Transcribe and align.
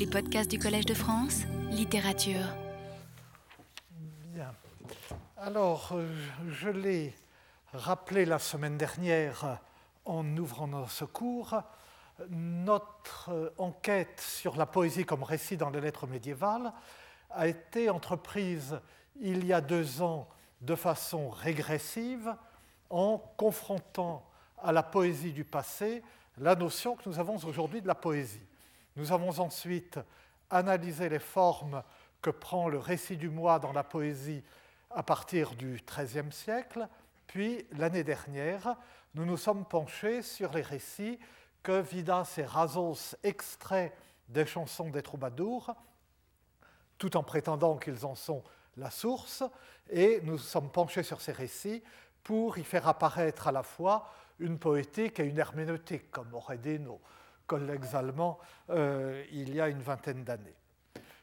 Les 0.00 0.06
podcasts 0.06 0.50
du 0.50 0.58
Collège 0.58 0.86
de 0.86 0.94
France, 0.94 1.42
littérature. 1.70 2.46
Bien. 4.32 4.50
Alors, 5.36 5.90
euh, 5.92 6.08
je 6.48 6.70
l'ai 6.70 7.14
rappelé 7.74 8.24
la 8.24 8.38
semaine 8.38 8.78
dernière 8.78 9.58
en 10.06 10.26
ouvrant 10.38 10.86
ce 10.86 11.04
cours, 11.04 11.54
notre 12.30 13.28
euh, 13.30 13.50
enquête 13.58 14.22
sur 14.22 14.56
la 14.56 14.64
poésie 14.64 15.04
comme 15.04 15.22
récit 15.22 15.58
dans 15.58 15.68
les 15.68 15.82
lettres 15.82 16.06
médiévales 16.06 16.72
a 17.28 17.46
été 17.46 17.90
entreprise 17.90 18.80
il 19.20 19.44
y 19.44 19.52
a 19.52 19.60
deux 19.60 20.00
ans 20.00 20.28
de 20.62 20.76
façon 20.76 21.28
régressive 21.28 22.34
en 22.88 23.18
confrontant 23.36 24.26
à 24.62 24.72
la 24.72 24.82
poésie 24.82 25.34
du 25.34 25.44
passé 25.44 26.02
la 26.38 26.54
notion 26.54 26.96
que 26.96 27.06
nous 27.06 27.18
avons 27.18 27.36
aujourd'hui 27.44 27.82
de 27.82 27.86
la 27.86 27.94
poésie. 27.94 28.40
Nous 28.96 29.12
avons 29.12 29.38
ensuite 29.40 29.98
analysé 30.50 31.08
les 31.08 31.18
formes 31.18 31.82
que 32.20 32.30
prend 32.30 32.68
le 32.68 32.78
récit 32.78 33.16
du 33.16 33.28
moi 33.28 33.58
dans 33.58 33.72
la 33.72 33.84
poésie 33.84 34.42
à 34.90 35.02
partir 35.02 35.54
du 35.54 35.80
XIIIe 35.86 36.32
siècle, 36.32 36.88
puis 37.26 37.64
l'année 37.72 38.02
dernière, 38.02 38.76
nous 39.14 39.24
nous 39.24 39.36
sommes 39.36 39.64
penchés 39.64 40.22
sur 40.22 40.52
les 40.52 40.62
récits 40.62 41.18
que 41.62 41.80
Vidas 41.80 42.34
et 42.38 42.44
Razos 42.44 43.14
extraient 43.22 43.94
des 44.28 44.46
chansons 44.46 44.90
des 44.90 45.02
troubadours, 45.02 45.74
tout 46.98 47.16
en 47.16 47.22
prétendant 47.22 47.76
qu'ils 47.76 48.04
en 48.04 48.14
sont 48.14 48.42
la 48.76 48.90
source, 48.90 49.44
et 49.88 50.20
nous 50.22 50.38
sommes 50.38 50.70
penchés 50.70 51.02
sur 51.02 51.20
ces 51.20 51.32
récits 51.32 51.82
pour 52.22 52.58
y 52.58 52.64
faire 52.64 52.88
apparaître 52.88 53.48
à 53.48 53.52
la 53.52 53.62
fois 53.62 54.10
une 54.38 54.58
poétique 54.58 55.20
et 55.20 55.24
une 55.24 55.38
herméneutique, 55.38 56.10
comme 56.10 56.34
auraient 56.34 56.58
dit 56.58 56.78
nos 56.78 57.00
collègues 57.50 57.96
allemands 57.96 58.38
euh, 58.70 59.24
il 59.32 59.52
y 59.52 59.60
a 59.60 59.68
une 59.68 59.82
vingtaine 59.82 60.22
d'années. 60.22 60.54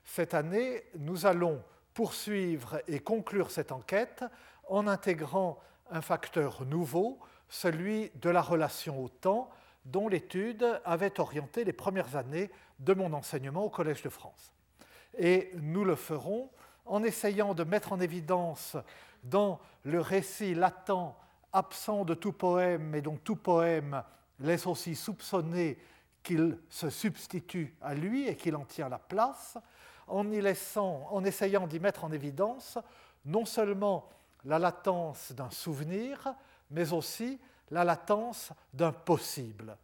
Cette 0.04 0.34
année, 0.34 0.84
nous 0.99 1.26
allons 1.26 1.63
poursuivre 1.94 2.82
et 2.90 2.99
conclure 2.99 3.49
cette 3.49 3.71
enquête 3.71 4.26
en 4.68 4.88
intégrant 4.88 5.57
un 5.90 6.01
facteur 6.01 6.66
nouveau, 6.66 7.18
celui 7.48 8.12
de 8.16 8.29
la 8.29 8.41
relation 8.41 9.01
au 9.01 9.07
temps, 9.07 9.49
dont 9.85 10.10
l'étude 10.10 10.82
avait 10.84 11.18
orienté 11.21 11.63
les 11.63 11.71
premières 11.71 12.18
années 12.18 12.51
de 12.79 12.94
mon 12.94 13.13
enseignement 13.13 13.63
au 13.63 13.70
Collège 13.70 14.01
de 14.01 14.10
France. 14.10 14.51
Et 15.18 15.51
nous 15.55 15.85
le 15.85 15.96
ferons 15.96 16.49
en 16.85 17.04
essayant 17.04 17.54
de 17.54 17.63
mettre 17.63 17.94
en 17.94 18.01
évidence 18.01 18.76
dans 19.23 19.62
le 19.85 20.01
récit 20.01 20.55
latent, 20.55 21.16
absent 21.54 22.04
de 22.04 22.16
tout 22.16 22.34
poème, 22.34 22.96
et 22.96 23.01
dont 23.01 23.16
tout 23.16 23.38
poème 23.38 24.04
laisse 24.41 24.68
aussi 24.68 24.94
soupçonner 24.94 25.77
qu'il 26.27 26.57
se 26.70 26.89
substitue 26.89 27.73
à 27.81 27.93
lui 27.93 28.27
et 28.27 28.35
qu'il 28.35 28.57
en 28.57 28.65
tient 28.65 28.89
la 28.89 28.99
place, 28.99 29.57
en, 30.07 30.29
y 30.29 30.41
laissant, 30.41 31.07
en 31.09 31.23
essayant 31.23 31.67
d'y 31.67 31.79
mettre 31.79 32.03
en 32.03 32.11
évidence 32.11 32.77
non 33.23 33.45
seulement 33.45 34.09
la 34.43 34.59
latence 34.59 35.31
d'un 35.31 35.49
souvenir, 35.49 36.33
mais 36.70 36.91
aussi 36.91 37.39
la 37.71 37.85
latence 37.85 38.51
d'un 38.73 38.91
possible. 38.91 39.77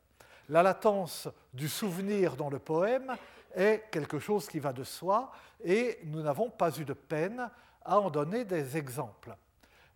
La 0.49 0.63
latence 0.63 1.29
du 1.53 1.69
souvenir 1.69 2.35
dans 2.35 2.49
le 2.49 2.59
poème 2.59 3.15
est 3.55 3.85
quelque 3.89 4.19
chose 4.19 4.47
qui 4.49 4.59
va 4.59 4.73
de 4.73 4.83
soi 4.83 5.31
et 5.63 5.99
nous 6.03 6.21
n'avons 6.21 6.49
pas 6.49 6.77
eu 6.77 6.83
de 6.83 6.93
peine 6.93 7.49
à 7.85 7.99
en 7.99 8.09
donner 8.09 8.43
des 8.43 8.75
exemples. 8.75 9.33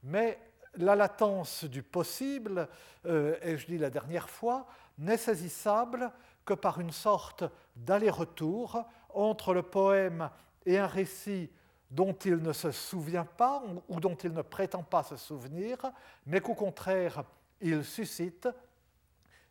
Mais 0.04 0.40
la 0.78 0.96
latence 0.96 1.66
du 1.66 1.84
possible 1.84 2.70
euh, 3.06 3.36
et 3.42 3.58
je 3.58 3.68
dis 3.68 3.78
la 3.78 3.90
dernière 3.90 4.30
fois, 4.30 4.66
n'est 4.98 5.18
saisissable 5.18 6.12
que 6.48 6.54
par 6.54 6.80
une 6.80 6.92
sorte 6.92 7.44
d'aller-retour 7.76 8.84
entre 9.14 9.54
le 9.54 9.62
poème 9.62 10.30
et 10.66 10.80
un 10.80 10.88
récit 10.88 11.52
dont 11.92 12.14
il 12.14 12.38
ne 12.38 12.54
se 12.54 12.72
souvient 12.72 13.26
pas 13.26 13.62
ou 13.88 14.00
dont 14.00 14.16
il 14.16 14.34
ne 14.34 14.42
prétend 14.42 14.82
pas 14.82 15.04
se 15.04 15.18
souvenir, 15.18 15.78
mais 16.26 16.40
qu'au 16.42 16.56
contraire 16.56 17.24
il 17.62 17.84
suscite 17.84 18.48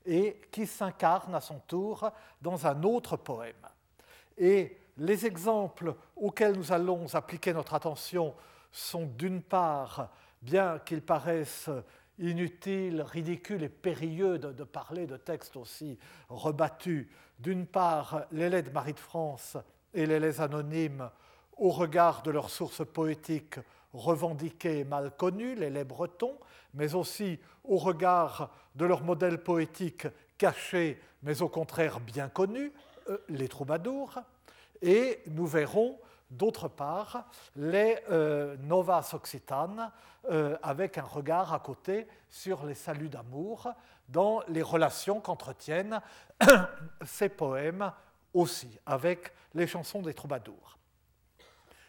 et 0.07 0.41
qui 0.51 0.67
s'incarne 0.67 1.35
à 1.35 1.41
son 1.41 1.59
tour 1.61 2.11
dans 2.41 2.67
un 2.67 2.83
autre 2.83 3.17
poème. 3.17 3.55
Et 4.39 4.79
les 4.97 5.27
exemples 5.27 5.95
auxquels 6.17 6.57
nous 6.57 6.73
allons 6.73 7.15
appliquer 7.15 7.53
notre 7.53 7.75
attention 7.75 8.35
sont 8.73 9.07
d'une 9.07 9.43
part, 9.43 10.11
bien 10.41 10.79
qu'ils 10.79 11.03
paraissent 11.03 11.71
inutiles, 12.19 13.03
ridicules 13.03 13.63
et 13.63 13.69
périlleux 13.69 14.39
de, 14.39 14.65
parler 14.65 15.07
de 15.07 15.17
textes 15.17 15.57
aussi 15.57 15.99
rebattus, 16.29 17.07
d'une 17.39 17.67
part 17.67 18.25
les 18.33 18.63
de 18.63 18.71
Marie 18.71 18.95
de 18.95 18.99
France 18.99 19.57
et 19.93 20.07
les 20.07 20.41
anonymes 20.41 21.11
au 21.57 21.71
regard 21.71 22.23
de 22.23 22.31
leurs 22.31 22.51
sources 22.51 22.85
poétiques 22.87 23.59
revendiquées 23.93 24.81
et 24.81 24.85
mal 24.85 25.11
connues, 25.17 25.55
les 25.55 25.85
bretons, 25.85 26.39
mais 26.75 26.95
aussi 26.95 27.39
au 27.65 27.77
regard 27.77 28.51
de 28.75 28.85
leur 28.85 29.03
modèle 29.03 29.43
poétique 29.43 30.07
caché, 30.39 31.01
mais 31.23 31.43
au 31.43 31.49
contraire 31.49 32.01
bien 32.01 32.29
connu, 32.29 32.73
euh, 33.09 33.19
les 33.29 33.49
troubadours. 33.49 34.19
Et 34.83 35.21
nous 35.29 35.47
verrons 35.47 35.99
d'autre 36.31 36.69
part 36.69 37.27
les 37.55 37.99
euh, 38.11 38.57
novas 38.59 39.11
occitanes 39.13 39.91
euh, 40.31 40.57
avec 40.63 40.99
un 40.99 41.03
regard 41.03 41.53
à 41.53 41.61
côté 41.61 42.07
sur 42.29 42.65
les 42.67 42.75
saluts 42.75 43.09
d'amour 43.09 43.69
dans 44.09 44.43
les 44.49 44.63
relations 44.63 45.21
qu'entretiennent 45.21 46.01
ces 47.05 47.29
poèmes 47.29 47.93
aussi 48.35 48.79
avec 48.87 49.33
les 49.55 49.67
chansons 49.67 50.03
des 50.03 50.15
troubadours. 50.15 50.79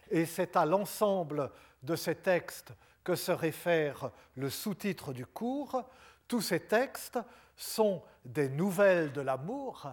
Et 0.09 0.26
c'est 0.26 0.56
à 0.56 0.66
l'ensemble 0.66 1.52
de 1.84 1.96
ces 1.96 2.16
textes 2.16 2.74
que 3.03 3.16
se 3.16 3.31
réfère 3.31 4.12
le 4.36 4.50
sous-titre 4.50 5.14
du 5.14 5.26
cours. 5.26 5.84
Tous 6.28 6.42
ces 6.42 6.62
textes 6.62 7.20
sont 7.56 8.02
des 8.24 8.50
nouvelles 8.50 9.12
de 9.12 9.22
l'amour 9.22 9.88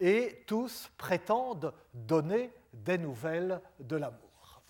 et 0.00 0.44
tous 0.46 0.90
prétendent 0.96 1.72
donner 1.92 2.50
des 2.72 2.98
nouvelles 2.98 3.60
de 3.80 3.96
l'amour. 3.96 4.62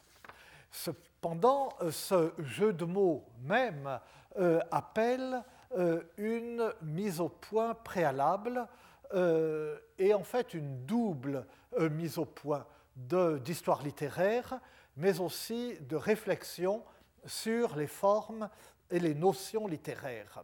Cependant, 0.71 1.69
ce 1.91 2.33
jeu 2.39 2.73
de 2.73 2.85
mots 2.85 3.25
même 3.43 4.01
euh, 4.39 4.61
appelle 4.71 5.43
euh, 5.77 6.03
une 6.17 6.73
mise 6.83 7.21
au 7.21 7.29
point 7.29 7.75
préalable 7.75 8.67
euh, 9.15 9.79
et 9.99 10.15
en 10.15 10.25
fait 10.25 10.55
une 10.55 10.87
double 10.87 11.47
mise 11.79 12.19
au 12.19 12.25
point 12.25 12.67
d'histoire 12.97 13.83
littéraire, 13.83 14.59
mais 14.97 15.21
aussi 15.21 15.77
de 15.81 15.97
réflexion 15.97 16.83
sur 17.25 17.77
les 17.77 17.87
formes 17.87 18.49
et 18.91 18.99
les 18.99 19.15
notions 19.15 19.67
littéraires. 19.67 20.43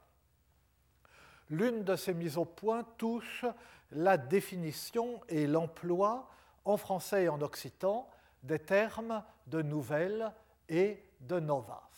L'une 1.50 1.82
de 1.82 1.96
ces 1.96 2.14
mises 2.14 2.38
au 2.38 2.44
point 2.44 2.84
touche 2.96 3.44
la 3.92 4.16
définition 4.16 5.20
et 5.28 5.46
l'emploi 5.46 6.28
en 6.64 6.76
français 6.76 7.24
et 7.24 7.28
en 7.28 7.40
occitan 7.40 8.08
des 8.42 8.58
termes 8.58 9.22
de 9.46 9.62
nouvelles 9.62 10.32
et 10.68 11.02
de 11.20 11.40
novas. 11.40 11.88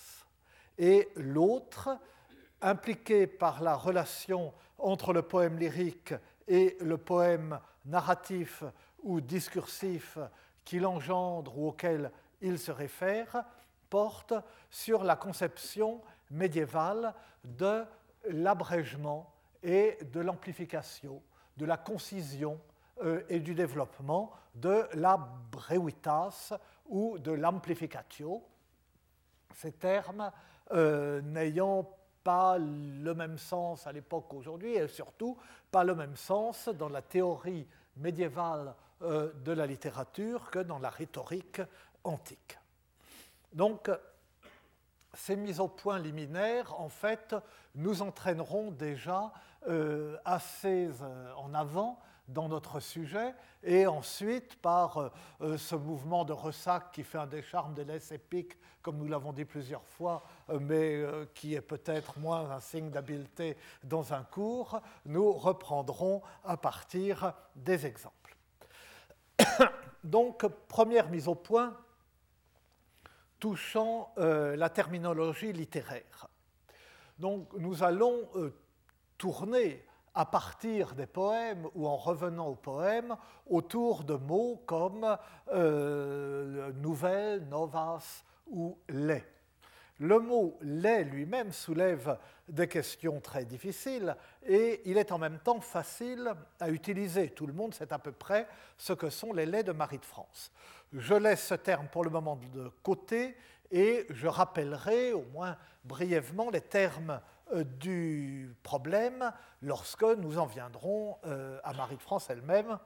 Et 0.79 1.09
l'autre, 1.17 1.99
impliqué 2.63 3.27
par 3.27 3.63
la 3.63 3.77
relation 3.77 4.53
entre 4.79 5.13
le 5.13 5.23
poème 5.23 5.59
lyrique 5.59 6.15
et 6.49 6.77
le 6.81 6.97
poème 6.99 7.59
narratif 7.85 8.65
ou 9.03 9.21
discursif 9.21 10.19
qu'il 10.65 10.87
engendre 10.87 11.59
ou 11.59 11.69
auquel 11.69 12.11
il 12.41 12.59
se 12.59 12.71
réfère, 12.71 13.45
porte 13.89 14.35
sur 14.71 15.05
la 15.05 15.17
conception 15.17 16.01
médiévale 16.31 17.15
de 17.45 17.85
l'abrègement 18.29 19.33
et 19.63 19.99
de 20.13 20.21
l'amplification, 20.21 21.23
de 21.57 21.67
la 21.67 21.77
concision 21.77 22.61
et 23.29 23.41
du 23.41 23.55
développement 23.55 24.33
de 24.55 24.87
la 24.95 25.17
brevitas 25.17 26.53
ou 26.87 27.19
de 27.19 27.33
l'amplificatio, 27.33 28.43
ces 29.55 29.73
termes 29.73 30.31
euh, 30.73 31.21
n'ayant 31.23 31.89
pas 32.23 32.59
le 32.59 33.13
même 33.15 33.39
sens 33.39 33.87
à 33.87 33.93
l'époque 33.93 34.27
qu'aujourd'hui 34.29 34.75
et 34.75 34.89
surtout 34.89 35.37
pas 35.71 35.85
le 35.85 35.95
même 35.95 36.17
sens 36.17 36.69
dans 36.69 36.89
la 36.89 37.03
théorie 37.03 37.67
médiévale 37.97 38.75
euh, 39.03 39.33
de 39.45 39.53
la 39.53 39.67
littérature 39.67 40.51
que 40.51 40.59
dans 40.59 40.79
la 40.79 40.91
rhétorique 40.91 41.63
antique. 42.05 42.59
Donc, 43.53 43.91
ces 45.15 45.37
mises 45.37 45.61
au 45.61 45.69
point 45.69 45.99
liminaires, 45.99 46.79
en 46.79 46.89
fait, 46.89 47.35
nous 47.75 48.03
entraîneront 48.03 48.71
déjà 48.71 49.33
euh, 49.69 50.17
assez 50.25 50.89
euh, 51.03 51.33
en 51.35 51.53
avant 51.55 51.99
dans 52.33 52.49
notre 52.49 52.81
sujet, 52.81 53.35
et 53.63 53.87
ensuite 53.87 54.57
par 54.63 55.11
euh, 55.41 55.59
ce 55.59 55.75
mouvement 55.75 56.25
de 56.25 56.33
ressac 56.33 56.93
qui 56.93 57.03
fait 57.03 57.19
un 57.19 57.27
des 57.27 57.43
charmes 57.43 57.75
des 57.75 57.85
laisses 57.85 58.13
épiques, 58.13 58.57
comme 58.83 58.97
nous 58.97 59.09
l'avons 59.09 59.33
dit 59.33 59.45
plusieurs 59.45 59.85
fois, 59.85 60.23
mais 60.59 61.05
qui 61.35 61.55
est 61.55 61.61
peut-être 61.61 62.19
moins 62.19 62.51
un 62.51 62.61
signe 62.61 62.91
d'habileté 62.91 63.59
dans 63.85 64.15
un 64.15 64.23
cours, 64.23 64.81
nous 65.05 65.33
reprendrons 65.33 66.23
à 66.45 66.57
partir 66.57 67.35
des 67.55 67.85
exemples. 67.85 68.37
donc, 70.05 70.47
première 70.67 71.11
mise 71.11 71.29
au 71.29 71.35
point 71.35 71.77
touchant 73.41 74.13
euh, 74.19 74.55
la 74.55 74.69
terminologie 74.69 75.53
littéraire. 75.53 76.29
Donc, 77.19 77.53
nous 77.55 77.83
allons 77.83 78.29
euh, 78.37 78.55
tourner 79.19 79.85
à 80.15 80.27
partir 80.27 80.95
des 80.95 81.07
poèmes 81.07 81.67
ou 81.75 81.87
en 81.87 81.97
revenant 81.97 82.49
aux 82.49 82.57
poèmes 82.57 83.17
autour 83.47 84.05
de 84.05 84.15
mots 84.15 84.63
comme 84.67 85.17
euh, 85.53 86.73
nouvelle, 86.73 87.47
novas 87.49 88.25
ou 88.49 88.77
lait. 88.89 89.27
Le 90.01 90.19
mot 90.19 90.57
lait 90.63 91.05
lui-même 91.05 91.53
soulève 91.53 92.19
des 92.49 92.69
questions 92.69 93.21
très 93.21 93.45
difficiles 93.45 94.17
et 94.47 94.81
il 94.87 94.97
est 94.97 95.13
en 95.13 95.19
même 95.19 95.39
temps 95.39 95.61
facile 95.61 96.33
à 96.59 96.71
utiliser. 96.71 97.29
Tout 97.29 97.47
le 97.47 97.53
monde 97.53 97.75
sait 97.75 97.93
à 97.93 97.99
peu 97.99 98.13
près 98.13 98.49
ce 98.79 98.95
que 98.95 99.11
sont 99.11 99.35
les 99.35 99.45
laits 99.45 99.67
de 99.67 99.73
Marie 99.73 99.99
de 99.99 100.07
France. 100.07 100.51
Je 100.95 101.15
laisse 101.15 101.47
ce 101.47 101.55
terme 101.55 101.87
pour 101.89 102.03
le 102.03 102.11
moment 102.11 102.41
de 102.55 102.71
côté 102.83 103.37
et 103.71 104.07
je 104.09 104.27
rappellerai 104.27 105.13
au 105.13 105.25
moins 105.35 105.57
brièvement 105.85 106.51
les 106.51 106.63
termes 106.63 107.21
du 107.65 108.55
problème 108.63 109.33
lorsque 109.63 110.03
nous 110.03 110.39
en 110.39 110.47
viendrons 110.47 111.19
euh, 111.25 111.59
à 111.65 111.73
Marie 111.73 111.97
de 111.97 112.03
France 112.03 112.31
elle-même 112.31 112.79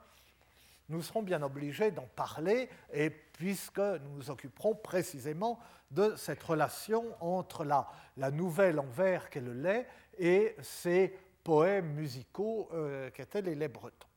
nous 0.89 1.03
serons 1.03 1.23
bien 1.23 1.43
obligés 1.43 1.91
d'en 1.91 2.07
parler, 2.15 2.69
et 2.93 3.11
puisque 3.11 3.79
nous 3.79 4.17
nous 4.17 4.31
occuperons 4.31 4.75
précisément 4.75 5.59
de 5.91 6.15
cette 6.17 6.43
relation 6.43 7.05
entre 7.21 7.65
la, 7.65 7.89
la 8.17 8.31
nouvelle 8.31 8.79
en 8.79 8.87
vers 8.87 9.31
qu'est 9.31 9.41
le 9.41 9.55
lait 9.55 9.87
et 10.19 10.57
ces 10.63 11.17
poèmes 11.43 11.93
musicaux 11.95 12.69
euh, 12.73 13.11
qu'étaient 13.11 13.43
les 13.43 13.55
laits 13.55 13.73
bretons. 13.73 14.09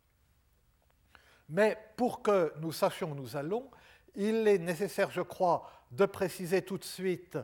Mais 1.49 1.77
pour 1.95 2.21
que 2.21 2.53
nous 2.59 2.71
sachions 2.71 3.11
où 3.11 3.15
nous 3.15 3.37
allons, 3.37 3.69
il 4.15 4.47
est 4.47 4.57
nécessaire, 4.57 5.11
je 5.11 5.21
crois, 5.21 5.69
de 5.91 6.05
préciser 6.05 6.61
tout 6.61 6.77
de 6.77 6.83
suite 6.83 7.37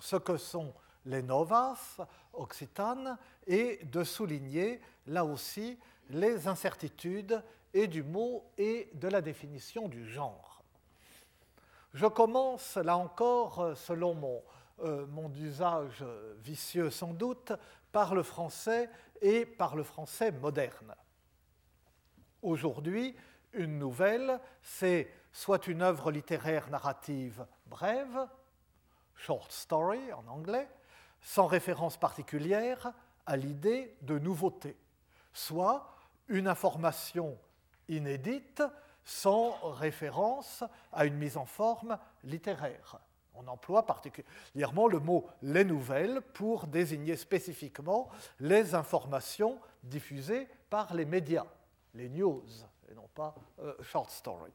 ce 0.00 0.16
que 0.16 0.36
sont 0.36 0.74
les 1.06 1.22
novas 1.22 1.96
occitanes 2.38 3.18
et 3.46 3.80
de 3.84 4.04
souligner 4.04 4.80
là 5.06 5.24
aussi 5.24 5.78
les 6.10 6.48
incertitudes 6.48 7.42
et 7.74 7.86
du 7.86 8.02
mot 8.02 8.44
et 8.56 8.90
de 8.94 9.08
la 9.08 9.20
définition 9.20 9.88
du 9.88 10.08
genre. 10.08 10.62
Je 11.94 12.06
commence 12.06 12.76
là 12.76 12.96
encore, 12.96 13.76
selon 13.76 14.14
mon, 14.14 14.42
euh, 14.80 15.06
mon 15.06 15.32
usage 15.34 16.04
vicieux 16.38 16.90
sans 16.90 17.12
doute, 17.12 17.52
par 17.92 18.14
le 18.14 18.22
français 18.22 18.90
et 19.20 19.46
par 19.46 19.76
le 19.76 19.82
français 19.82 20.30
moderne. 20.30 20.94
Aujourd'hui, 22.42 23.16
une 23.52 23.78
nouvelle, 23.78 24.38
c'est 24.62 25.10
soit 25.32 25.66
une 25.66 25.82
œuvre 25.82 26.12
littéraire 26.12 26.70
narrative 26.70 27.46
brève, 27.66 28.26
short 29.14 29.50
story 29.50 30.12
en 30.12 30.26
anglais, 30.28 30.68
sans 31.20 31.46
référence 31.46 31.96
particulière 31.96 32.92
à 33.26 33.36
l'idée 33.36 33.94
de 34.02 34.18
nouveauté, 34.18 34.76
soit 35.32 35.94
une 36.28 36.48
information 36.48 37.38
inédite 37.88 38.62
sans 39.04 39.52
référence 39.72 40.64
à 40.92 41.06
une 41.06 41.16
mise 41.16 41.36
en 41.36 41.46
forme 41.46 41.98
littéraire. 42.24 42.98
On 43.34 43.46
emploie 43.46 43.86
particulièrement 43.86 44.88
le 44.88 44.98
mot 44.98 45.26
les 45.42 45.64
nouvelles 45.64 46.20
pour 46.20 46.66
désigner 46.66 47.16
spécifiquement 47.16 48.08
les 48.40 48.74
informations 48.74 49.58
diffusées 49.82 50.48
par 50.68 50.92
les 50.94 51.04
médias, 51.04 51.46
les 51.94 52.08
news, 52.08 52.44
et 52.90 52.94
non 52.94 53.08
pas 53.14 53.34
euh, 53.60 53.74
short 53.82 54.10
story. 54.10 54.52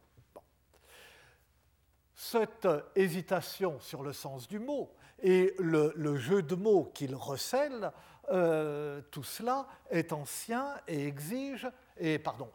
Cette 2.14 2.68
hésitation 2.96 3.80
sur 3.80 4.04
le 4.04 4.14
sens 4.14 4.48
du 4.48 4.60
mot 4.60 4.94
et 5.22 5.56
le, 5.60 6.16
jeu 6.18 6.42
de 6.42 6.56
mots 6.56 6.92
qu'il 6.94 7.16
recèle, 7.16 7.92
euh, 8.32 9.02
tout 9.12 9.24
cela 9.24 9.68
est 9.90 10.14
ancien 10.14 10.76
et 10.88 11.14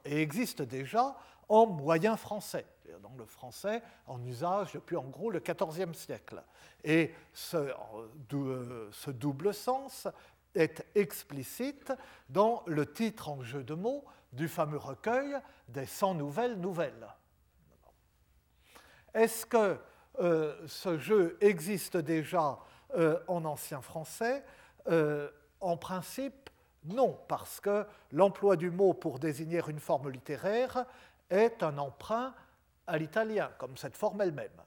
existe 0.04 0.62
déjà 0.62 1.16
en 1.48 1.66
moyen 1.66 2.16
français, 2.16 2.66
dans 3.02 3.14
le 3.16 3.24
français 3.24 3.82
en 4.06 4.22
usage 4.24 4.72
depuis 4.72 4.96
en 4.96 5.04
gros 5.04 5.30
le 5.30 5.40
XIVe 5.40 5.94
siècle. 5.94 6.42
Et 6.84 7.14
ce, 7.32 7.56
euh, 8.34 8.88
ce, 8.92 9.10
double 9.10 9.54
sens 9.54 10.08
est 10.54 10.86
explicite 10.94 11.92
dans 12.28 12.62
le 12.66 12.90
titre 12.90 13.28
en 13.28 13.42
jeu 13.42 13.62
de 13.62 13.74
mots 13.74 14.04
du 14.32 14.48
fameux 14.48 14.78
recueil 14.78 15.36
des 15.68 15.86
100 15.86 16.14
nouvelles 16.14 16.58
nouvelles. 16.58 17.08
Est-ce 19.14 19.46
que 19.46 19.78
euh, 20.20 20.54
ce 20.66 20.98
jeu 20.98 21.36
existe 21.40 21.96
déjà 21.96 22.58
euh, 22.96 23.18
en 23.28 23.44
ancien 23.44 23.80
français 23.80 24.44
En 25.60 25.76
principe, 25.76 26.50
non, 26.84 27.18
parce 27.28 27.60
que 27.60 27.84
l'emploi 28.12 28.56
du 28.56 28.70
mot 28.70 28.94
pour 28.94 29.18
désigner 29.18 29.60
une 29.68 29.80
forme 29.80 30.08
littéraire 30.08 30.86
est 31.30 31.62
un 31.62 31.76
emprunt 31.78 32.32
à 32.86 32.96
l'italien, 32.96 33.50
comme 33.58 33.76
cette 33.76 33.96
forme 33.96 34.20
elle-même. 34.22 34.62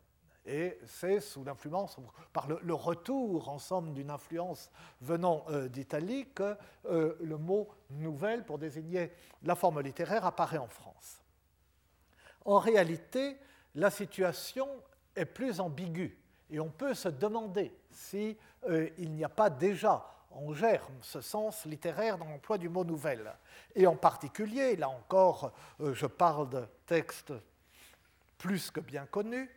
Et 0.45 0.79
c'est 0.87 1.19
sous 1.19 1.43
l'influence, 1.43 1.97
par 2.33 2.47
le, 2.47 2.73
retour 2.73 3.49
ensemble 3.49 3.93
d'une 3.93 4.09
influence 4.09 4.71
venant 4.99 5.45
euh, 5.49 5.67
d'Italie, 5.67 6.27
que 6.33 6.57
euh, 6.85 7.15
le 7.21 7.37
mot 7.37 7.69
nouvelle 7.91 8.43
pour 8.43 8.57
désigner 8.57 9.11
la 9.43 9.55
forme 9.55 9.81
littéraire 9.81 10.25
apparaît 10.25 10.57
en 10.57 10.67
France. 10.67 11.21
En 12.43 12.57
réalité, 12.57 13.37
la 13.75 13.91
situation 13.91 14.67
est 15.15 15.25
plus 15.25 15.59
ambiguë 15.59 16.17
et 16.51 16.59
on 16.59 16.69
peut 16.69 16.93
se 16.93 17.07
demander 17.07 17.73
s'il 17.89 18.35
euh, 18.69 18.89
n'y 18.97 19.23
a 19.23 19.29
pas 19.29 19.49
déjà 19.49 20.05
en 20.31 20.53
germe 20.53 20.93
ce 21.01 21.21
sens 21.21 21.65
littéraire 21.65 22.17
dans 22.17 22.25
l'emploi 22.25 22.57
du 22.57 22.69
mot 22.69 22.83
nouvelle. 22.83 23.33
Et 23.73 23.87
en 23.87 23.95
particulier, 23.95 24.75
là 24.75 24.89
encore, 24.89 25.53
euh, 25.79 25.93
je 25.93 26.05
parle 26.05 26.49
de 26.49 26.65
textes 26.85 27.33
plus 28.37 28.69
que 28.69 28.79
bien 28.79 29.05
connus, 29.05 29.49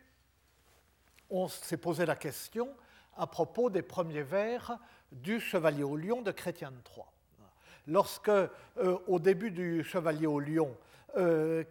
on 1.29 1.47
s'est 1.47 1.77
posé 1.77 2.05
la 2.05 2.15
question 2.15 2.69
à 3.17 3.27
propos 3.27 3.69
des 3.69 3.81
premiers 3.81 4.23
vers 4.23 4.77
du 5.11 5.39
Chevalier 5.39 5.83
au 5.83 5.97
lion 5.97 6.21
de 6.21 6.31
Chrétien 6.31 6.71
Troyes. 6.83 7.11
Lorsque, 7.87 8.29
euh, 8.29 8.49
au 9.07 9.19
début 9.19 9.51
du 9.51 9.83
Chevalier 9.83 10.27
au 10.27 10.39
lion, 10.39 10.75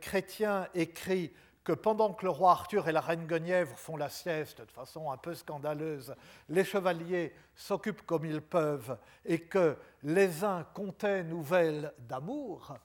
Chrétien 0.01 0.69
écrit 0.75 1.31
que 1.65 1.73
pendant 1.73 2.13
que 2.13 2.25
le 2.25 2.31
roi 2.31 2.53
Arthur 2.53 2.89
et 2.89 2.93
la 2.93 3.01
reine 3.01 3.27
Guenièvre 3.27 3.77
font 3.77 3.97
la 3.97 4.11
sieste 4.11 4.61
de 4.61 4.71
façon 4.71 5.11
un 5.11 5.17
peu 5.17 5.35
scandaleuse, 5.35 6.15
les 6.51 6.65
chevaliers 6.65 7.35
s'occupent 7.57 8.05
comme 8.05 8.27
ils 8.27 8.43
peuvent 8.43 8.99
et 9.25 9.41
que 9.41 9.77
les 10.03 10.45
uns 10.45 10.65
comptaient 10.75 11.25
nouvelles 11.25 11.93
d'amour, 11.99 12.77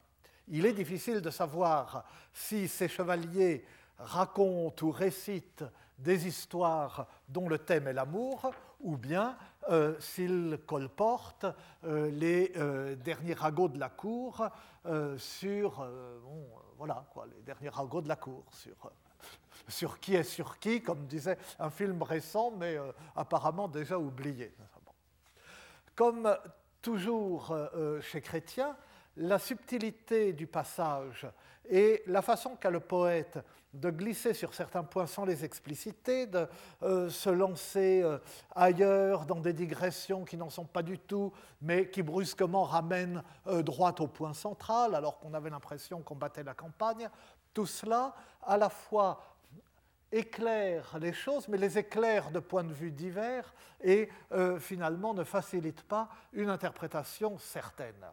il 0.47 0.65
est 0.65 0.73
difficile 0.73 1.21
de 1.21 1.29
savoir 1.29 2.05
si 2.33 2.67
ces 2.67 2.87
chevaliers 2.87 3.65
racontent 3.99 4.85
ou 4.85 4.91
récitent 4.91 5.65
des 5.97 6.27
histoires 6.27 7.07
dont 7.27 7.49
le 7.49 7.59
thème 7.59 7.87
est 7.87 7.93
l'amour, 7.93 8.51
ou 8.79 8.97
bien 8.97 9.37
euh, 9.69 9.95
s'ils 9.99 10.57
colportent 10.65 11.45
euh, 11.83 12.09
les 12.11 12.53
euh, 12.55 12.95
derniers 12.95 13.33
ragots 13.33 13.67
de 13.67 13.79
la 13.79 13.89
cour 13.89 14.47
sur 15.17 15.85
voilà, 16.79 17.05
quoi, 17.11 17.27
les 17.35 17.41
derniers 17.41 17.67
ragots 17.67 18.01
de 18.01 18.07
la 18.07 18.15
cour 18.15 18.45
sur, 18.53 18.71
euh, 18.85 18.89
sur 19.67 19.99
qui 19.99 20.15
est 20.15 20.23
sur 20.23 20.57
qui, 20.59 20.81
comme 20.81 21.05
disait 21.07 21.37
un 21.59 21.69
film 21.69 22.01
récent, 22.01 22.51
mais 22.51 22.77
euh, 22.77 22.93
apparemment 23.17 23.67
déjà 23.67 23.99
oublié. 23.99 24.55
Comme 25.93 26.33
toujours 26.81 27.51
euh, 27.51 27.99
chez 27.99 28.21
Chrétien, 28.21 28.77
la 29.17 29.37
subtilité 29.39 30.31
du 30.31 30.47
passage 30.47 31.27
et 31.69 32.01
la 32.07 32.21
façon 32.21 32.55
qu'a 32.55 32.69
le 32.69 32.79
poète 32.79 33.39
de 33.73 33.89
glisser 33.89 34.33
sur 34.33 34.53
certains 34.53 34.83
points 34.83 35.07
sans 35.07 35.25
les 35.25 35.45
expliciter, 35.45 36.27
de 36.27 36.47
se 37.09 37.29
lancer 37.29 38.03
ailleurs 38.55 39.25
dans 39.25 39.39
des 39.39 39.53
digressions 39.53 40.25
qui 40.25 40.37
n'en 40.37 40.49
sont 40.49 40.65
pas 40.65 40.83
du 40.83 40.97
tout, 40.97 41.31
mais 41.61 41.89
qui 41.89 42.01
brusquement 42.01 42.63
ramènent 42.63 43.23
droit 43.45 43.93
au 43.99 44.07
point 44.07 44.33
central, 44.33 44.95
alors 44.95 45.19
qu'on 45.19 45.33
avait 45.33 45.49
l'impression 45.49 46.01
qu'on 46.01 46.15
battait 46.15 46.43
la 46.43 46.53
campagne, 46.53 47.09
tout 47.53 47.67
cela 47.67 48.15
à 48.41 48.57
la 48.57 48.69
fois 48.69 49.23
éclaire 50.11 50.97
les 50.99 51.13
choses, 51.13 51.47
mais 51.47 51.57
les 51.57 51.77
éclaire 51.77 52.31
de 52.31 52.39
points 52.39 52.63
de 52.63 52.73
vue 52.73 52.91
divers 52.91 53.53
et 53.81 54.09
finalement 54.59 55.13
ne 55.13 55.23
facilite 55.23 55.83
pas 55.83 56.09
une 56.33 56.49
interprétation 56.49 57.37
certaine. 57.37 58.05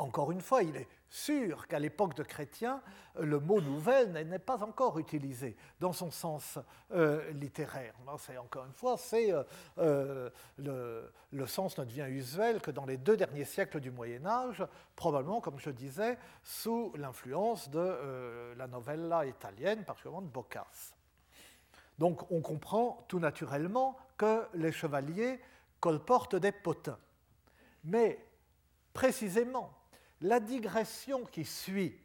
Encore 0.00 0.32
une 0.32 0.40
fois, 0.40 0.62
il 0.62 0.76
est 0.76 0.88
sûr 1.10 1.66
qu'à 1.66 1.78
l'époque 1.78 2.14
de 2.14 2.22
Chrétien, 2.22 2.80
le 3.20 3.38
mot 3.38 3.60
nouvelle 3.60 4.12
n'est 4.12 4.38
pas 4.38 4.62
encore 4.62 4.98
utilisé 4.98 5.56
dans 5.78 5.92
son 5.92 6.10
sens 6.10 6.58
euh, 6.92 7.30
littéraire. 7.32 7.94
C'est 8.18 8.38
encore 8.38 8.64
une 8.64 8.72
fois, 8.72 8.96
c'est 8.96 9.30
euh, 9.32 9.42
euh, 9.78 10.30
le, 11.32 11.46
sens 11.46 11.76
ne 11.76 11.84
devient 11.84 12.06
usuel 12.08 12.60
que 12.60 12.70
dans 12.70 12.86
les 12.86 12.96
deux 12.96 13.16
derniers 13.16 13.44
siècles 13.44 13.80
du 13.80 13.90
Moyen 13.90 14.24
Âge, 14.24 14.64
probablement, 14.96 15.40
comme 15.40 15.58
je 15.58 15.70
disais, 15.70 16.16
sous 16.42 16.92
l'influence 16.96 17.68
de 17.68 18.54
la 18.56 18.66
novella 18.68 19.26
italienne, 19.26 19.84
particulièrement 19.84 20.22
de 20.22 20.32
Boccace. 20.32 20.94
Donc 21.98 22.30
on 22.30 22.40
comprend 22.40 23.04
tout 23.08 23.18
naturellement 23.18 23.98
que 24.16 24.46
les 24.54 24.72
chevaliers 24.72 25.40
colportent 25.78 26.36
des 26.36 26.52
potins. 26.52 26.98
Mais 27.84 28.24
précisément, 28.94 29.72
la 30.22 30.40
digression 30.40 31.24
qui 31.24 31.44
suit, 31.44 31.98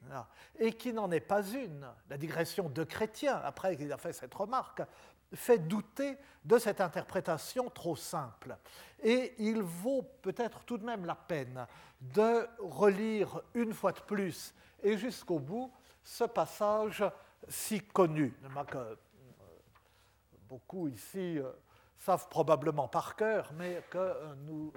et 0.58 0.74
qui 0.74 0.94
n'en 0.94 1.12
est 1.12 1.20
pas 1.20 1.44
une, 1.44 1.88
la 2.10 2.18
digression 2.18 2.70
de 2.70 2.84
Chrétien, 2.84 3.42
après 3.44 3.76
qu'il 3.76 3.92
a 3.92 3.98
fait 3.98 4.14
cette 4.14 4.34
remarque, 4.34 4.82
fait 5.34 5.60
douter 5.60 6.18
de 6.44 6.58
cette 6.58 6.82
interprétation 6.82 7.70
trop 7.70 7.96
simple. 7.96 8.56
Et 9.04 9.34
il 9.40 9.62
vaut 9.62 10.04
peut-être 10.22 10.64
tout 10.64 10.78
de 10.78 10.86
même 10.86 11.06
la 11.06 11.16
peine 11.16 11.68
de 12.00 12.48
relire 12.60 13.42
une 13.54 13.74
fois 13.74 13.92
de 13.92 14.00
plus 14.00 14.54
et 14.84 14.98
jusqu'au 14.98 15.40
bout 15.40 15.72
ce 16.04 16.24
passage 16.24 17.04
si 17.48 17.82
connu, 17.82 18.34
que 18.68 18.78
euh, 18.78 18.96
beaucoup 20.48 20.88
ici 20.88 21.40
euh, 21.40 21.52
savent 21.98 22.28
probablement 22.30 22.88
par 22.88 23.16
cœur, 23.16 23.52
mais 23.54 23.84
que 23.90 23.98
euh, 23.98 24.36
nous 24.46 24.74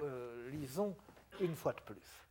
lisons 0.51 0.95
une 1.39 1.55
fois 1.55 1.73
de 1.73 1.81
plus. 1.81 2.27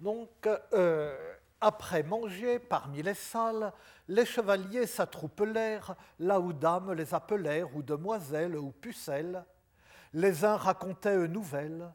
Donc, 0.00 0.48
euh, 0.72 1.16
après 1.60 2.02
manger, 2.02 2.58
parmi 2.58 3.02
les 3.02 3.14
salles, 3.14 3.72
les 4.08 4.26
chevaliers 4.26 4.86
s'attroupelèrent 4.86 5.96
là 6.18 6.38
où 6.38 6.52
dames 6.52 6.92
les 6.92 7.14
appelèrent, 7.14 7.74
ou 7.74 7.82
demoiselles, 7.82 8.56
ou 8.56 8.70
pucelles. 8.72 9.44
Les 10.12 10.44
uns 10.44 10.56
racontaient 10.56 11.14
une 11.14 11.32
nouvelle, 11.32 11.90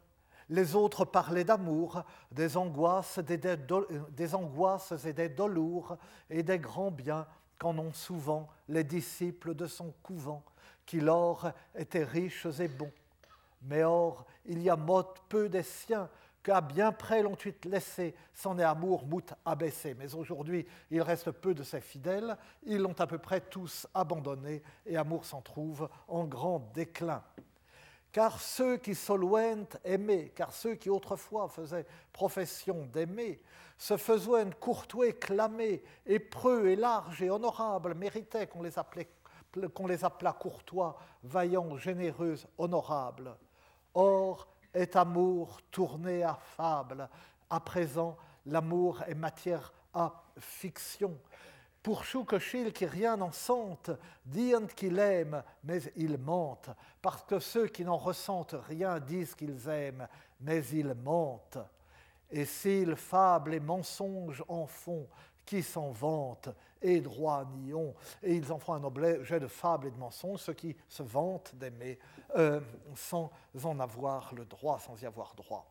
les 0.50 0.75
autres 0.75 1.05
parlaient 1.05 1.46
d'amour, 1.46 2.03
des 2.31 2.58
angoisses, 2.58 3.20
des, 3.20 4.36
angoisses 4.36 5.05
et 5.05 5.13
des 5.13 5.29
dolours, 5.29 5.98
et 6.29 6.43
des 6.43 6.60
grands 6.60 6.91
biens 6.91 7.25
qu'en 7.58 7.77
ont 7.77 7.93
souvent 7.93 8.50
les 8.67 8.84
disciples 8.84 9.53
de 9.53 9.65
son 9.65 9.93
couvent, 10.03 10.43
qui 10.86 11.00
lors 11.00 11.51
étaient 11.75 12.03
riches 12.03 12.48
et 12.60 12.67
bons. 12.67 12.91
Mais 13.62 13.84
or, 13.84 14.25
il 14.46 14.62
y 14.62 14.70
a 14.70 14.75
mot 14.75 15.03
peu 15.29 15.48
des 15.48 15.63
siens 15.63 16.10
qu'à 16.44 16.62
bien 16.62 16.92
près 16.92 17.22
l'ont 17.22 17.38
laissé, 17.66 18.16
son 18.34 18.58
amour 18.60 19.06
mout 19.06 19.34
abaissé. 19.46 19.94
Mais 19.94 20.16
aujourd'hui, 20.16 20.66
il 20.90 21.02
reste 21.02 21.32
peu 21.32 21.54
de 21.54 21.64
ses 21.64 21.82
fidèles, 21.82 22.38
ils 22.64 22.80
l'ont 22.80 23.00
à 23.00 23.08
peu 23.08 23.18
près 23.18 23.42
tous 23.42 23.88
abandonné, 23.94 24.64
et 24.86 24.98
amour 24.98 25.26
s'en 25.26 25.42
trouve 25.42 25.90
en 26.08 26.26
grand 26.26 26.72
déclin. 26.74 27.24
Car 28.12 28.42
ceux 28.42 28.78
qui 28.78 28.94
soluent 28.94 29.68
aimaient, 29.86 30.30
car 30.36 30.52
ceux 30.52 30.76
qui 30.76 30.90
autrefois 30.90 31.48
faisaient 31.48 31.86
profession 32.12 32.86
d'aimer, 32.92 33.42
se 33.78 33.96
faisaient 33.96 34.50
courtois 34.60 35.14
clamés, 35.14 35.82
épreux 36.06 36.68
et 36.68 36.76
larges 36.76 37.22
et 37.22 37.30
honorables, 37.30 37.94
méritaient 37.94 38.48
qu'on 38.48 38.64
les, 38.64 38.72
qu'on 39.70 39.88
les 39.88 40.04
appelât 40.04 40.34
courtois, 40.34 40.98
vaillants, 41.24 41.78
généreux, 41.78 42.36
honorables. 42.58 43.36
Or, 43.94 44.50
est 44.74 44.96
amour 44.96 45.60
tourné 45.72 46.24
à 46.24 46.36
fable. 46.36 47.08
À 47.50 47.60
présent, 47.60 48.18
l'amour 48.46 49.01
est 49.08 49.16
matière 49.16 49.74
à 49.94 50.24
fiction. 50.40 51.18
Pour 51.84 52.04
Choukochil 52.04 52.72
qui 52.72 52.86
rien 52.86 53.18
n'en 53.18 53.32
sente, 53.32 53.90
disent 54.24 54.74
qu'il 54.75 55.00
aime, 55.00 55.44
mais 55.63 55.82
ils 55.96 56.18
mentent, 56.18 56.70
parce 57.01 57.24
que 57.24 57.40
ceux 57.40 57.68
qui 57.68 57.84
n'en 57.84 57.98
ressentent 57.98 58.56
rien 58.68 59.00
disent 59.00 59.34
qu'ils 59.34 59.68
aiment, 59.68 60.08
mais 60.40 60.63
ils 60.68 60.94
mentent. 60.94 61.58
Et 62.30 62.46
s'ils 62.46 62.96
fable 62.96 63.56
et 63.56 63.60
mensonges 63.60 64.44
en 64.48 64.68
font, 64.68 65.08
qui 65.46 65.64
s'en 65.64 65.92
vantent, 65.92 66.50
et 66.82 67.00
droit 67.00 67.46
n'y 67.46 67.74
ont, 67.74 67.94
et 68.24 68.36
ils 68.36 68.52
en 68.52 68.58
font 68.58 68.74
un 68.74 68.84
objet 68.84 69.40
de 69.40 69.48
fable 69.48 69.88
et 69.88 69.92
de 69.92 69.98
mensonge, 69.98 70.40
ceux 70.40 70.54
qui 70.54 70.76
se 70.90 71.04
vantent 71.04 71.54
d'aimer 71.56 72.00
euh, 72.36 72.60
sans 72.96 73.32
en 73.64 73.80
avoir 73.80 74.34
le 74.34 74.46
droit, 74.46 74.80
sans 74.80 75.00
y 75.02 75.06
avoir 75.06 75.36
droit. 75.36 75.70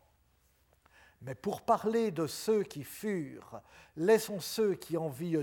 Mais 1.21 1.35
pour 1.35 1.61
parler 1.61 2.11
de 2.11 2.27
ceux 2.27 2.63
qui 2.63 2.83
furent, 2.83 3.61
laissons 3.95 4.39
ceux 4.39 4.75
qui 4.75 4.97
en 4.97 5.09
vie 5.09 5.37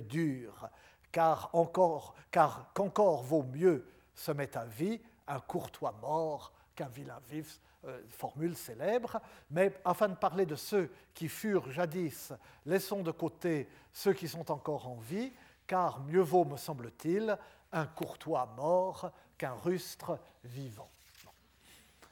car 1.12 1.50
encore, 1.52 2.14
car 2.30 2.70
qu'encore 2.74 3.22
vaut 3.22 3.44
mieux 3.44 3.86
se 4.14 4.32
mettre 4.32 4.58
à 4.58 4.64
vie 4.64 5.00
un 5.26 5.40
courtois 5.40 5.94
mort 6.00 6.52
qu'un 6.74 6.88
vilain 6.88 7.20
vif, 7.28 7.60
euh, 7.84 8.00
formule 8.08 8.56
célèbre, 8.56 9.20
mais 9.50 9.72
afin 9.84 10.08
de 10.08 10.16
parler 10.16 10.46
de 10.46 10.56
ceux 10.56 10.90
qui 11.14 11.28
furent 11.28 11.70
jadis, 11.70 12.32
laissons 12.66 13.04
de 13.04 13.12
côté 13.12 13.68
ceux 13.92 14.12
qui 14.12 14.26
sont 14.26 14.50
encore 14.50 14.88
en 14.88 14.96
vie, 14.96 15.32
car 15.64 16.00
mieux 16.00 16.20
vaut, 16.20 16.44
me 16.44 16.56
semble-t-il, 16.56 17.38
un 17.70 17.86
courtois 17.86 18.46
mort 18.56 19.12
qu'un 19.36 19.54
rustre 19.54 20.18
vivant. 20.42 20.90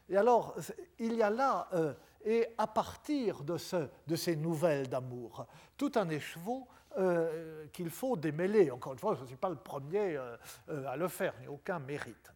Et 0.09 0.17
alors, 0.17 0.55
il 1.01 1.15
y 1.15 1.23
a 1.23 1.31
là, 1.31 1.67
euh, 1.73 1.95
et 2.25 2.47
à 2.59 2.69
partir 2.69 3.43
de, 3.43 3.57
ce, 3.57 3.89
de 4.07 4.15
ces 4.15 4.37
nouvelles 4.37 4.89
d'amour, 4.89 5.47
tout 5.77 5.91
un 5.97 6.09
écheveau 6.11 6.69
euh, 6.97 7.67
qu'il 7.73 7.91
faut 7.91 8.17
démêler. 8.17 8.71
Encore 8.71 8.93
une 8.93 9.01
fois, 9.01 9.17
je 9.17 9.23
ne 9.23 9.27
suis 9.27 9.37
pas 9.37 9.51
le 9.51 9.57
premier 9.57 10.17
à 10.69 10.97
le 10.97 11.09
faire, 11.09 11.35
il 11.39 11.41
n'y 11.41 11.47
a 11.49 11.51
aucun 11.51 11.81
mérite. 11.81 12.31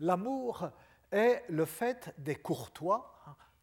L'amour 0.00 0.68
est 1.12 1.44
le 1.48 1.64
fait 1.64 2.14
des 2.18 2.36
courtois 2.36 3.14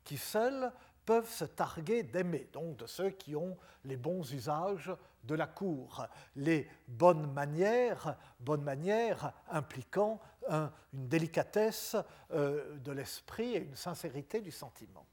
qui 0.03 0.17
seuls 0.17 0.71
peuvent 1.05 1.29
se 1.29 1.45
targuer 1.45 2.03
d'aimer, 2.03 2.47
donc 2.53 2.77
de 2.77 2.85
ceux 2.85 3.09
qui 3.09 3.35
ont 3.35 3.57
les 3.83 3.97
bons 3.97 4.31
usages 4.31 4.91
de 5.23 5.35
la 5.35 5.47
cour, 5.47 6.05
les 6.35 6.69
bonnes 6.87 7.31
manières, 7.33 8.15
bonnes 8.39 8.63
manières 8.63 9.33
impliquant 9.49 10.19
une 10.49 10.69
délicatesse 10.93 11.95
euh, 12.31 12.77
de 12.77 12.91
l'esprit 12.91 13.55
et 13.55 13.63
une 13.63 13.75
sincérité 13.75 14.41
du 14.41 14.51
sentiment. 14.51 15.05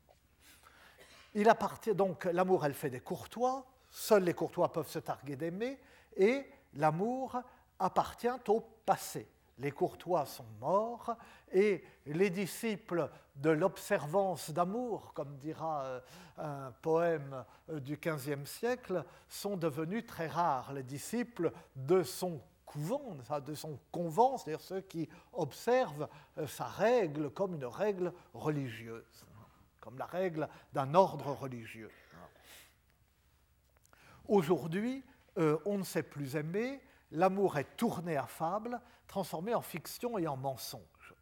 Il 1.34 1.48
appartient 1.48 1.94
donc, 1.94 2.24
l'amour, 2.24 2.64
elle 2.64 2.74
fait 2.74 2.90
des 2.90 3.00
courtois, 3.00 3.66
seuls 3.90 4.24
les 4.24 4.32
courtois 4.32 4.72
peuvent 4.72 4.88
se 4.88 4.98
targuer 4.98 5.36
d'aimer, 5.36 5.78
et 6.16 6.46
l'amour 6.74 7.40
appartient 7.78 8.28
au 8.48 8.60
passé 8.60 9.28
les 9.58 9.70
courtois 9.70 10.26
sont 10.26 10.46
morts 10.60 11.16
et 11.52 11.82
les 12.06 12.30
disciples 12.30 13.10
de 13.36 13.50
l'observance 13.50 14.50
d'amour, 14.50 15.12
comme 15.14 15.36
dira 15.38 15.84
euh, 15.84 16.00
un 16.38 16.72
poème 16.82 17.44
euh, 17.70 17.80
du 17.80 17.96
XVe 17.96 18.44
siècle, 18.44 19.04
sont 19.28 19.56
devenus 19.56 20.06
très 20.06 20.26
rares. 20.26 20.72
Les 20.72 20.82
disciples 20.82 21.52
de 21.74 22.02
son 22.02 22.40
couvent, 22.64 23.16
de 23.44 23.54
son 23.54 23.78
convent, 23.90 24.36
c'est-à-dire 24.38 24.60
ceux 24.60 24.80
qui 24.80 25.08
observent 25.32 26.08
euh, 26.38 26.46
sa 26.46 26.66
règle 26.66 27.30
comme 27.30 27.54
une 27.54 27.66
règle 27.66 28.12
religieuse, 28.34 29.26
comme 29.80 29.98
la 29.98 30.06
règle 30.06 30.48
d'un 30.72 30.94
ordre 30.94 31.32
religieux. 31.32 31.90
Aujourd'hui, 34.28 35.04
on 35.36 35.78
ne 35.78 35.84
sait 35.84 36.02
plus 36.02 36.34
aimer, 36.34 36.80
l'amour 37.16 37.56
est 37.56 37.76
tourné 37.76 38.16
à 38.16 38.26
fable, 38.26 38.80
transformé 39.06 39.54
en 39.54 39.62
fiction 39.62 40.18
et 40.18 40.28
en 40.28 40.36
mensonge. 40.36 41.14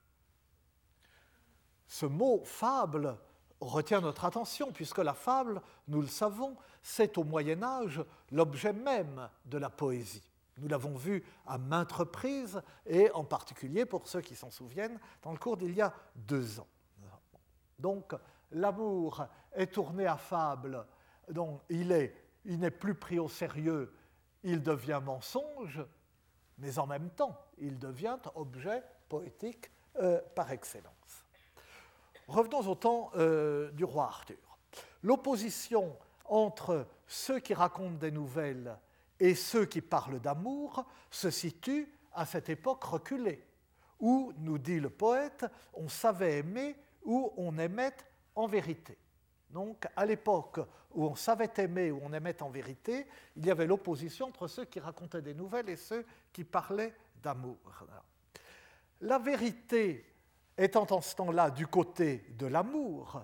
Ce 1.86 2.04
mot 2.04 2.42
fable 2.44 3.16
retient 3.60 4.00
notre 4.00 4.24
attention, 4.24 4.72
puisque 4.72 4.98
la 4.98 5.14
fable, 5.14 5.62
nous 5.86 6.00
le 6.00 6.08
savons, 6.08 6.56
c'est 6.82 7.16
au 7.16 7.22
Moyen 7.24 7.62
Âge 7.62 8.04
l'objet 8.32 8.72
même 8.72 9.28
de 9.44 9.56
la 9.56 9.70
poésie. 9.70 10.28
Nous 10.58 10.68
l'avons 10.68 10.96
vu 10.96 11.24
à 11.46 11.58
maintes 11.58 11.92
reprises, 11.92 12.60
et 12.86 13.10
en 13.12 13.24
particulier, 13.24 13.86
pour 13.86 14.08
ceux 14.08 14.20
qui 14.20 14.34
s'en 14.34 14.50
souviennent, 14.50 14.98
dans 15.22 15.32
le 15.32 15.38
cours 15.38 15.56
d'il 15.56 15.74
y 15.74 15.80
a 15.80 15.94
deux 16.16 16.58
ans. 16.58 16.68
Donc, 17.78 18.14
l'amour 18.50 19.26
est 19.52 19.72
tourné 19.72 20.06
à 20.06 20.16
fable, 20.16 20.84
donc 21.30 21.60
il 21.68 21.88
n'est 22.44 22.70
plus 22.70 22.94
pris 22.94 23.20
au 23.20 23.28
sérieux 23.28 23.92
il 24.44 24.62
devient 24.62 25.00
mensonge, 25.04 25.82
mais 26.58 26.78
en 26.78 26.86
même 26.86 27.10
temps, 27.10 27.36
il 27.58 27.78
devient 27.78 28.18
objet 28.36 28.82
poétique 29.08 29.70
euh, 29.96 30.20
par 30.34 30.52
excellence. 30.52 31.24
Revenons 32.28 32.60
au 32.68 32.74
temps 32.74 33.10
euh, 33.16 33.70
du 33.72 33.84
roi 33.84 34.04
Arthur. 34.04 34.58
L'opposition 35.02 35.96
entre 36.24 36.86
ceux 37.06 37.40
qui 37.40 37.54
racontent 37.54 37.98
des 37.98 38.10
nouvelles 38.10 38.76
et 39.20 39.34
ceux 39.34 39.66
qui 39.66 39.80
parlent 39.80 40.20
d'amour 40.20 40.84
se 41.10 41.30
situe 41.30 41.92
à 42.12 42.26
cette 42.26 42.48
époque 42.48 42.84
reculée, 42.84 43.44
où, 44.00 44.32
nous 44.38 44.58
dit 44.58 44.80
le 44.80 44.90
poète, 44.90 45.46
on 45.74 45.88
savait 45.88 46.38
aimer, 46.38 46.76
où 47.04 47.32
on 47.36 47.58
aimait 47.58 47.96
en 48.34 48.46
vérité. 48.46 48.96
Donc, 49.54 49.86
à 49.94 50.04
l'époque 50.04 50.58
où 50.92 51.06
on 51.06 51.14
savait 51.14 51.52
aimer, 51.58 51.92
où 51.92 52.00
on 52.02 52.12
aimait 52.12 52.42
en 52.42 52.50
vérité, 52.50 53.06
il 53.36 53.46
y 53.46 53.52
avait 53.52 53.68
l'opposition 53.68 54.26
entre 54.26 54.48
ceux 54.48 54.64
qui 54.64 54.80
racontaient 54.80 55.22
des 55.22 55.32
nouvelles 55.32 55.68
et 55.68 55.76
ceux 55.76 56.04
qui 56.32 56.42
parlaient 56.42 56.92
d'amour. 57.22 57.86
La 59.00 59.20
vérité 59.20 60.12
étant 60.58 60.88
en 60.90 61.00
ce 61.00 61.14
temps-là 61.14 61.52
du 61.52 61.68
côté 61.68 62.24
de 62.30 62.46
l'amour, 62.46 63.22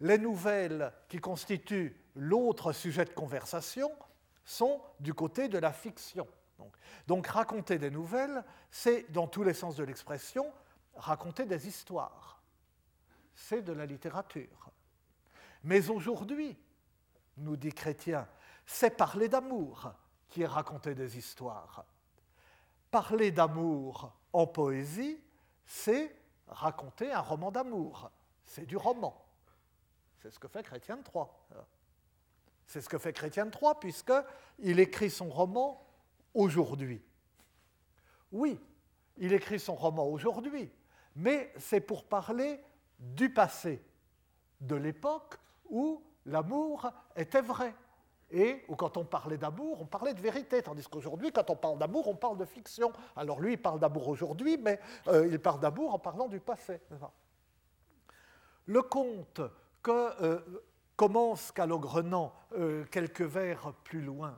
les 0.00 0.16
nouvelles 0.16 0.92
qui 1.08 1.18
constituent 1.18 1.96
l'autre 2.14 2.70
sujet 2.72 3.04
de 3.04 3.10
conversation 3.10 3.90
sont 4.44 4.80
du 5.00 5.12
côté 5.12 5.48
de 5.48 5.58
la 5.58 5.72
fiction. 5.72 6.28
Donc, 7.08 7.26
raconter 7.26 7.78
des 7.78 7.90
nouvelles, 7.90 8.44
c'est, 8.70 9.10
dans 9.10 9.26
tous 9.26 9.42
les 9.42 9.54
sens 9.54 9.74
de 9.74 9.82
l'expression, 9.82 10.52
raconter 10.94 11.46
des 11.46 11.66
histoires. 11.66 12.40
C'est 13.34 13.62
de 13.62 13.72
la 13.72 13.86
littérature. 13.86 14.70
Mais 15.64 15.90
aujourd'hui, 15.90 16.56
nous 17.38 17.56
dit 17.56 17.72
Chrétien, 17.72 18.28
c'est 18.66 18.96
parler 18.96 19.28
d'amour 19.28 19.92
qui 20.28 20.42
est 20.42 20.46
raconter 20.46 20.94
des 20.94 21.16
histoires. 21.16 21.84
Parler 22.90 23.30
d'amour 23.30 24.12
en 24.32 24.46
poésie, 24.46 25.18
c'est 25.64 26.14
raconter 26.46 27.12
un 27.12 27.20
roman 27.20 27.50
d'amour. 27.50 28.10
C'est 28.44 28.66
du 28.66 28.76
roman. 28.76 29.24
C'est 30.20 30.30
ce 30.30 30.38
que 30.38 30.48
fait 30.48 30.62
Chrétien 30.62 30.98
de 30.98 31.02
Troyes. 31.02 31.34
C'est 32.66 32.80
ce 32.80 32.88
que 32.88 32.98
fait 32.98 33.12
Chrétien 33.12 33.46
de 33.46 33.50
Troyes, 33.50 33.78
puisqu'il 33.80 34.78
écrit 34.80 35.10
son 35.10 35.28
roman 35.28 35.86
aujourd'hui. 36.34 37.02
Oui, 38.32 38.60
il 39.16 39.32
écrit 39.32 39.60
son 39.60 39.74
roman 39.74 40.06
aujourd'hui, 40.06 40.70
mais 41.16 41.52
c'est 41.58 41.80
pour 41.80 42.04
parler 42.04 42.60
du 42.98 43.32
passé, 43.32 43.82
de 44.60 44.76
l'époque 44.76 45.38
où 45.68 46.02
l'amour 46.26 46.90
était 47.16 47.42
vrai. 47.42 47.74
Et 48.30 48.64
où 48.68 48.74
quand 48.74 48.96
on 48.96 49.04
parlait 49.04 49.38
d'amour, 49.38 49.80
on 49.80 49.86
parlait 49.86 50.14
de 50.14 50.20
vérité, 50.20 50.62
tandis 50.62 50.88
qu'aujourd'hui, 50.88 51.30
quand 51.30 51.50
on 51.50 51.56
parle 51.56 51.78
d'amour, 51.78 52.08
on 52.08 52.16
parle 52.16 52.36
de 52.38 52.44
fiction. 52.44 52.92
Alors 53.14 53.38
lui, 53.38 53.52
il 53.52 53.58
parle 53.62 53.78
d'amour 53.78 54.08
aujourd'hui, 54.08 54.56
mais 54.56 54.80
euh, 55.08 55.28
il 55.30 55.38
parle 55.38 55.60
d'amour 55.60 55.94
en 55.94 55.98
parlant 55.98 56.26
du 56.26 56.40
passé. 56.40 56.80
Le 58.66 58.82
conte 58.82 59.40
que 59.82 60.22
euh, 60.22 60.40
commence 60.96 61.52
Calogrenant 61.52 62.32
euh, 62.52 62.84
quelques 62.86 63.22
vers 63.22 63.72
plus 63.84 64.00
loin, 64.00 64.34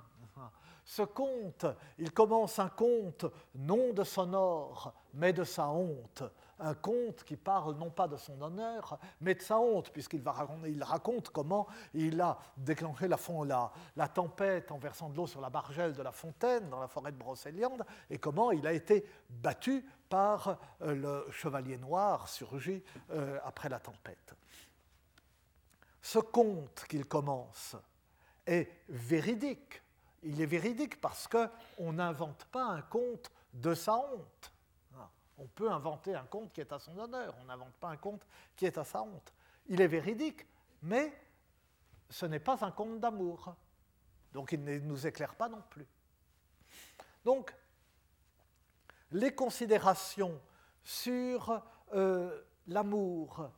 ce 0.87 1.03
conte, 1.03 1.67
il 1.99 2.13
commence 2.13 2.61
un 2.61 2.69
conte 2.69 3.27
non 3.57 3.93
de 3.93 4.05
son 4.05 4.33
or, 4.35 4.95
mais 5.15 5.33
de 5.33 5.43
sa 5.43 5.69
honte. 5.69 6.23
Un 6.59 6.75
conte 6.75 7.25
qui 7.25 7.37
parle 7.37 7.77
non 7.77 7.91
pas 7.91 8.09
de 8.09 8.17
son 8.17 8.41
honneur, 8.41 8.99
mais 9.21 9.35
de 9.35 9.43
sa 9.43 9.59
honte, 9.59 9.91
puisqu'il 9.91 10.23
il 10.67 10.83
raconte 10.83 11.31
comment 11.31 11.67
il 11.93 12.21
a 12.21 12.39
déclenché 12.57 13.09
la, 13.09 14.09
tempête 14.09 14.73
en 14.73 14.79
versant 14.79 15.11
de 15.11 15.17
l'eau 15.17 15.27
sur 15.27 15.41
la 15.41 15.51
bargelle 15.51 15.93
de 15.93 16.03
la 16.03 16.13
fontaine 16.13 16.69
dans 16.71 16.81
la 16.81 16.89
forêt 16.89 17.13
de 17.13 17.19
Brocéliande, 17.19 17.85
et 18.11 18.19
comment 18.19 18.53
il 18.53 18.67
a 18.67 18.73
été 18.73 19.05
battu 19.29 19.85
par 20.09 20.59
euh, 20.83 20.95
le 20.95 21.33
chevalier 21.33 21.77
noir 21.79 22.29
surgi 22.29 22.83
euh, 23.11 23.39
après 23.45 23.69
la 23.69 23.81
tempête. 23.81 24.35
Ce 26.01 26.21
conte 26.21 26.85
qu'il 26.89 27.07
commence 27.07 27.77
est 28.47 28.71
véridique 28.89 29.83
il 30.27 30.41
est 30.41 30.47
véridique 30.47 31.01
parce 31.01 31.29
qu'on 31.29 31.93
n'invente 31.93 32.45
pas 32.47 32.65
un 32.65 32.83
conte 32.83 33.31
de 33.55 33.75
sa 33.75 33.97
honte. 33.97 34.53
On 35.39 35.47
peut 35.47 35.71
inventer 35.71 36.15
un 36.15 36.25
conte 36.25 36.53
qui 36.53 36.61
est 36.61 36.73
à 36.73 36.79
son 36.79 36.97
honneur, 36.99 37.35
on 37.41 37.45
n'invente 37.45 37.75
pas 37.75 37.89
un 37.89 37.97
conte 37.97 38.27
qui 38.57 38.65
est 38.67 38.79
à 38.79 38.85
sa 38.85 39.03
honte. 39.03 39.35
Il 39.67 39.81
est 39.81 39.87
véridique, 39.87 40.47
mais 40.83 41.13
ce 42.09 42.27
n'est 42.27 42.41
pas 42.41 42.65
un 42.65 42.71
conte 42.71 43.01
d'amour. 43.01 43.55
Donc 44.33 44.53
il 44.53 44.65
ne 44.65 44.79
nous 44.79 45.07
éclaire 45.07 45.35
pas 45.35 45.49
non 45.49 45.63
plus. 45.71 45.87
Donc, 47.25 47.55
les 49.11 49.35
considérations 49.35 50.41
sur 50.85 51.63
euh, 51.95 52.43
l'amour, 52.69 53.51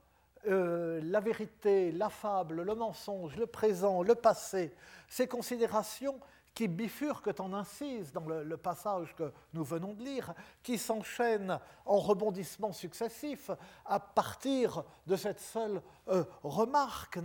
euh, 0.47 1.01
la 1.03 1.21
vérité, 1.21 1.93
la 1.93 2.09
fable, 2.09 2.63
le 2.63 2.75
mensonge, 2.75 3.37
le 3.37 3.47
présent, 3.47 4.03
le 4.03 4.15
passé, 4.15 4.75
ces 5.09 5.29
considérations 5.29 6.19
qui 6.59 6.67
bifurquent 6.67 7.39
en 7.39 7.53
incise 7.53 8.11
dans 8.11 8.27
le, 8.27 8.57
passage 8.57 9.15
que 9.15 9.33
nous 9.53 9.63
venons 9.63 9.95
de 9.95 10.03
lire, 10.03 10.35
qui 10.61 10.77
s'enchaînent 10.77 11.61
en 11.87 11.99
rebondissements 11.99 12.73
successifs 12.73 13.53
à 13.85 14.01
partir 14.01 14.83
de 15.07 15.15
cette 15.15 15.39
seule 15.39 15.81
euh, 16.09 16.25
remarque. 16.43 17.21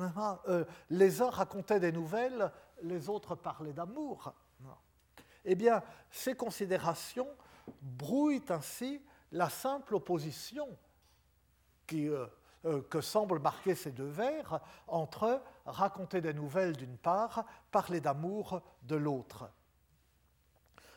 Euh, 0.47 0.65
les 0.91 1.23
uns 1.23 1.31
racontaient 1.31 1.79
des 1.79 1.91
nouvelles, 1.91 2.51
les 2.83 3.09
autres 3.09 3.33
parlaient 3.33 3.73
d'amour. 3.73 4.35
Eh 5.45 5.55
bien, 5.55 5.81
ces 6.11 6.35
considérations 6.35 7.29
brouillent 7.81 8.45
ainsi 8.49 9.01
la 9.31 9.49
simple 9.49 9.95
opposition 9.95 10.67
qui 11.87 12.07
euh, 12.07 12.27
que 12.89 13.01
semblent 13.01 13.39
marquer 13.39 13.75
ces 13.75 13.91
deux 13.91 14.07
vers 14.07 14.59
entre 14.87 15.41
raconter 15.65 16.21
des 16.21 16.33
nouvelles 16.33 16.75
d'une 16.75 16.97
part, 16.97 17.45
parler 17.71 17.99
d'amour 17.99 18.61
de 18.83 18.95
l'autre. 18.95 19.49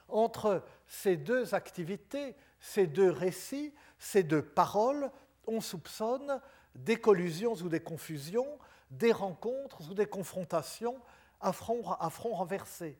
Entre 0.08 0.62
ces 0.86 1.16
deux 1.16 1.54
activités, 1.54 2.36
ces 2.60 2.86
deux 2.86 3.10
récits, 3.10 3.74
ces 3.98 4.22
deux 4.22 4.42
paroles, 4.42 5.10
on 5.46 5.60
soupçonne 5.60 6.40
des 6.74 6.96
collusions 6.96 7.54
ou 7.54 7.68
des 7.68 7.80
confusions, 7.80 8.58
des 8.90 9.12
rencontres 9.12 9.90
ou 9.90 9.94
des 9.94 10.06
confrontations 10.06 11.00
à 11.40 11.52
front, 11.52 11.90
à 11.92 12.10
front 12.10 12.34
renversé. 12.34 12.98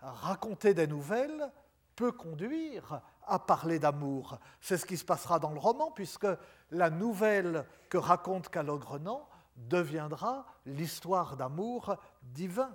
Raconter 0.00 0.74
des 0.74 0.86
nouvelles 0.86 1.50
peut 1.94 2.12
conduire 2.12 3.02
à 3.26 3.38
parler 3.38 3.78
d'amour. 3.78 4.38
C'est 4.60 4.78
ce 4.78 4.86
qui 4.86 4.96
se 4.96 5.04
passera 5.04 5.38
dans 5.38 5.52
le 5.52 5.58
roman, 5.58 5.90
puisque 5.90 6.26
la 6.70 6.90
nouvelle 6.90 7.64
que 7.88 7.98
raconte 7.98 8.48
Calogrenant 8.48 9.28
deviendra 9.56 10.46
l'histoire 10.66 11.36
d'amour 11.36 11.96
divin. 12.22 12.70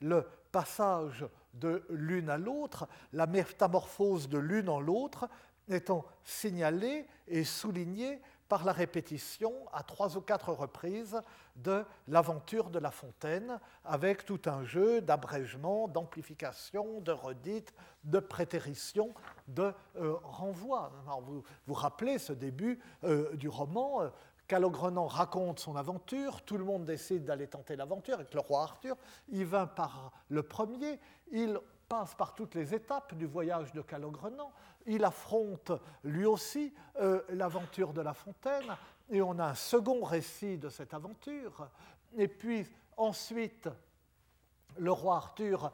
Le 0.00 0.26
passage 0.52 1.26
de 1.54 1.84
l'une 1.90 2.30
à 2.30 2.38
l'autre, 2.38 2.88
la 3.12 3.26
métamorphose 3.26 4.28
de 4.28 4.38
l'une 4.38 4.68
en 4.68 4.80
l'autre, 4.80 5.28
étant 5.68 6.04
signalée 6.24 7.06
et 7.26 7.44
soulignée 7.44 8.20
par 8.48 8.64
la 8.64 8.72
répétition 8.72 9.52
à 9.72 9.82
trois 9.82 10.16
ou 10.16 10.20
quatre 10.20 10.52
reprises 10.52 11.20
de 11.56 11.84
l'aventure 12.08 12.70
de 12.70 12.78
La 12.78 12.90
Fontaine, 12.90 13.58
avec 13.84 14.24
tout 14.24 14.40
un 14.46 14.64
jeu 14.64 15.00
d'abrègement, 15.00 15.88
d'amplification, 15.88 17.00
de 17.00 17.12
redite, 17.12 17.74
de 18.04 18.18
prétérition, 18.18 19.14
de 19.48 19.72
euh, 19.96 20.14
renvoi. 20.22 20.92
vous 21.22 21.42
vous 21.66 21.74
rappelez 21.74 22.18
ce 22.18 22.32
début 22.32 22.80
euh, 23.04 23.34
du 23.36 23.48
roman 23.48 24.02
euh, 24.02 24.08
Calogrenant 24.46 25.06
raconte 25.06 25.58
son 25.58 25.74
aventure, 25.74 26.42
tout 26.42 26.58
le 26.58 26.64
monde 26.64 26.84
décide 26.84 27.24
d'aller 27.24 27.46
tenter 27.46 27.76
l'aventure 27.76 28.14
avec 28.14 28.34
le 28.34 28.40
roi 28.40 28.62
Arthur. 28.62 28.94
Il 29.28 29.46
vint 29.46 29.66
par 29.66 30.12
le 30.28 30.42
premier, 30.42 31.00
il 31.32 31.58
passe 31.88 32.14
par 32.14 32.34
toutes 32.34 32.54
les 32.54 32.74
étapes 32.74 33.14
du 33.14 33.24
voyage 33.24 33.72
de 33.72 33.80
Calogrenant, 33.80 34.52
il 34.86 35.04
affronte 35.04 35.72
lui 36.02 36.26
aussi 36.26 36.72
euh, 37.00 37.22
l'aventure 37.30 37.92
de 37.92 38.00
La 38.00 38.14
Fontaine, 38.14 38.76
et 39.10 39.20
on 39.20 39.38
a 39.38 39.46
un 39.46 39.54
second 39.54 40.02
récit 40.02 40.58
de 40.58 40.68
cette 40.68 40.94
aventure. 40.94 41.68
Et 42.16 42.28
puis 42.28 42.66
ensuite, 42.96 43.68
le 44.76 44.92
roi 44.92 45.16
Arthur 45.16 45.72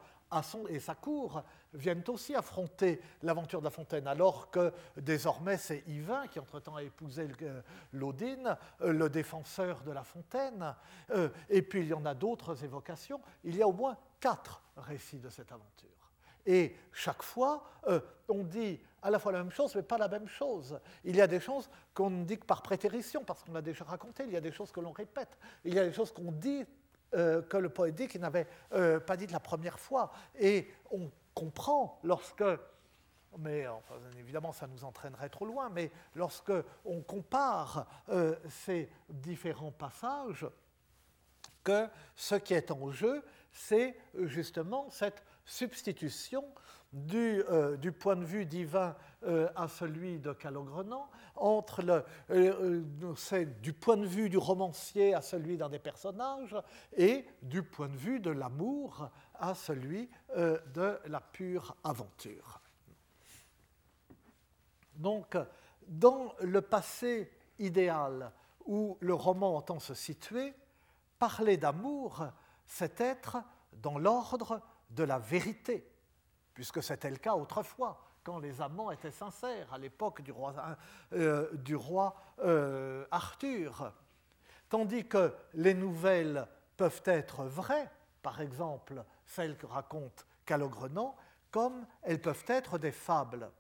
et 0.69 0.79
sa 0.79 0.95
cour 0.95 1.43
viennent 1.73 2.05
aussi 2.09 2.35
affronter 2.35 3.01
l'aventure 3.23 3.61
de 3.61 3.65
La 3.65 3.71
Fontaine, 3.71 4.07
alors 4.07 4.51
que 4.51 4.73
désormais 4.97 5.57
c'est 5.57 5.83
Yvain 5.89 6.27
qui 6.29 6.39
entre-temps 6.39 6.77
a 6.77 6.83
épousé 6.83 7.29
l'Odine, 7.93 8.57
euh, 8.81 8.93
le 8.93 9.09
défenseur 9.09 9.83
de 9.83 9.93
La 9.93 10.05
Fontaine, 10.05 10.75
euh, 11.11 11.29
et 11.49 11.63
puis 11.63 11.81
il 11.81 11.89
y 11.89 11.95
en 11.95 12.05
a 12.07 12.15
d'autres 12.15 12.65
évocations. 12.65 13.21
Il 13.45 13.57
y 13.57 13.63
a 13.63 13.69
au 13.69 13.73
moins 13.73 13.97
quatre 14.21 14.63
récits 14.77 15.19
de 15.19 15.31
cette 15.31 15.53
aventure. 15.53 15.89
Et 16.47 16.77
chaque 16.93 17.23
fois, 17.23 17.65
euh, 17.89 18.01
on 18.29 18.45
dit 18.45 18.81
à 19.03 19.11
la 19.11 19.19
fois 19.19 19.33
la 19.33 19.39
même 19.39 19.51
chose, 19.51 19.75
mais 19.75 19.83
pas 19.83 19.99
la 19.99 20.09
même 20.09 20.29
chose. 20.29 20.79
Il 21.05 21.17
y 21.17 21.21
a 21.21 21.27
des 21.27 21.41
choses 21.41 21.69
qu'on 21.95 22.11
dit 22.11 22.39
que 22.39 22.47
par 22.47 22.63
prétérition, 22.63 23.25
parce 23.25 23.43
qu'on 23.43 23.53
l'a 23.53 23.63
déjà 23.63 23.85
raconté, 23.85 24.25
il 24.25 24.33
y 24.33 24.37
a 24.37 24.41
des 24.41 24.53
choses 24.53 24.73
que 24.73 24.81
l'on 24.81 24.93
répète, 24.93 25.39
il 25.65 25.75
y 25.75 25.79
a 25.79 25.85
des 25.85 25.93
choses 25.93 26.13
qu'on 26.13 26.33
dit 26.33 26.65
euh, 27.15 27.43
que 27.43 27.57
le 27.57 27.69
poète 27.69 27.95
dit 27.95 28.09
qu'il 28.09 28.21
n'avait 28.21 28.47
euh, 28.73 29.01
pas 29.01 29.17
dit 29.17 29.27
de 29.27 29.33
la 29.33 29.41
première 29.41 29.79
fois. 29.79 30.13
Et 30.39 30.69
on 30.91 31.11
comprend 31.35 31.99
lorsque, 32.03 32.45
mais 33.39 33.67
évidemment 34.19 34.53
ça 34.53 34.67
nous 34.67 34.85
entraînerait 34.85 35.29
trop 35.29 35.47
loin, 35.47 35.71
mais 35.71 35.91
lorsque 36.15 36.53
on 36.85 37.01
compare 37.01 37.87
ces 38.49 38.91
différents 39.09 39.73
passages, 39.73 40.47
que 41.63 41.89
ce 42.17 42.35
qui 42.35 42.55
est 42.55 42.71
en 42.71 42.91
jeu, 42.91 43.23
c'est 43.53 43.97
justement 44.15 44.89
cette 44.91 45.23
substitution 45.45 46.45
du, 46.93 47.45
euh, 47.49 47.77
du, 47.77 47.93
point 47.93 48.17
de 48.17 48.25
vue 48.25 48.45
divin 48.47 48.97
euh, 49.25 49.49
à 49.55 49.69
celui 49.69 50.19
de 50.19 50.33
Calogrenant, 50.33 51.09
entre 51.37 51.83
le, 51.83 52.05
euh, 52.31 52.83
c'est 53.17 53.61
du 53.61 53.73
point 53.73 53.97
de 53.97 54.07
vue 54.07 54.29
du 54.29 54.39
romancier 54.39 55.15
à 55.15 55.23
celui 55.23 55.57
d'un 55.57 55.69
des 55.69 55.79
personnages, 55.79 56.57
et 56.97 57.27
du 57.43 57.63
point 57.63 57.89
de 57.89 57.97
vue 57.97 58.21
de 58.21 58.31
l'amour 58.31 59.09
à 59.35 59.55
celui 59.55 60.11
de 60.37 60.99
la 61.07 61.21
pure 61.21 61.77
aventure. 61.83 62.61
Donc, 64.97 65.37
dans 65.87 66.35
le 66.41 66.61
passé 66.61 67.33
idéal 67.59 68.33
où 68.67 68.99
le 69.01 69.15
roman 69.15 69.57
entend 69.57 69.79
se 69.79 69.95
situer, 69.95 70.53
parler 71.19 71.57
d'amour, 71.57 72.27
c'est 72.67 73.01
être 73.01 73.39
dans 73.73 73.99
l'ordre 73.99 74.61
de 74.91 75.05
la 75.05 75.19
vérité 75.19 75.90
puisque 76.61 76.83
c'était 76.83 77.09
le 77.09 77.17
cas 77.17 77.37
autrefois, 77.37 77.99
quand 78.23 78.39
les 78.39 78.61
amants 78.61 78.91
étaient 78.91 79.11
sincères, 79.11 79.73
à 79.73 79.79
l'époque 79.79 80.21
du 80.21 80.31
roi, 80.31 80.55
euh, 81.15 81.51
du 81.55 81.75
roi 81.75 82.15
euh, 82.41 83.07
Arthur. 83.11 83.91
Tandis 84.69 85.09
que 85.09 85.35
les 85.55 85.73
nouvelles 85.73 86.47
peuvent 86.77 87.01
être 87.07 87.45
vraies, 87.45 87.91
par 88.21 88.43
exemple 88.43 89.03
celles 89.25 89.57
que 89.57 89.65
raconte 89.65 90.27
Calogrenant, 90.45 91.17
comme 91.51 91.87
elles 92.03 92.21
peuvent 92.21 92.45
être 92.49 92.77
des 92.77 92.93
fables. 92.93 93.51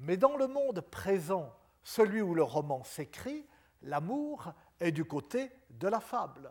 Mais 0.00 0.16
dans 0.16 0.36
le 0.36 0.48
monde 0.48 0.80
présent, 0.80 1.54
celui 1.84 2.22
où 2.22 2.34
le 2.34 2.42
roman 2.42 2.82
s'écrit, 2.82 3.46
l'amour 3.82 4.52
est 4.80 4.90
du 4.90 5.04
côté 5.04 5.52
de 5.70 5.86
la 5.86 6.00
fable. 6.00 6.50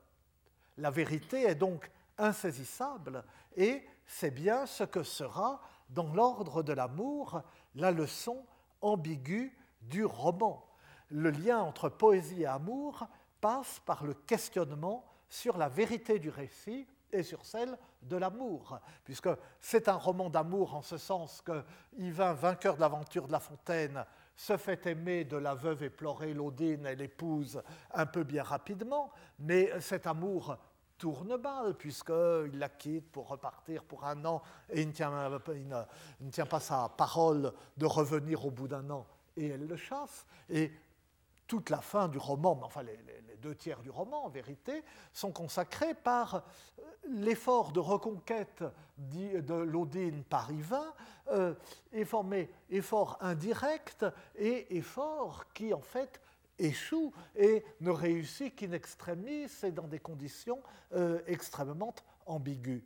La 0.77 0.89
vérité 0.89 1.43
est 1.43 1.55
donc 1.55 1.91
insaisissable 2.17 3.23
et 3.55 3.85
c'est 4.05 4.31
bien 4.31 4.65
ce 4.65 4.83
que 4.83 5.03
sera, 5.03 5.61
dans 5.89 6.13
l'ordre 6.13 6.63
de 6.63 6.73
l'amour, 6.73 7.41
la 7.75 7.91
leçon 7.91 8.45
ambiguë 8.81 9.57
du 9.81 10.05
roman. 10.05 10.65
Le 11.09 11.29
lien 11.29 11.59
entre 11.59 11.89
poésie 11.89 12.43
et 12.43 12.47
amour 12.47 13.07
passe 13.41 13.79
par 13.85 14.03
le 14.03 14.13
questionnement 14.13 15.05
sur 15.29 15.57
la 15.57 15.69
vérité 15.69 16.19
du 16.19 16.29
récit 16.29 16.87
et 17.11 17.23
sur 17.23 17.45
celle 17.45 17.77
de 18.01 18.17
l'amour, 18.17 18.79
puisque 19.03 19.29
c'est 19.59 19.87
un 19.87 19.95
roman 19.95 20.29
d'amour 20.29 20.75
en 20.75 20.81
ce 20.81 20.97
sens 20.97 21.41
que 21.41 21.63
Yvain, 21.97 22.33
vainqueur 22.33 22.75
de 22.75 22.81
l'aventure 22.81 23.27
de 23.27 23.31
La 23.31 23.39
Fontaine, 23.39 24.05
se 24.35 24.57
fait 24.57 24.85
aimer 24.87 25.23
de 25.23 25.37
la 25.37 25.55
veuve 25.55 25.83
éplorée 25.83 26.33
Laudine 26.33 26.85
et 26.87 26.95
l'épouse 26.95 27.61
un 27.93 28.05
peu 28.05 28.23
bien 28.23 28.43
rapidement, 28.43 29.11
mais 29.39 29.79
cet 29.79 30.07
amour 30.07 30.57
tourne 30.97 31.37
balle, 31.37 31.75
puisqu'il 31.75 32.57
la 32.57 32.69
quitte 32.69 33.11
pour 33.11 33.27
repartir 33.27 33.83
pour 33.83 34.05
un 34.05 34.23
an 34.25 34.41
et 34.69 34.81
il 34.81 34.87
ne, 34.87 34.93
tient, 34.93 35.11
ne, 35.29 36.29
tient, 36.29 36.45
pas 36.45 36.59
sa 36.59 36.89
parole 36.89 37.53
de 37.77 37.85
revenir 37.85 38.45
au 38.45 38.51
bout 38.51 38.67
d'un 38.67 38.89
an 38.89 39.05
et 39.37 39.47
elle 39.47 39.67
le 39.67 39.75
chasse. 39.75 40.25
Et 40.49 40.71
toute 41.47 41.69
la 41.69 41.81
fin 41.81 42.07
du 42.07 42.17
roman, 42.17 42.59
enfin 42.63 42.83
les, 42.83 42.97
deux 43.41 43.55
tiers 43.55 43.81
du 43.81 43.89
roman 43.89 44.25
en 44.25 44.29
vérité, 44.29 44.83
sont 45.13 45.31
consacrés 45.31 45.93
par 45.93 46.35
euh, 46.35 46.39
l'effort 47.09 47.71
de 47.71 47.79
reconquête 47.79 48.63
de 48.97 49.53
l'Odine 49.53 50.23
par 50.23 50.51
Yvain, 50.51 50.93
euh, 51.31 51.53
effort 51.93 53.17
indirect 53.21 54.05
et 54.35 54.77
effort 54.77 55.45
qui 55.53 55.73
en 55.73 55.81
fait 55.81 56.19
échoue 56.59 57.13
et 57.35 57.63
ne 57.81 57.91
réussit 57.91 58.55
qu'in 58.55 58.71
extremis 58.71 59.47
et 59.63 59.71
dans 59.71 59.87
des 59.87 59.99
conditions 59.99 60.61
euh, 60.93 61.21
extrêmement 61.27 61.93
ambiguës. 62.25 62.83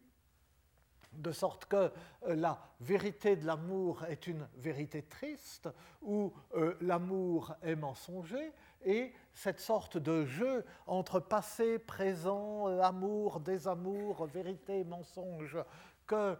De 1.13 1.32
sorte 1.32 1.65
que 1.65 1.91
euh, 2.27 2.36
la 2.36 2.60
vérité 2.79 3.36
de 3.36 3.45
l'amour 3.45 4.05
est 4.05 4.27
une 4.27 4.47
vérité 4.58 5.01
triste, 5.01 5.69
où 6.01 6.32
euh, 6.55 6.75
l'amour 6.82 7.55
est 7.63 7.75
mensonger, 7.75 8.51
et 8.86 9.12
cette 9.34 9.60
sorte 9.60 9.97
de 9.97 10.25
jeu 10.25 10.63
entre 10.86 11.19
passé, 11.19 11.79
présent, 11.79 12.67
amour, 12.79 13.39
désamour, 13.39 14.25
vérité, 14.27 14.84
mensonge, 14.84 15.58
que 16.08 16.38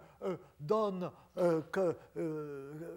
donne, 0.60 1.12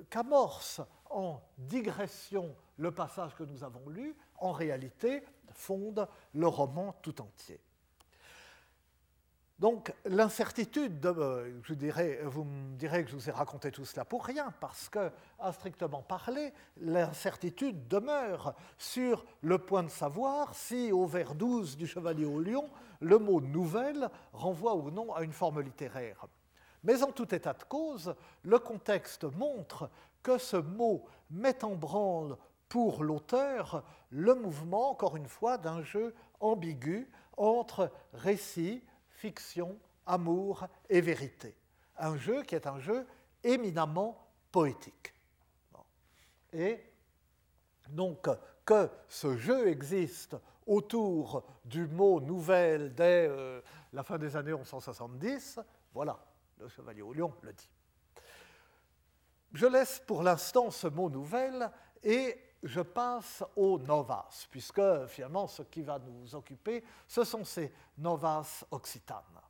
qu'amorce 0.08 0.80
en 1.12 1.40
digression 1.58 2.54
le 2.78 2.90
passage 2.90 3.34
que 3.34 3.44
nous 3.44 3.64
avons 3.64 3.88
lu, 3.88 4.16
en 4.38 4.52
réalité, 4.52 5.22
fonde 5.52 6.08
le 6.34 6.46
roman 6.46 6.94
tout 7.02 7.20
entier. 7.20 7.60
Donc 9.62 9.94
l'incertitude, 10.04 11.06
euh, 11.06 11.60
je 11.62 12.24
vous 12.24 12.42
me 12.42 12.76
direz 12.76 13.04
que 13.04 13.10
je 13.10 13.14
vous 13.14 13.28
ai 13.28 13.32
raconté 13.32 13.70
tout 13.70 13.84
cela 13.84 14.04
pour 14.04 14.24
rien, 14.24 14.52
parce 14.58 14.88
que, 14.88 15.12
à 15.38 15.52
strictement 15.52 16.02
parler, 16.02 16.52
l'incertitude 16.78 17.86
demeure 17.86 18.56
sur 18.76 19.24
le 19.40 19.58
point 19.58 19.84
de 19.84 19.88
savoir 19.88 20.52
si, 20.54 20.90
au 20.90 21.06
vers 21.06 21.36
12 21.36 21.76
du 21.76 21.86
Chevalier 21.86 22.24
au 22.24 22.40
Lion, 22.40 22.68
le 23.00 23.18
mot 23.18 23.40
nouvelle 23.40 24.08
renvoie 24.32 24.74
ou 24.74 24.90
non 24.90 25.14
à 25.14 25.22
une 25.22 25.32
forme 25.32 25.60
littéraire. 25.60 26.26
Mais 26.82 27.04
en 27.04 27.12
tout 27.12 27.32
état 27.32 27.52
de 27.52 27.62
cause, 27.62 28.16
le 28.42 28.58
contexte 28.58 29.22
montre 29.22 29.88
que 30.22 30.38
ce 30.38 30.56
mot 30.56 31.04
met 31.30 31.64
en 31.64 31.74
branle 31.74 32.36
pour 32.68 33.04
l'auteur 33.04 33.84
le 34.10 34.34
mouvement, 34.34 34.90
encore 34.90 35.16
une 35.16 35.28
fois, 35.28 35.58
d'un 35.58 35.82
jeu 35.82 36.14
ambigu 36.40 37.10
entre 37.36 37.90
récit, 38.12 38.82
fiction, 39.10 39.78
amour 40.06 40.66
et 40.88 41.00
vérité. 41.00 41.54
Un 41.98 42.16
jeu 42.16 42.42
qui 42.42 42.54
est 42.54 42.66
un 42.66 42.78
jeu 42.78 43.06
éminemment 43.44 44.26
poétique. 44.50 45.14
Et 46.52 46.80
donc 47.88 48.28
que 48.64 48.88
ce 49.08 49.36
jeu 49.36 49.68
existe 49.68 50.36
autour 50.66 51.44
du 51.64 51.86
mot 51.86 52.20
nouvelle 52.20 52.94
dès 52.94 53.26
euh, 53.28 53.60
la 53.92 54.02
fin 54.02 54.18
des 54.18 54.36
années 54.36 54.52
1170, 54.52 55.60
voilà, 55.92 56.18
le 56.58 56.68
Chevalier 56.68 57.02
au 57.02 57.12
Lion 57.12 57.34
le 57.42 57.52
dit. 57.52 57.68
Je 59.52 59.66
laisse 59.66 60.00
pour 60.00 60.22
l'instant 60.22 60.70
ce 60.70 60.86
mot 60.86 61.10
nouvelle 61.10 61.70
et 62.02 62.38
je 62.62 62.80
passe 62.80 63.42
aux 63.56 63.78
novas, 63.78 64.28
puisque 64.50 65.06
finalement 65.08 65.46
ce 65.46 65.62
qui 65.62 65.82
va 65.82 65.98
nous 65.98 66.34
occuper, 66.34 66.84
ce 67.06 67.24
sont 67.24 67.44
ces 67.44 67.72
novas 67.98 68.64
occitanes. 68.70 69.40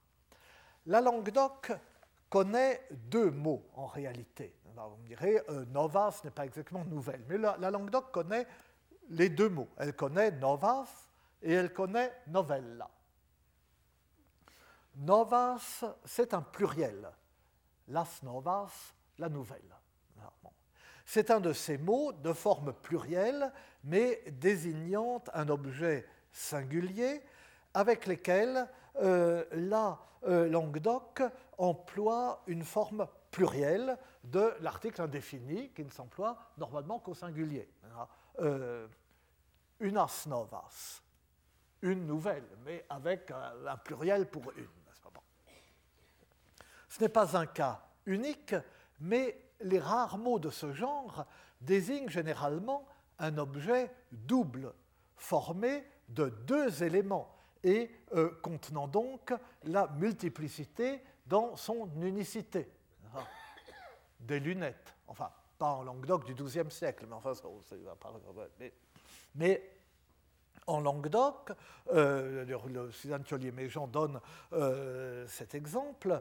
La 0.86 1.00
langue 1.00 1.30
d'oc 1.30 1.72
connaît 2.28 2.88
deux 2.90 3.30
mots 3.30 3.68
en 3.74 3.86
réalité. 3.86 4.56
vous 4.64 4.96
me 4.96 5.06
direz, 5.06 5.40
euh, 5.50 5.64
novas 5.66 6.22
n'est 6.24 6.30
pas 6.30 6.46
exactement 6.46 6.84
nouvelle, 6.84 7.22
mais 7.28 7.38
la, 7.38 7.70
langue 7.70 7.90
d'oc 7.90 8.10
connaît 8.10 8.46
les 9.10 9.28
deux 9.28 9.50
mots. 9.50 9.68
Elle 9.76 9.94
connaît 9.94 10.30
novas 10.32 10.88
et 11.42 11.52
elle 11.52 11.72
connaît 11.72 12.12
novella. 12.26 12.90
Novas, 14.96 15.84
c'est 16.04 16.34
un 16.34 16.42
pluriel. 16.42 17.10
Las 17.88 18.22
novas, 18.22 18.94
la 19.18 19.28
nouvelle. 19.28 19.60
C'est 21.04 21.30
un 21.30 21.40
de 21.40 21.52
ces 21.52 21.78
mots 21.78 22.12
de 22.12 22.32
forme 22.32 22.72
plurielle, 22.72 23.52
mais 23.84 24.22
désignant 24.30 25.22
un 25.34 25.48
objet 25.48 26.06
singulier, 26.30 27.22
avec 27.74 28.06
lesquels 28.06 28.68
euh, 28.96 29.44
la 29.52 29.98
euh, 30.24 30.48
langue 30.48 30.78
d'oc 30.78 31.22
emploie 31.58 32.42
une 32.46 32.64
forme 32.64 33.06
plurielle 33.30 33.98
de 34.22 34.54
l'article 34.60 35.02
indéfini 35.02 35.70
qui 35.70 35.84
ne 35.84 35.90
s'emploie 35.90 36.38
normalement 36.58 36.98
qu'au 36.98 37.14
singulier. 37.14 37.68
Euh, 38.40 38.86
unas 39.80 40.24
novas, 40.26 41.02
une 41.80 42.06
nouvelle, 42.06 42.46
mais 42.64 42.84
avec 42.88 43.30
un, 43.30 43.76
pluriel 43.78 44.28
pour 44.28 44.52
une. 44.56 44.68
Ce 46.88 47.00
n'est 47.00 47.08
pas 47.08 47.38
un 47.38 47.46
cas 47.46 47.82
unique, 48.04 48.54
mais 49.00 49.51
les 49.64 49.78
rares 49.78 50.18
mots 50.18 50.38
de 50.38 50.50
ce 50.50 50.72
genre 50.72 51.26
désignent 51.60 52.08
généralement 52.08 52.86
un 53.18 53.38
objet 53.38 53.90
double, 54.10 54.72
formé 55.16 55.84
de 56.08 56.28
deux 56.28 56.82
éléments 56.82 57.34
et 57.62 57.90
euh, 58.14 58.30
contenant 58.42 58.88
donc 58.88 59.32
la 59.64 59.86
multiplicité 59.96 61.00
dans 61.26 61.56
son 61.56 61.88
unicité. 62.00 62.68
Des 64.20 64.40
lunettes, 64.40 64.94
enfin, 65.06 65.30
pas 65.58 65.66
en 65.66 65.82
Languedoc 65.82 66.24
du 66.24 66.34
XIIe 66.34 66.70
siècle, 66.70 67.06
mais 67.08 67.14
enfin, 67.14 67.32
mais, 68.58 68.72
mais 69.34 69.70
en 70.66 70.80
Languedoc, 70.80 71.52
euh, 71.92 72.44
le, 72.44 72.90
Suzanne 72.92 73.24
Thiollier-Méjean 73.24 73.88
donne 73.88 74.20
euh, 74.52 75.26
cet 75.26 75.54
exemple, 75.54 76.20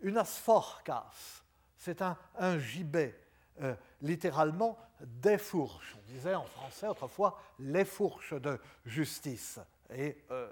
une 0.00 0.18
asforcas, 0.18 1.43
c'est 1.84 2.00
un, 2.00 2.58
gibet, 2.58 3.14
euh, 3.60 3.74
littéralement 4.00 4.78
des 5.00 5.36
fourches. 5.36 5.96
On 5.98 6.12
disait 6.12 6.34
en 6.34 6.44
français 6.44 6.88
autrefois 6.88 7.38
les 7.58 7.84
fourches 7.84 8.32
de 8.32 8.58
justice. 8.86 9.60
Et 9.94 10.16
euh, 10.30 10.50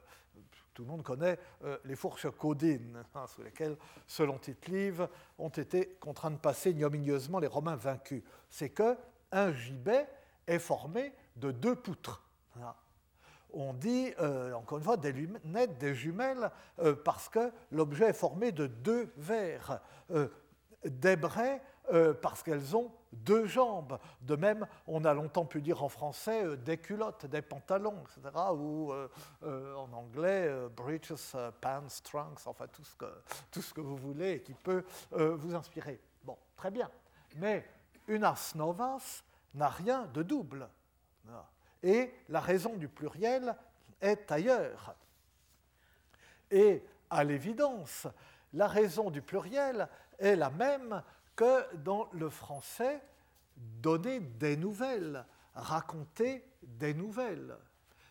tout 0.75 0.83
le 0.83 0.88
monde 0.88 1.03
connaît 1.03 1.38
euh, 1.64 1.79
les 1.87 1.97
fourches 1.97 2.31
codines, 2.33 3.03
hein, 3.14 3.27
sous 3.27 3.42
lesquelles, 3.42 3.79
selon 4.07 4.37
Tite-Live, 4.37 5.09
ont 5.38 5.49
été 5.49 5.97
contraints 6.01 6.31
de 6.31 6.37
passer 6.37 6.71
ignominieusement 6.73 7.38
les 7.38 7.47
Romains 7.47 7.77
vaincus. 7.77 8.23
C'est 8.51 8.68
qu'un 8.68 9.53
gibet 9.55 10.07
est 10.47 10.59
formé 10.59 11.14
de 11.37 11.51
deux 11.51 11.77
poutres. 11.77 12.23
On 13.55 13.75
dit, 13.75 14.12
encore 14.55 14.79
une 14.79 14.85
fois, 14.85 14.97
des 14.97 15.12
lunettes, 15.12 15.77
des 15.77 15.95
jumelles, 15.95 16.51
parce 17.05 17.29
que 17.29 17.53
l'objet 17.71 18.09
est 18.09 18.14
formé 18.14 18.51
de 18.51 18.66
deux 18.66 19.12
verres. 19.18 19.83
Des 20.85 21.16
braies, 21.16 21.62
parce 22.23 22.42
qu'elles 22.42 22.77
ont 22.77 22.92
deux 23.12 23.47
jambes. 23.47 23.99
De 24.21 24.37
même, 24.37 24.66
on 24.87 25.05
a 25.05 25.14
longtemps 25.14 25.45
pu 25.45 25.61
dire 25.61 25.83
en 25.83 25.88
français 25.88 26.45
euh, 26.45 26.57
des 26.57 26.79
culottes, 26.79 27.27
des 27.27 27.42
pantalons, 27.42 28.03
etc., 28.05 28.31
ou 28.55 28.92
euh, 28.92 29.09
euh, 29.45 29.75
en 29.77 29.92
anglais 29.92 30.51
breeches, 30.75 31.37
pants, 31.61 31.87
trunks, 32.03 32.47
enfin 32.47 32.66
tout 32.68 32.85
ce, 32.85 32.97
que, 32.97 33.07
tout 33.51 33.62
ce 33.62 33.75
que 33.75 33.81
vous 33.81 33.97
voulez 33.97 34.33
et 34.33 34.42
qui 34.42 34.55
peut 34.55 34.85
vous 35.11 35.55
inspirer. 35.55 36.01
Bon, 36.25 36.37
très 36.57 36.71
bien. 36.71 36.90
Mais 37.37 37.66
une 38.09 38.25
as 38.25 38.55
novas 38.55 39.23
n'a 39.55 39.68
rien 39.68 40.07
de 40.07 40.23
double. 40.23 40.68
Et 41.83 42.14
la 42.29 42.40
raison 42.40 42.77
du 42.77 42.88
pluriel 42.88 43.57
est 44.01 44.31
ailleurs. 44.31 44.95
Et 46.51 46.85
à 47.11 47.25
l'évidence, 47.25 48.07
la 48.53 48.68
raison 48.68 49.11
du 49.11 49.23
pluriel 49.23 49.88
est 50.22 50.37
la 50.37 50.50
même 50.50 51.02
que 51.37 51.74
dans 51.76 52.08
le 52.12 52.30
français, 52.30 53.02
donner 53.56 54.20
des 54.20 54.56
nouvelles, 54.56 55.24
raconter 55.54 56.44
des 56.62 56.94
nouvelles. 56.94 57.56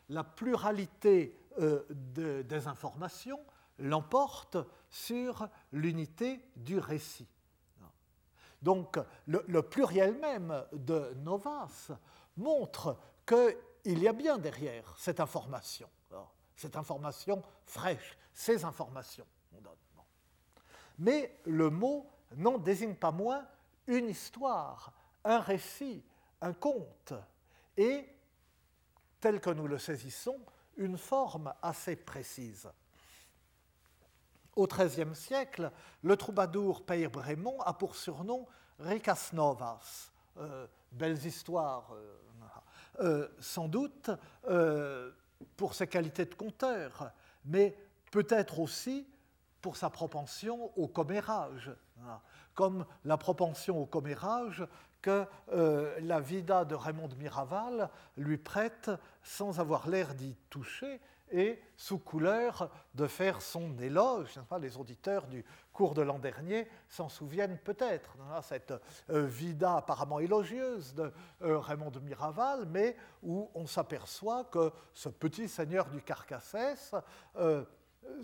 La 0.10 0.24
pluralité 0.24 1.38
euh, 1.60 1.84
des 1.90 2.68
informations 2.68 3.40
l'emporte 3.80 4.58
sur 4.90 5.48
l'unité 5.72 6.46
du 6.56 6.80
récit. 6.80 7.28
Donc 8.62 9.00
le, 9.26 9.62
pluriel 9.64 10.20
même 10.20 10.64
de 10.72 11.14
Novas 11.16 11.90
montre 12.38 12.98
qu'il 13.26 14.00
y 14.00 14.08
a 14.08 14.14
bien 14.14 14.38
derrière 14.38 14.94
cette 14.98 15.20
information, 15.20 15.90
cette 16.56 16.76
information 16.76 17.42
fraîche, 17.66 18.18
ces 18.34 18.64
informations. 18.64 19.26
Mais 21.02 21.36
le 21.46 21.72
mot 21.72 22.08
n'en 22.36 22.60
désigne 22.60 22.94
pas 22.94 23.12
moins 23.12 23.48
une 23.88 24.08
histoire, 24.08 24.94
un 25.24 25.40
récit, 25.40 26.04
un 26.42 26.54
conte, 26.54 27.14
et, 27.76 28.08
tel 29.20 29.42
que 29.42 29.50
nous 29.50 29.68
le 29.68 29.80
saisissons, 29.80 30.40
une 30.78 31.00
forme 31.00 31.52
assez 31.64 31.96
précise. 31.96 32.70
Au 34.56 34.68
XIIIe 34.68 35.16
siècle, 35.16 35.72
le 36.04 36.16
troubadour 36.16 36.86
Peyre 36.86 37.10
Brémond 37.10 37.60
a 37.62 37.74
pour 37.74 37.96
surnom 37.96 38.46
Ricas 38.78 39.32
Novas, 39.34 40.12
euh, 40.38 40.68
belles 40.92 41.26
histoires, 41.26 41.92
euh, 41.94 42.18
euh, 43.00 43.28
sans 43.40 43.68
doute 43.68 44.12
pour 45.58 45.74
ses 45.74 45.88
qualités 45.88 46.26
de 46.26 46.36
conteur, 46.36 47.12
mais 47.46 47.76
peut-être 48.12 48.60
aussi 48.60 49.08
pour 49.62 49.78
sa 49.78 49.90
propension 49.90 50.72
au 50.78 50.88
commérage, 50.88 51.72
hein, 52.02 52.20
comme 52.54 52.86
la 53.06 53.18
propension 53.18 53.80
au 53.80 53.86
commérage 53.86 54.66
que 55.02 55.26
euh, 55.52 55.98
la 56.02 56.20
vida 56.20 56.66
de 56.66 56.76
Raymond 56.76 57.08
de 57.08 57.16
Miraval 57.16 57.90
lui 58.18 58.38
prête 58.38 58.92
sans 59.24 59.60
avoir 59.60 59.88
l'air 59.88 60.14
d'y 60.14 60.36
toucher 60.50 61.02
et 61.32 61.60
sous 61.78 61.98
couleur 61.98 62.70
de 62.94 63.08
faire 63.08 63.42
son 63.42 63.78
éloge. 63.80 64.40
Les 64.60 64.78
auditeurs 64.78 65.28
du 65.28 65.46
cours 65.72 65.94
de 65.94 66.02
l'an 66.02 66.20
dernier 66.20 66.68
s'en 66.90 67.08
souviennent 67.10 67.58
peut-être, 67.58 68.16
hein, 68.20 68.42
cette 68.42 68.74
euh, 69.10 69.26
vida 69.26 69.78
apparemment 69.78 70.20
élogieuse 70.20 70.94
de 70.94 71.12
euh, 71.42 71.58
Raymond 71.58 71.90
de 71.90 72.00
Miraval, 72.00 72.66
mais 72.68 72.98
où 73.24 73.50
on 73.56 73.66
s'aperçoit 73.66 74.44
que 74.46 74.72
ce 74.94 75.10
petit 75.10 75.48
seigneur 75.48 75.90
du 75.90 76.02
Carcassès 76.02 76.94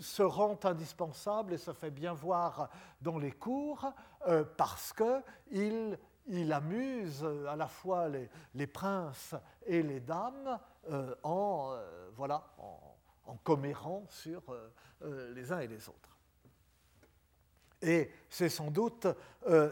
se 0.00 0.22
rend 0.22 0.58
indispensable 0.64 1.54
et 1.54 1.58
se 1.58 1.72
fait 1.72 1.90
bien 1.90 2.12
voir 2.12 2.68
dans 3.00 3.18
les 3.18 3.32
cours 3.32 3.92
euh, 4.26 4.44
parce 4.56 4.92
qu'il 4.92 5.98
il 6.26 6.52
amuse 6.52 7.24
à 7.48 7.56
la 7.56 7.68
fois 7.68 8.08
les, 8.54 8.66
princes 8.66 9.34
et 9.66 9.82
les 9.82 10.00
dames 10.00 10.58
euh, 10.90 11.14
en, 11.22 11.70
euh, 11.72 12.10
voilà, 12.14 12.44
en, 12.58 13.36
commérant 13.44 14.04
sur 14.08 14.42
les 15.00 15.52
uns 15.52 15.60
et 15.60 15.66
les 15.66 15.88
autres. 15.88 16.16
Et 17.80 18.10
c'est 18.28 18.48
sans 18.48 18.70
doute 18.70 19.06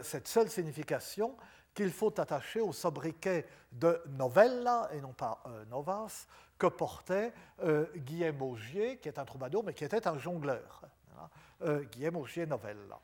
cette 0.03 0.27
seule 0.27 0.49
signification 0.49 1.35
qu'il 1.73 1.91
faut 1.91 2.19
attacher 2.19 2.61
au 2.61 2.71
sobriquet 2.71 3.47
de 3.71 4.01
novella 4.09 4.89
et 4.93 5.01
non 5.01 5.13
pas 5.13 5.43
novas 5.69 6.27
que 6.57 6.67
portait 6.67 7.33
euh, 7.63 7.85
Guillaume 7.95 8.41
Augier, 8.41 8.97
qui 8.97 9.07
est 9.07 9.19
un 9.19 9.25
troubadour, 9.25 9.63
mais 9.63 9.73
qui 9.73 9.83
était 9.83 10.07
un 10.07 10.17
jongleur. 10.17 10.81
Hein, 11.17 11.29
euh, 11.63 11.83
Guillaume 11.83 12.17
Augier 12.17 12.45
novella. 12.45 12.99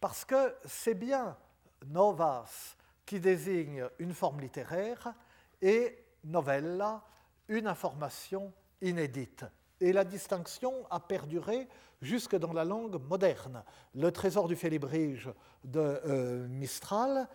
Parce 0.00 0.24
que 0.24 0.54
c'est 0.64 0.94
bien 0.94 1.36
novas 1.86 2.76
qui 3.06 3.20
désigne 3.20 3.86
une 3.98 4.14
forme 4.14 4.40
littéraire 4.40 5.14
et 5.60 5.98
novella 6.24 7.02
une 7.48 7.66
information 7.66 8.52
inédite. 8.80 9.44
Et 9.80 9.92
la 9.92 10.04
distinction 10.04 10.86
a 10.90 11.00
perduré 11.00 11.68
jusque 12.00 12.36
dans 12.36 12.52
la 12.52 12.64
langue 12.64 13.00
moderne. 13.08 13.62
Le 13.94 14.10
trésor 14.12 14.48
du 14.48 14.56
Félibrige 14.56 15.30
de 15.64 15.80
euh, 15.80 16.48
Mistral 16.48 17.28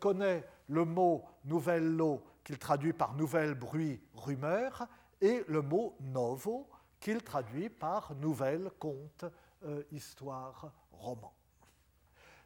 connaît 0.00 0.44
le 0.68 0.84
mot 0.84 1.24
novello 1.44 2.22
qu'il 2.46 2.58
traduit 2.58 2.92
par 2.92 3.14
nouvelle, 3.14 3.54
bruit, 3.54 4.00
rumeur, 4.14 4.86
et 5.20 5.44
le 5.48 5.62
mot 5.62 5.96
novo 5.98 6.70
qu'il 7.00 7.22
traduit 7.24 7.68
par 7.68 8.14
nouvelle, 8.14 8.70
conte, 8.78 9.24
euh, 9.64 9.82
histoire, 9.90 10.72
roman. 10.92 11.34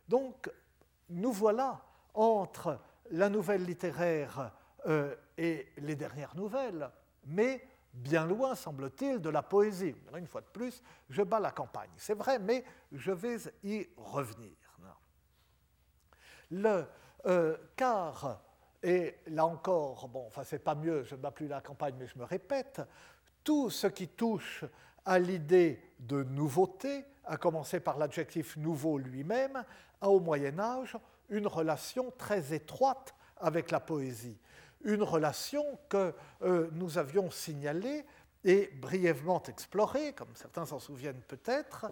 Donc, 0.09 0.51
nous 1.11 1.33
voilà 1.33 1.85
entre 2.15 2.81
la 3.11 3.29
nouvelle 3.29 3.65
littéraire 3.65 4.53
et 5.37 5.69
les 5.77 5.95
dernières 5.95 6.35
nouvelles, 6.35 6.91
mais 7.27 7.69
bien 7.93 8.25
loin, 8.25 8.55
semble-t-il, 8.55 9.21
de 9.21 9.29
la 9.29 9.43
poésie. 9.43 9.95
Une 10.17 10.27
fois 10.27 10.41
de 10.41 10.47
plus, 10.47 10.83
je 11.11 11.23
bats 11.23 11.41
la 11.41 11.51
campagne. 11.51 11.91
C'est 11.99 12.15
vrai, 12.15 12.39
mais 12.39 12.65
je 12.91 13.13
vais 13.13 13.37
y 13.63 13.87
revenir. 13.99 14.57
Le 16.51 16.87
euh, 17.27 17.57
car, 17.77 18.41
et 18.83 19.17
là 19.27 19.47
encore, 19.47 20.09
bon, 20.09 20.25
enfin 20.27 20.43
c'est 20.45 20.59
pas 20.59 20.75
mieux, 20.75 21.05
je 21.05 21.15
ne 21.15 21.21
bats 21.21 21.31
plus 21.31 21.49
la 21.49 21.61
campagne, 21.61 21.95
mais 21.99 22.07
je 22.07 22.19
me 22.19 22.25
répète, 22.25 22.81
tout 23.45 23.71
ce 23.71 23.87
qui 23.87 24.09
touche 24.09 24.65
à 25.05 25.19
l'idée 25.19 25.83
de 25.99 26.23
nouveauté, 26.23 27.05
à 27.25 27.37
commencer 27.37 27.81
par 27.81 27.99
l'adjectif 27.99 28.57
nouveau 28.57 28.99
lui-même, 28.99 29.65
a 30.01 30.09
au 30.09 30.21
Moyen 30.21 30.59
Âge 30.59 30.97
une 31.29 31.47
relation 31.47 32.13
très 32.17 32.55
étroite 32.55 33.15
avec 33.39 33.71
la 33.71 33.81
poésie. 33.81 34.39
Une 34.83 35.03
relation 35.03 35.65
que 35.89 36.15
euh, 36.43 36.69
nous 36.73 36.99
avions 36.99 37.31
signalée 37.31 38.05
et 38.45 38.71
brièvement 38.81 39.43
explorée, 39.43 40.15
comme 40.15 40.35
certains 40.35 40.65
s'en 40.65 40.79
souviennent 40.79 41.21
peut-être, 41.29 41.87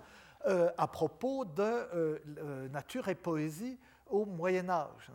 euh, 0.46 0.70
à 0.78 0.86
propos 0.86 1.44
de 1.44 1.62
euh, 1.62 2.68
nature 2.68 3.08
et 3.08 3.14
poésie 3.14 3.78
au 4.10 4.24
Moyen 4.24 4.68
Âge. 4.68 5.10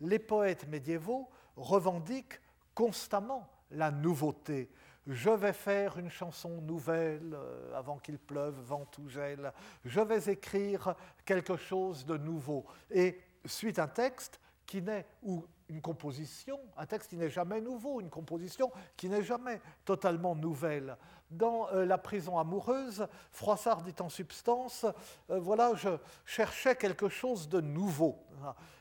Les 0.00 0.18
poètes 0.18 0.68
médiévaux 0.68 1.28
revendiquent 1.56 2.40
constamment 2.74 3.48
la 3.70 3.90
nouveauté. 3.90 4.70
Je 5.06 5.30
vais 5.30 5.52
faire 5.52 5.98
une 5.98 6.10
chanson 6.10 6.60
nouvelle 6.60 7.36
avant 7.74 7.98
qu'il 7.98 8.18
pleuve, 8.18 8.60
vent 8.60 8.86
ou 8.98 9.08
gèle. 9.08 9.52
Je 9.84 10.00
vais 10.00 10.32
écrire 10.32 10.94
quelque 11.24 11.56
chose 11.56 12.04
de 12.04 12.16
nouveau. 12.16 12.64
Et 12.90 13.20
suite 13.44 13.78
un 13.78 13.88
texte 13.88 14.40
qui 14.66 14.82
n'est, 14.82 15.06
ou 15.22 15.44
une 15.68 15.80
composition, 15.80 16.60
un 16.76 16.86
texte 16.86 17.10
qui 17.10 17.16
n'est 17.16 17.30
jamais 17.30 17.60
nouveau, 17.60 18.00
une 18.00 18.10
composition 18.10 18.70
qui 18.96 19.08
n'est 19.08 19.22
jamais 19.22 19.60
totalement 19.84 20.34
nouvelle. 20.34 20.96
Dans 21.30 21.68
euh, 21.72 21.84
La 21.84 21.98
prison 21.98 22.38
amoureuse, 22.38 23.06
Froissart 23.32 23.82
dit 23.82 23.94
en 24.00 24.08
substance, 24.08 24.86
euh, 25.30 25.38
voilà, 25.40 25.74
je 25.74 25.90
cherchais 26.24 26.76
quelque 26.76 27.08
chose 27.08 27.48
de 27.48 27.60
nouveau, 27.60 28.18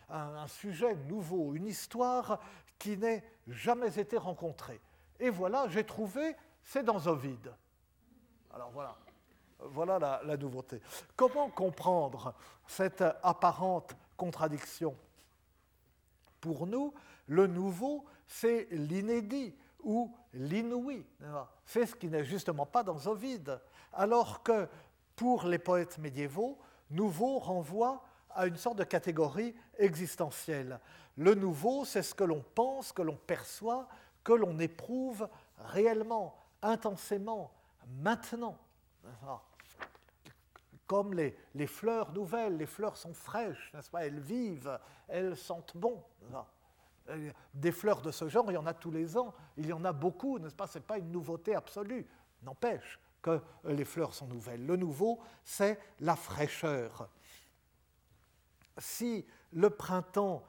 un, 0.09 0.47
sujet 0.47 0.95
nouveau, 1.07 1.55
une 1.55 1.65
histoire 1.65 2.39
qui 2.77 2.97
n'ait 2.97 3.23
jamais 3.47 3.97
été 3.99 4.17
rencontrée. 4.17 4.79
Et 5.19 5.29
voilà, 5.29 5.67
j'ai 5.69 5.83
trouvé, 5.83 6.35
c'est 6.63 6.83
dans 6.83 7.07
Ovide. 7.07 7.51
Alors 8.53 8.69
voilà, 8.71 8.95
voilà 9.59 9.97
la, 9.97 10.21
la 10.23 10.37
nouveauté. 10.37 10.81
Comment 11.15 11.49
comprendre 11.49 12.35
cette 12.67 13.03
apparente 13.23 13.95
contradiction? 14.17 14.95
Pour 16.45 16.67
nous, 16.67 16.93
le 17.25 17.47
nouveau, 17.47 18.05
c'est 18.27 18.67
l'inédit 18.69 19.55
ou 19.81 20.15
l'inouï. 20.31 21.03
C'est 21.65 21.87
ce 21.87 21.95
qui 21.95 22.07
n'est 22.07 22.23
justement 22.23 22.67
pas 22.67 22.83
dans 22.83 23.07
Ovide. 23.07 23.59
Alors 23.91 24.43
que 24.43 24.67
pour 25.15 25.45
les 25.45 25.57
poètes 25.57 25.97
médiévaux, 25.97 26.59
nouveau 26.91 27.39
renvoie 27.39 28.03
à 28.29 28.45
une 28.45 28.57
sorte 28.57 28.77
de 28.77 28.83
catégorie 28.83 29.55
existentielle. 29.79 30.79
Le 31.17 31.33
nouveau, 31.33 31.83
c'est 31.83 32.03
ce 32.03 32.13
que 32.13 32.23
l'on 32.23 32.45
pense, 32.53 32.91
que 32.91 33.01
l'on 33.01 33.17
perçoit, 33.17 33.87
que 34.23 34.33
l'on 34.33 34.59
éprouve 34.59 35.27
réellement, 35.57 36.37
intensément, 36.61 37.49
maintenant. 38.03 38.55
Comme 40.87 41.13
les, 41.13 41.35
les, 41.55 41.67
fleurs 41.67 42.11
nouvelles, 42.13 42.57
les 42.57 42.65
fleurs 42.65 42.97
sont 42.97 43.13
fraîches, 43.13 43.71
n'est-ce 43.73 43.89
pas? 43.89 44.05
Elles 44.05 44.19
vivent, 44.19 44.79
elles 45.07 45.35
sentent 45.35 45.75
bon. 45.75 46.03
Des 47.53 47.71
fleurs 47.71 48.01
de 48.01 48.11
ce 48.11 48.27
genre, 48.29 48.45
il 48.49 48.55
y 48.55 48.57
en 48.57 48.65
a 48.65 48.73
tous 48.73 48.91
les 48.91 49.17
ans, 49.17 49.33
il 49.57 49.67
y 49.67 49.73
en 49.73 49.83
a 49.85 49.93
beaucoup, 49.93 50.39
n'est-ce 50.39 50.55
pas? 50.55 50.67
Ce 50.67 50.77
n'est 50.77 50.83
pas 50.83 50.97
une 50.97 51.11
nouveauté 51.11 51.55
absolue, 51.55 52.07
n'empêche 52.43 52.99
que 53.21 53.41
les 53.63 53.85
fleurs 53.85 54.13
sont 54.13 54.27
nouvelles. 54.27 54.65
Le 54.65 54.75
nouveau, 54.75 55.19
c'est 55.43 55.79
la 55.99 56.15
fraîcheur. 56.15 57.09
Si 58.77 59.25
le 59.51 59.71
printemps 59.71 60.43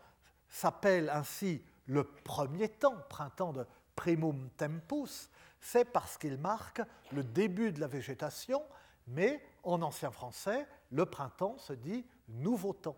s'appelle 0.48 1.08
ainsi 1.08 1.62
le 1.86 2.04
premier 2.04 2.68
temps, 2.68 2.96
printemps 3.08 3.52
de 3.52 3.64
primum 3.94 4.50
tempus, 4.58 5.30
c'est 5.60 5.86
parce 5.86 6.18
qu'il 6.18 6.36
marque 6.36 6.82
le 7.12 7.24
début 7.24 7.72
de 7.72 7.80
la 7.80 7.86
végétation, 7.86 8.62
mais 9.06 9.42
en 9.66 9.82
ancien 9.82 10.10
français, 10.10 10.66
le 10.90 11.04
printemps 11.04 11.58
se 11.58 11.72
dit 11.72 12.06
nouveau 12.28 12.72
temps. 12.72 12.96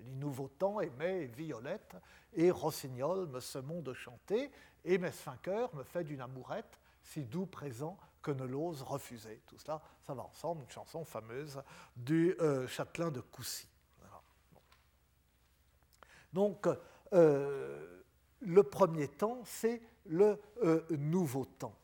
Les 0.00 0.14
nouveaux 0.14 0.48
temps, 0.48 0.80
aimé 0.80 1.22
et 1.22 1.26
violette, 1.26 1.96
et 2.34 2.50
rossignol 2.50 3.26
me 3.28 3.40
semons 3.40 3.80
de 3.80 3.92
chanter, 3.92 4.50
et 4.84 4.98
mes 4.98 5.10
cœur 5.42 5.74
me 5.74 5.84
fait 5.84 6.04
d'une 6.04 6.20
amourette, 6.20 6.78
si 7.02 7.24
doux 7.24 7.46
présent 7.46 7.98
que 8.22 8.30
ne 8.30 8.44
l'ose 8.44 8.82
refuser. 8.82 9.42
Tout 9.46 9.58
cela, 9.58 9.80
ça 10.02 10.14
va 10.14 10.22
ensemble, 10.22 10.62
une 10.62 10.70
chanson 10.70 11.04
fameuse 11.04 11.62
du 11.96 12.34
euh, 12.40 12.66
châtelain 12.66 13.10
de 13.10 13.20
Coucy. 13.20 13.68
Donc, 16.32 16.68
euh, 17.12 18.02
le 18.40 18.62
premier 18.62 19.08
temps, 19.08 19.40
c'est 19.44 19.82
le 20.06 20.40
euh, 20.62 20.84
nouveau 20.90 21.44
temps. 21.44 21.74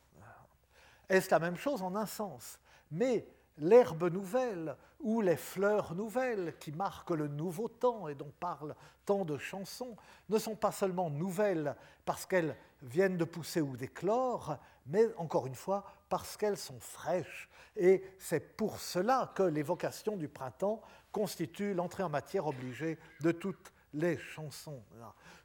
Est-ce 1.08 1.30
la 1.30 1.38
même 1.38 1.56
chose 1.56 1.82
en 1.82 1.94
un 1.94 2.06
sens? 2.06 2.58
Mais 2.90 3.26
l'herbe 3.58 4.10
nouvelle 4.12 4.76
ou 5.00 5.20
les 5.20 5.36
fleurs 5.36 5.94
nouvelles 5.94 6.54
qui 6.58 6.72
marquent 6.72 7.10
le 7.10 7.28
nouveau 7.28 7.68
temps 7.68 8.08
et 8.08 8.14
dont 8.14 8.32
parlent 8.40 8.74
tant 9.04 9.24
de 9.24 9.38
chansons 9.38 9.96
ne 10.28 10.38
sont 10.38 10.56
pas 10.56 10.72
seulement 10.72 11.10
nouvelles 11.10 11.76
parce 12.04 12.26
qu'elles 12.26 12.56
viennent 12.82 13.16
de 13.16 13.24
pousser 13.24 13.60
ou 13.60 13.76
d'éclore, 13.76 14.58
mais 14.86 15.06
encore 15.16 15.46
une 15.46 15.54
fois 15.54 15.84
parce 16.08 16.36
qu'elles 16.36 16.56
sont 16.56 16.80
fraîches. 16.80 17.48
Et 17.76 18.02
c'est 18.18 18.56
pour 18.56 18.78
cela 18.78 19.32
que 19.34 19.42
l'évocation 19.42 20.16
du 20.16 20.28
printemps 20.28 20.80
constitue 21.12 21.74
l'entrée 21.74 22.02
en 22.02 22.08
matière 22.08 22.46
obligée 22.46 22.98
de 23.20 23.32
toutes 23.32 23.72
les 23.94 24.18
chansons. 24.18 24.82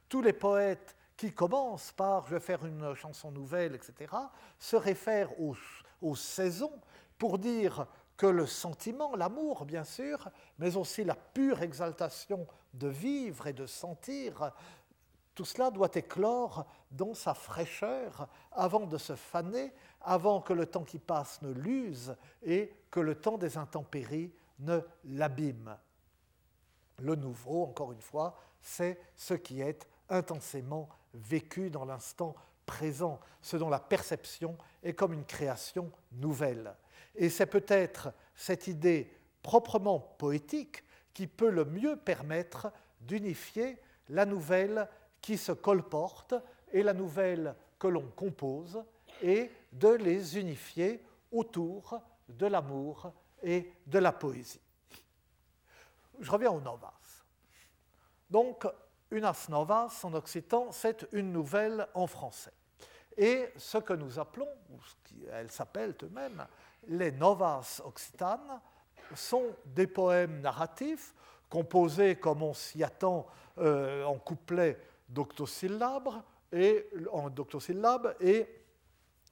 Tous 0.08 0.22
les 0.22 0.32
poètes 0.32 0.96
qui 1.16 1.32
commencent 1.32 1.92
par 1.92 2.26
je 2.26 2.34
vais 2.34 2.40
faire 2.40 2.64
une 2.64 2.94
chanson 2.94 3.30
nouvelle, 3.30 3.74
etc., 3.74 4.12
se 4.58 4.76
réfèrent 4.76 5.38
aux, 5.40 5.56
aux 6.00 6.16
saisons 6.16 6.80
pour 7.18 7.38
dire 7.38 7.86
que 8.22 8.28
le 8.28 8.46
sentiment, 8.46 9.16
l'amour 9.16 9.64
bien 9.64 9.82
sûr, 9.82 10.30
mais 10.60 10.76
aussi 10.76 11.02
la 11.02 11.16
pure 11.16 11.60
exaltation 11.60 12.46
de 12.72 12.86
vivre 12.86 13.48
et 13.48 13.52
de 13.52 13.66
sentir, 13.66 14.52
tout 15.34 15.44
cela 15.44 15.72
doit 15.72 15.90
éclore 15.92 16.64
dans 16.92 17.14
sa 17.14 17.34
fraîcheur 17.34 18.28
avant 18.52 18.86
de 18.86 18.96
se 18.96 19.16
faner, 19.16 19.72
avant 20.00 20.40
que 20.40 20.52
le 20.52 20.66
temps 20.66 20.84
qui 20.84 21.00
passe 21.00 21.42
ne 21.42 21.50
l'use 21.50 22.14
et 22.44 22.72
que 22.92 23.00
le 23.00 23.16
temps 23.16 23.38
des 23.38 23.58
intempéries 23.58 24.32
ne 24.60 24.78
l'abîme. 25.04 25.76
Le 27.00 27.16
nouveau, 27.16 27.64
encore 27.64 27.90
une 27.90 28.00
fois, 28.00 28.38
c'est 28.60 29.00
ce 29.16 29.34
qui 29.34 29.62
est 29.62 29.88
intensément 30.08 30.88
vécu 31.12 31.70
dans 31.70 31.84
l'instant 31.84 32.36
présent, 32.66 33.18
ce 33.40 33.56
dont 33.56 33.68
la 33.68 33.80
perception 33.80 34.56
est 34.84 34.94
comme 34.94 35.12
une 35.12 35.24
création 35.24 35.90
nouvelle. 36.12 36.72
Et 37.14 37.28
c'est 37.28 37.46
peut-être 37.46 38.12
cette 38.34 38.66
idée 38.66 39.12
proprement 39.42 39.98
poétique 40.00 40.82
qui 41.12 41.26
peut 41.26 41.50
le 41.50 41.64
mieux 41.64 41.96
permettre 41.96 42.72
d'unifier 43.00 43.78
la 44.08 44.24
nouvelle 44.24 44.88
qui 45.20 45.36
se 45.36 45.52
colporte 45.52 46.34
et 46.72 46.82
la 46.82 46.94
nouvelle 46.94 47.54
que 47.78 47.88
l'on 47.88 48.08
compose 48.10 48.82
et 49.22 49.50
de 49.72 49.88
les 49.88 50.38
unifier 50.38 51.04
autour 51.30 52.00
de 52.28 52.46
l'amour 52.46 53.12
et 53.42 53.72
de 53.86 53.98
la 53.98 54.12
poésie. 54.12 54.60
Je 56.20 56.30
reviens 56.30 56.50
aux 56.50 56.60
novas. 56.60 56.92
Donc, 58.30 58.66
unas 59.10 59.46
novas 59.48 60.00
en 60.04 60.14
occitan, 60.14 60.72
c'est 60.72 61.06
une 61.12 61.32
nouvelle 61.32 61.86
en 61.94 62.06
français. 62.06 62.52
Et 63.16 63.50
ce 63.56 63.78
que 63.78 63.92
nous 63.92 64.18
appelons, 64.18 64.48
ou 64.70 64.80
ce 64.80 64.94
qu'elles 65.04 65.50
s'appellent 65.50 65.96
eux-mêmes, 66.02 66.46
les 66.88 67.12
novas 67.12 67.80
occitanes 67.84 68.60
sont 69.14 69.54
des 69.66 69.86
poèmes 69.86 70.40
narratifs 70.40 71.14
composés, 71.48 72.16
comme 72.16 72.42
on 72.42 72.54
s'y 72.54 72.82
attend, 72.82 73.26
euh, 73.58 74.04
en 74.04 74.18
couplets 74.18 74.78
d'octosyllabes 75.08 76.22
et 76.50 76.88
en 77.12 77.30
et 78.20 78.48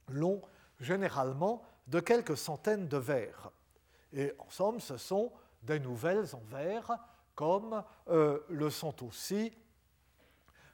longs 0.09 0.41
généralement 0.79 1.63
de 1.87 1.99
quelques 1.99 2.37
centaines 2.37 2.87
de 2.87 2.97
vers. 2.97 3.51
Et 4.13 4.33
en 4.37 4.49
somme, 4.49 4.79
ce 4.79 4.97
sont 4.97 5.31
des 5.63 5.79
nouvelles 5.79 6.27
en 6.33 6.41
vers, 6.49 6.97
comme 7.35 7.83
euh, 8.09 8.39
le 8.49 8.69
sont 8.69 9.03
aussi 9.05 9.51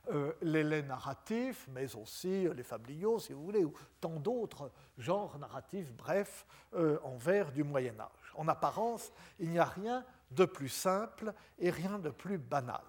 euh, 0.09 0.33
les 0.41 0.63
laits 0.63 0.87
narratifs, 0.87 1.67
mais 1.69 1.95
aussi 1.95 2.47
euh, 2.47 2.53
les 2.53 2.63
fabliaux, 2.63 3.19
si 3.19 3.33
vous 3.33 3.43
voulez, 3.43 3.65
ou 3.65 3.73
tant 3.99 4.19
d'autres 4.19 4.71
genres 4.97 5.37
narratifs, 5.37 5.91
bref, 5.93 6.45
euh, 6.75 6.97
en 7.03 7.17
vers 7.17 7.51
du 7.51 7.63
Moyen 7.63 7.99
Âge. 7.99 8.33
En 8.35 8.47
apparence, 8.47 9.11
il 9.39 9.49
n'y 9.49 9.59
a 9.59 9.65
rien 9.65 10.05
de 10.31 10.45
plus 10.45 10.69
simple 10.69 11.33
et 11.59 11.69
rien 11.69 11.99
de 11.99 12.09
plus 12.09 12.37
banal. 12.37 12.83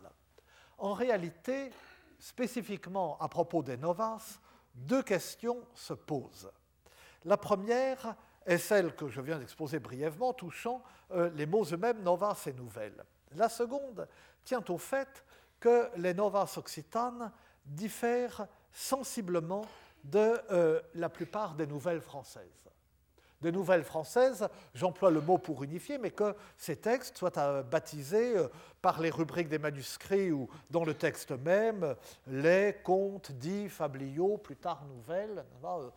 En 0.79 0.93
réalité, 0.93 1.71
spécifiquement 2.19 3.19
à 3.21 3.29
propos 3.29 3.63
des 3.63 3.77
novas, 3.77 4.39
deux 4.75 5.03
questions 5.03 5.61
se 5.75 5.95
posent. 5.95 6.51
La 7.25 7.37
première 7.37 8.15
est 8.47 8.59
celle 8.59 8.95
que 8.95 9.09
je 9.09 9.21
viens 9.21 9.39
d'exposer 9.39 9.81
brièvement, 9.81 10.33
touchant 10.33 10.83
les 11.35 11.47
mots 11.47 11.65
eux-mêmes 11.65 12.03
novas 12.03 12.45
et 12.47 12.53
nouvelles. 12.53 13.05
La 13.35 13.49
seconde 13.49 14.09
tient 14.45 14.65
au 14.69 14.79
fait 14.79 15.25
que 15.61 15.89
les 15.97 16.15
novas 16.15 16.55
occitanes 16.57 17.33
diffèrent 17.65 18.47
sensiblement 18.73 19.65
de 20.05 20.39
euh, 20.51 20.81
la 20.95 21.09
plupart 21.09 21.55
des 21.55 21.67
nouvelles 21.67 22.01
françaises. 22.01 22.69
Des 23.41 23.53
nouvelles 23.53 23.85
françaises, 23.85 24.49
j'emploie 24.75 25.13
le 25.13 25.21
mot 25.21 25.39
pour 25.39 25.63
unifier, 25.63 25.99
mais 25.99 26.11
que 26.11 26.35
ces 26.57 26.77
textes 26.77 27.19
soient 27.19 27.39
euh, 27.39 27.63
baptisés 27.63 28.37
euh, 28.37 28.49
par 28.83 29.01
les 29.01 29.11
rubriques 29.11 29.49
des 29.49 29.59
manuscrits 29.59 30.33
ou 30.33 30.49
dans 30.71 30.85
le 30.85 30.95
texte 30.95 31.31
même, 31.31 31.95
les 32.27 32.77
contes 32.83 33.33
dits 33.33 33.69
fabliaux, 33.69 34.39
plus 34.39 34.57
tard 34.57 34.85
nouvelles. 34.87 35.45
On 35.63 35.83
ne 35.83 35.91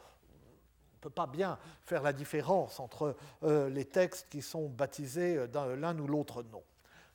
peut 1.00 1.10
pas 1.10 1.28
bien 1.28 1.58
faire 1.84 2.04
la 2.04 2.14
différence 2.14 2.80
entre 2.80 3.16
les 3.42 3.86
textes 3.86 4.28
qui 4.30 4.44
sont 4.44 4.70
baptisés 4.70 5.48
d'un 5.48 5.76
l'un 5.76 5.98
ou 5.98 6.06
l'autre 6.06 6.44
nom. 6.44 6.62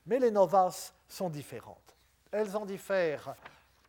Mais 0.06 0.18
les 0.18 0.32
novas 0.32 0.92
sont 1.08 1.30
différentes. 1.30 1.95
Elles 2.32 2.56
en 2.56 2.66
diffèrent 2.66 3.34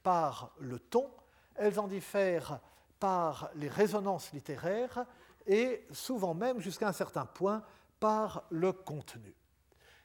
par 0.04 0.52
le 0.60 0.80
ton, 0.80 1.10
elles 1.56 1.80
en 1.80 1.88
diffèrent 1.88 2.60
par 3.00 3.50
les 3.56 3.68
résonances 3.68 4.32
littéraires 4.32 5.06
et 5.46 5.86
souvent 5.92 6.34
même 6.34 6.60
jusqu'à 6.60 6.88
un 6.88 6.94
certain 6.94 7.26
point 7.26 7.64
par 8.00 8.44
le 8.50 8.72
contenu. 8.72 9.34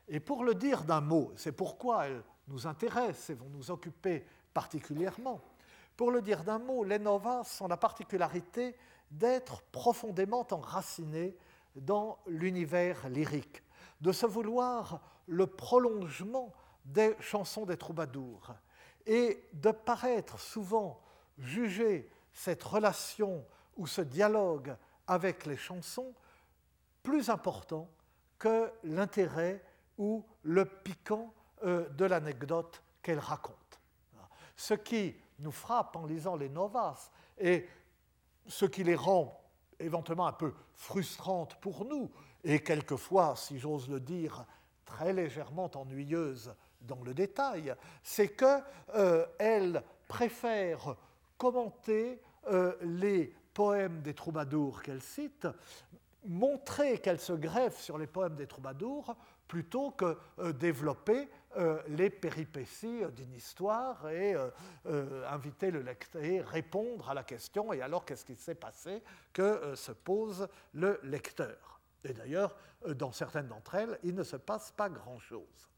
Et 0.09 0.21
pour 0.21 0.45
le 0.45 0.55
dire 0.55 0.85
d'un 0.85 1.01
mot, 1.01 1.33
c'est 1.37 1.53
pourquoi 1.53 2.07
elles 2.07 2.23
nous 2.49 2.67
intéressent 2.67 3.31
et 3.31 3.35
vont 3.35 3.49
nous 3.49 3.71
occuper 3.71 4.27
particulièrement, 4.53 5.41
pour 5.97 6.11
le 6.11 6.23
dire 6.23 6.43
d'un 6.43 6.59
mot, 6.59 6.85
les 6.85 6.99
novas 6.99 7.59
ont 7.61 7.69
la 7.69 7.77
particularité 7.77 8.75
d'être 9.11 9.63
profondément 9.63 10.47
enracinés 10.51 11.37
dans 11.77 12.19
l'univers 12.27 13.09
lyrique, 13.09 13.63
de 14.01 14.13
se 14.13 14.27
vouloir 14.27 15.01
le 15.27 15.47
prolongement 15.47 16.53
des 16.85 17.17
chansons 17.21 17.65
des 17.65 17.77
troubadours 17.77 18.55
et 19.07 19.49
de 19.53 19.71
paraître 19.71 20.39
souvent 20.39 21.01
juger 21.39 22.11
cette 22.33 22.63
relation 22.63 23.45
ou 23.77 23.87
ce 23.87 24.01
dialogue 24.01 24.77
avec 25.07 25.47
les 25.47 25.57
chansons 25.57 26.15
plus 27.03 27.31
important 27.31 27.89
que 28.39 28.73
l'intérêt 28.85 29.63
ou 29.99 30.25
le 30.43 30.65
piquant 30.65 31.33
euh, 31.65 31.89
de 31.91 32.05
l'anecdote 32.05 32.83
qu'elle 33.03 33.19
raconte. 33.19 33.57
Ce 34.57 34.75
qui 34.75 35.17
nous 35.39 35.53
frappe 35.53 35.97
en 35.97 36.07
lisant 36.07 36.37
les 36.37 36.49
novas 36.49 37.11
et 37.39 37.69
ce 38.47 38.65
qui 38.65 38.85
les 38.85 38.95
rend 38.95 39.41
éventuellement 39.79 40.27
un 40.27 40.33
peu 40.33 40.55
frustrantes 40.75 41.57
pour 41.61 41.85
nous, 41.85 42.11
et 42.45 42.63
quelquefois, 42.63 43.35
si 43.37 43.59
j'ose 43.59 43.89
le 43.89 44.01
dire, 44.01 44.45
très 44.85 45.13
légèrement 45.13 45.71
ennuyeuses 45.75 46.55
dans 46.87 47.03
le 47.03 47.15
détail, 47.15 47.75
c'est 48.03 48.29
qu'elles 48.29 48.65
euh, 48.95 49.81
préfèrent 50.09 50.97
commenter 51.39 52.21
euh, 52.49 52.75
les 52.83 53.35
poèmes 53.55 54.03
des 54.03 54.15
troubadours 54.15 54.83
qu'elle 54.83 55.03
cite, 55.03 55.47
montrer 56.25 56.99
qu'elle 56.99 57.21
se 57.21 57.33
greffe 57.33 57.81
sur 57.81 57.99
les 57.99 58.07
poèmes 58.07 58.37
des 58.37 58.47
troubadours 58.47 59.17
plutôt 59.49 59.91
que 59.91 60.17
euh, 60.39 60.53
développer 60.53 61.29
les 61.87 62.09
péripéties 62.09 63.03
d'une 63.15 63.35
histoire 63.35 64.09
et 64.09 64.35
inviter 65.29 65.71
le 65.71 65.83
lecteur 65.83 66.23
et 66.25 66.41
répondre 66.41 67.11
à 67.11 67.13
la 67.13 67.25
question 67.25 67.75
et 67.75 67.83
alors 67.83 68.07
qu'est-ce 68.07 68.25
qui 68.25 68.37
s'est 68.37 68.55
passé 68.55 69.03
que 69.35 69.75
se 69.75 69.93
pose 69.93 70.49
le 70.73 70.99
lecteur. 71.03 71.79
Et 72.05 72.15
d'ailleurs, 72.15 72.57
dans 72.87 73.13
certaines 73.13 73.49
d'entre 73.49 73.75
elles, 73.75 73.99
il 74.03 74.15
ne 74.15 74.23
se 74.23 74.37
passe 74.37 74.73
pas 74.73 74.89
grand-chose. 74.89 75.72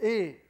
Et 0.00 0.44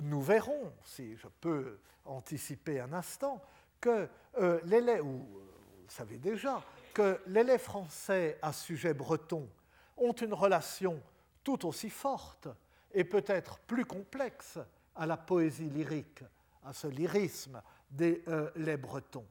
nous 0.00 0.22
verrons, 0.22 0.72
si 0.84 1.16
je 1.16 1.28
peux 1.40 1.78
anticiper 2.04 2.80
un 2.80 2.92
instant, 2.92 3.42
que 3.80 4.08
euh, 4.38 4.60
l'élève, 4.64 5.04
ou 5.04 5.18
vous 5.18 5.40
le 5.86 5.90
savez 5.90 6.18
déjà, 6.18 6.62
que 6.92 7.20
les 7.26 7.58
français 7.58 8.38
à 8.42 8.52
sujet 8.52 8.94
breton 8.94 9.48
ont 9.96 10.12
une 10.12 10.34
relation 10.34 11.00
tout 11.42 11.66
aussi 11.66 11.90
forte 11.90 12.48
et 12.92 13.04
peut-être 13.04 13.58
plus 13.60 13.84
complexe 13.84 14.58
à 14.96 15.06
la 15.06 15.16
poésie 15.16 15.70
lyrique, 15.70 16.22
à 16.64 16.72
ce 16.72 16.86
lyrisme 16.86 17.62
des 17.90 18.22
euh, 18.28 18.50
les 18.56 18.76
bretons. 18.76 19.26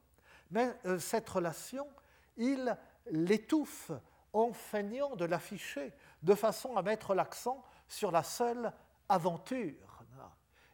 Mais 0.51 0.73
euh, 0.85 0.99
cette 0.99 1.29
relation, 1.29 1.87
il 2.37 2.75
l'étouffe 3.11 3.91
en 4.33 4.53
feignant 4.53 5.15
de 5.15 5.25
l'afficher, 5.25 5.91
de 6.23 6.35
façon 6.35 6.75
à 6.75 6.81
mettre 6.81 7.13
l'accent 7.13 7.63
sur 7.87 8.11
la 8.11 8.23
seule 8.23 8.71
aventure. 9.09 10.03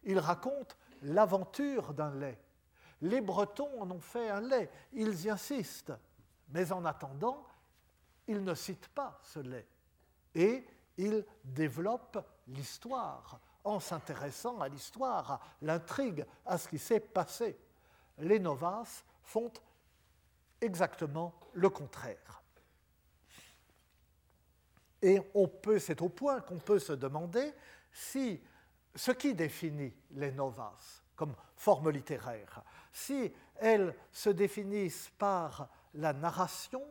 Il 0.04 0.20
raconte 0.20 0.78
l'aventure 1.02 1.94
d'un 1.94 2.14
lait. 2.14 2.40
Les 3.02 3.22
Bretons 3.22 3.82
en 3.82 3.90
ont 3.92 4.00
fait 4.00 4.30
un 4.30 4.42
lait, 4.42 4.70
ils 4.94 5.26
y 5.26 5.30
insistent, 5.30 5.94
mais 6.50 6.72
en 6.72 6.86
attendant, 6.86 7.44
ils 8.28 8.44
ne 8.44 8.54
citent 8.54 8.88
pas 8.90 9.20
ce 9.24 9.40
lait. 9.40 9.68
Et 10.34 10.66
ils 10.98 11.26
développent 11.44 12.26
l'histoire 12.48 13.40
en 13.64 13.80
s'intéressant 13.80 14.62
à 14.62 14.70
l'histoire, 14.70 15.32
à 15.32 15.40
l'intrigue, 15.62 16.26
à 16.46 16.58
ce 16.58 16.68
qui 16.68 16.78
s'est 16.78 17.00
passé. 17.00 17.58
Les 18.20 18.40
Novas 18.40 19.04
font 19.24 19.52
exactement 20.62 21.34
le 21.54 21.70
contraire. 21.70 22.44
Et 25.02 25.20
on 25.34 25.48
peut, 25.48 25.80
c'est 25.80 26.02
au 26.02 26.10
point 26.10 26.42
qu'on 26.42 26.58
peut 26.58 26.80
se 26.80 26.94
demander 26.94 27.54
si 27.96 28.42
ce 28.94 29.12
qui 29.12 29.34
définit 29.34 29.94
les 30.12 30.32
novas 30.32 31.02
comme 31.16 31.34
forme 31.56 31.90
littéraire, 31.92 32.62
si 32.92 33.32
elles 33.56 33.96
se 34.12 34.30
définissent 34.30 35.12
par 35.18 35.70
la 35.94 36.12
narration 36.12 36.84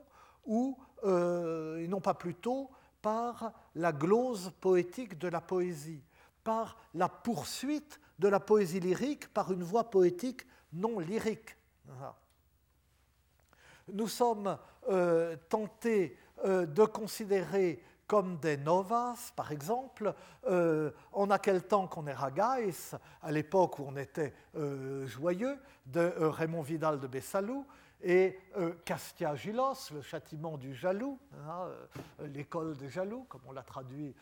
ou, 0.46 0.78
euh, 1.04 1.86
non 1.88 2.00
pas 2.00 2.14
plutôt, 2.14 2.70
par 3.02 3.52
la 3.74 3.92
glose 3.92 4.50
poétique 4.62 5.18
de 5.18 5.28
la 5.28 5.42
poésie, 5.42 6.02
par 6.42 6.78
la 6.94 7.10
poursuite 7.10 8.00
de 8.18 8.28
la 8.28 8.40
poésie 8.40 8.80
lyrique 8.80 9.28
par 9.28 9.52
une 9.52 9.62
voix 9.62 9.90
poétique 9.90 10.46
non 10.72 11.00
lyrique. 11.00 11.54
Nous 13.88 14.08
sommes 14.08 14.56
euh, 14.88 15.36
tentés 15.50 16.16
euh, 16.46 16.64
de 16.64 16.84
considérer 16.84 17.84
comme 18.14 18.36
des 18.36 18.56
novas, 18.56 19.32
par 19.34 19.50
exemple. 19.50 20.14
Euh, 20.46 20.92
on 21.12 21.30
a 21.30 21.40
quel 21.40 21.64
temps 21.64 21.88
qu'on 21.88 22.06
est 22.06 22.12
ragais, 22.12 22.72
à 23.20 23.32
l'époque 23.32 23.80
où 23.80 23.86
on 23.88 23.96
était 23.96 24.32
euh, 24.54 25.04
joyeux, 25.08 25.58
de 25.86 25.98
euh, 25.98 26.30
Raymond 26.30 26.62
Vidal 26.62 27.00
de 27.00 27.08
Bessalou, 27.08 27.66
et 28.04 28.38
Castia 28.84 29.34
Gilos, 29.34 29.90
le 29.92 30.00
châtiment 30.00 30.58
du 30.58 30.76
jaloux, 30.76 31.18
hein, 31.48 31.70
l'école 32.32 32.76
des 32.76 32.88
jaloux, 32.88 33.24
comme 33.28 33.40
on 33.48 33.52
l'a 33.52 33.62
traduit 33.62 34.14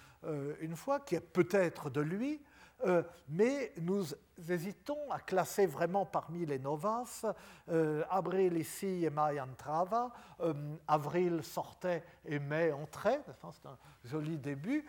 une 0.61 0.77
fois, 0.77 1.01
qui 1.01 1.17
est 1.17 1.21
peut-être 1.21 1.91
de 1.91 2.01
lui, 2.01 2.41
euh, 2.85 3.03
mais 3.29 3.73
nous 3.81 4.05
hésitons 4.49 5.11
à 5.11 5.21
classer 5.21 5.67
vraiment 5.67 6.05
parmi 6.05 6.45
les 6.45 6.59
novas 6.59 7.25
euh, 7.69 8.03
Abril 8.11 8.57
ici 8.57 9.05
et 9.05 9.11
mai 9.11 9.41
entrava. 9.41 10.11
Euh, 10.41 10.53
avril 10.89 11.43
sortait 11.43 12.03
et 12.25 12.39
mai 12.39 12.73
entrait, 12.73 13.23
c'est 13.27 13.67
un 13.67 13.79
joli 14.05 14.39
début 14.39 14.85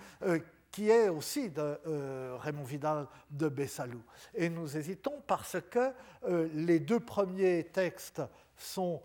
qui 0.72 0.90
est 0.90 1.08
aussi 1.08 1.52
de 1.52 1.80
Raymond 2.38 2.64
Vidal 2.64 3.08
de 3.30 3.48
Bessalou. 3.48 4.02
Et 4.34 4.50
nous 4.50 4.76
hésitons 4.76 5.22
parce 5.28 5.58
que 5.70 5.94
les 6.56 6.80
deux 6.80 7.00
premiers 7.00 7.66
textes 7.66 8.24
sont 8.58 9.00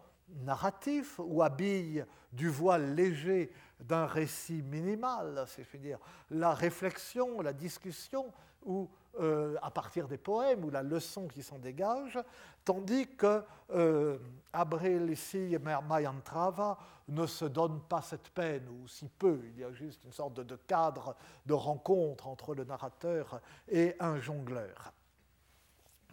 narratifs 0.44 1.18
ou 1.18 1.42
habillent 1.42 2.04
du 2.32 2.48
voile 2.48 2.94
léger 2.94 3.52
d'un 3.80 4.06
récit 4.06 4.62
minimal, 4.62 5.44
c'est-à-dire 5.46 5.98
la 6.30 6.52
réflexion, 6.54 7.40
la 7.42 7.52
discussion 7.52 8.32
ou 8.68 8.88
euh, 9.18 9.56
à 9.62 9.70
partir 9.70 10.06
des 10.06 10.18
poèmes 10.18 10.64
ou 10.64 10.70
la 10.70 10.82
leçon 10.82 11.26
qui 11.26 11.42
s'en 11.42 11.58
dégage, 11.58 12.18
tandis 12.64 13.08
que 13.16 13.42
euh, 13.70 14.18
Abril 14.52 15.10
ici 15.10 15.54
et 15.54 15.58
Mayantrava 15.58 16.78
ne 17.08 17.26
se 17.26 17.46
donnent 17.46 17.80
pas 17.80 18.02
cette 18.02 18.28
peine, 18.28 18.68
ou 18.68 18.86
si 18.86 19.08
peu, 19.08 19.40
il 19.44 19.58
y 19.58 19.64
a 19.64 19.72
juste 19.72 20.04
une 20.04 20.12
sorte 20.12 20.34
de, 20.34 20.54
cadre 20.54 21.16
de 21.46 21.54
rencontre 21.54 22.28
entre 22.28 22.54
le 22.54 22.64
narrateur 22.64 23.40
et 23.68 23.96
un 23.98 24.20
jongleur. 24.20 24.92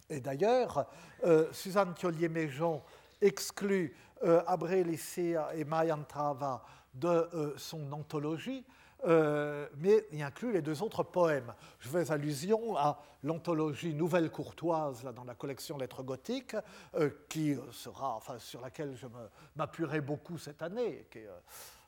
Et 0.10 0.22
d'ailleurs, 0.22 0.88
euh, 1.26 1.52
Suzanne 1.52 1.94
Thiollier-Méjean 1.94 2.82
exclut 3.22 3.96
euh, 4.24 4.42
Abril 4.48 4.90
ici 4.90 5.36
et 5.54 5.66
Mayantrava 5.66 6.64
de 6.94 7.54
son 7.58 7.92
anthologie, 7.92 8.66
euh, 9.06 9.68
mais 9.78 10.06
il 10.12 10.22
inclut 10.22 10.52
les 10.52 10.62
deux 10.62 10.82
autres 10.82 11.04
poèmes. 11.04 11.54
Je 11.80 11.90
fais 11.90 12.12
allusion 12.12 12.76
à 12.78 13.00
l'anthologie 13.24 13.94
Nouvelle 13.94 14.32
Courtoise 14.32 15.04
là, 15.04 15.12
dans 15.12 15.24
la 15.24 15.36
collection 15.36 15.78
Lettres 15.78 16.04
gothiques, 16.04 16.56
euh, 16.96 17.10
qui 17.30 17.56
sera, 17.72 18.16
enfin, 18.16 18.40
sur 18.40 18.62
laquelle 18.62 18.96
je 18.96 19.08
m'appuierai 19.56 20.02
beaucoup 20.02 20.38
cette 20.38 20.62
année, 20.62 21.08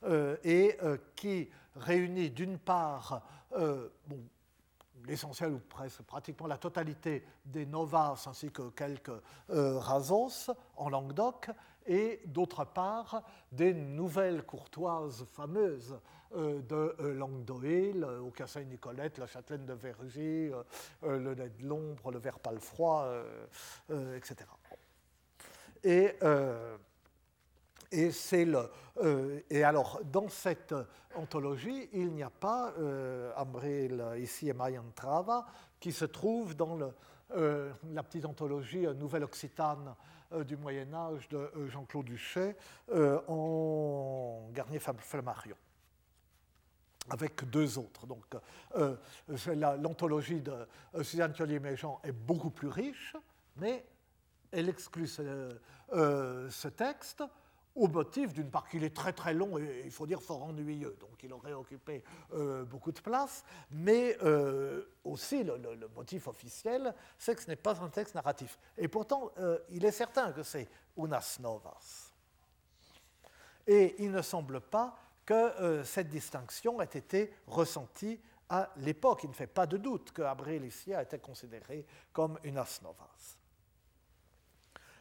euh, 0.04 0.38
et 0.44 0.78
qui 1.16 1.50
réunit 1.76 2.30
d'une 2.30 2.58
part 2.58 3.24
l'essentiel 5.06 5.54
ou 5.54 5.60
presque 5.60 6.02
pratiquement 6.04 6.48
la 6.48 6.58
totalité 6.58 7.24
des 7.46 7.66
novas 7.66 8.26
ainsi 8.28 8.52
que 8.52 8.70
quelques 8.70 9.12
rasos 9.50 10.52
en 10.76 10.90
Languedoc, 10.90 11.50
et 11.88 12.22
d'autre 12.26 12.66
part 12.66 13.24
des 13.52 13.74
nouvelles 13.74 14.44
courtoises 14.44 15.26
fameuses 15.34 15.94
euh, 15.94 15.98
de 16.36 16.96
euh, 17.00 17.14
Languedoil, 17.14 18.04
euh, 18.04 18.20
au 18.20 18.32
Cassin-Nicolette, 18.32 19.18
la 19.18 19.28
châtelaine 19.28 19.66
de 19.66 19.74
Vergy, 19.74 20.52
le 21.04 21.34
lait 21.34 21.50
de 21.50 21.66
l'ombre, 21.66 22.12
le 22.12 22.20
ver 22.20 22.40
palefroid, 22.40 23.08
etc. 24.16 24.36
Et, 25.84 26.14
et, 27.92 28.46
le, 28.46 29.44
et 29.50 29.64
alors, 29.64 30.02
dans 30.12 30.28
cette 30.28 30.76
anthologie, 31.16 31.90
il 31.94 32.12
n'y 32.12 32.24
a 32.24 32.30
pas 32.30 32.74
Ambril 33.38 34.04
ici 34.18 34.50
et 34.50 34.54
Mayantrava 34.54 35.46
qui 35.80 35.92
se 35.92 36.06
trouve 36.06 36.56
dans 36.56 36.78
la 37.30 38.04
petite 38.04 38.26
anthologie 38.26 38.86
Nouvelle-Occitane 38.88 39.96
du 40.46 40.58
Moyen 40.58 40.94
Âge 40.94 41.30
de 41.30 41.50
Jean-Claude 41.68 42.06
Duchet 42.06 42.58
en 43.28 44.50
Garnier-Flammarion 44.52 45.56
avec 47.10 47.50
deux 47.50 47.78
autres. 47.78 48.06
Donc, 48.06 48.26
euh, 48.76 48.96
l'anthologie 49.56 50.42
de 50.42 50.52
euh, 50.96 51.04
Suzanne 51.04 51.34
Thiollier-Méjean 51.34 52.00
est 52.04 52.12
beaucoup 52.12 52.50
plus 52.50 52.68
riche, 52.68 53.16
mais 53.58 53.86
elle 54.52 54.70
exclut 54.70 55.08
ce, 55.08 55.50
euh, 55.94 56.50
texte 56.76 57.24
au 57.76 57.88
motif, 57.88 58.34
d'une 58.34 58.50
part, 58.50 58.68
qu'il 58.68 58.84
est 58.84 58.96
très 58.96 59.14
très 59.14 59.36
long 59.36 59.60
et 59.60 59.84
il 59.86 59.92
faut 59.92 60.08
dire 60.08 60.20
fort 60.20 60.44
ennuyeux, 60.44 60.98
donc 61.00 61.22
il 61.22 61.32
aurait 61.32 61.54
occupé 61.54 62.04
beaucoup 62.66 62.92
de 62.92 63.00
place, 63.00 63.44
mais 63.70 64.18
aussi 65.04 65.44
le, 65.44 65.58
le, 65.58 65.88
motif 65.96 66.28
officiel, 66.28 66.96
c'est 67.20 67.36
que 67.36 67.44
ce 67.44 67.48
n'est 67.48 67.56
pas 67.56 67.80
un 67.80 67.90
texte 67.90 68.16
narratif. 68.16 68.58
Et 68.80 68.88
pourtant, 68.88 69.32
il 69.70 69.86
est 69.86 69.92
certain 69.92 70.32
que 70.32 70.42
c'est 70.42 70.68
unas 70.98 71.38
novas. 71.40 72.12
Et 73.68 73.96
il 74.00 74.12
ne 74.12 74.24
semble 74.24 74.60
pas 74.60 74.98
que 75.28 75.34
euh, 75.34 75.84
cette 75.84 76.10
distinction 76.10 76.82
ait 76.82 76.86
été 76.86 77.32
ressentie 77.46 78.20
à 78.50 78.72
l'époque. 78.78 79.20
Il 79.24 79.30
ne 79.30 79.36
fait 79.36 79.46
pas 79.46 79.68
de 79.68 79.78
doute 79.78 80.12
que 80.12 80.24
Abril 80.24 80.64
ici 80.66 80.96
a 80.96 81.04
été 81.04 81.20
considéré 81.20 81.86
comme 82.12 82.40
une 82.44 82.58
asnovas. 82.58 83.38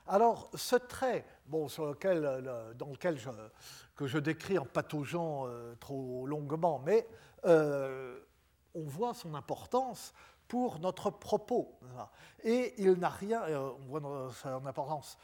Alors, 0.09 0.51
ce 0.55 0.77
trait, 0.77 1.24
bon, 1.47 1.66
lequel, 1.66 2.74
dans 2.77 2.91
lequel 2.91 3.18
je, 3.18 3.31
que 3.97 4.07
je 4.07 4.18
décris 4.18 4.59
en 4.59 4.64
pataugeant 4.64 5.47
trop 5.81 6.27
longuement, 6.27 6.81
mais 6.85 7.09
on 8.77 8.85
voit 8.85 9.14
son 9.14 9.35
importance 9.35 10.12
pour 10.49 10.78
notre 10.78 11.11
propos. 11.11 11.78
Et 12.44 12.74
il 12.78 12.92
n'a 12.92 13.09
rien, 13.09 13.42
on 13.49 13.99
voit 13.99 14.30
son 14.42 14.66
importance 14.66 15.18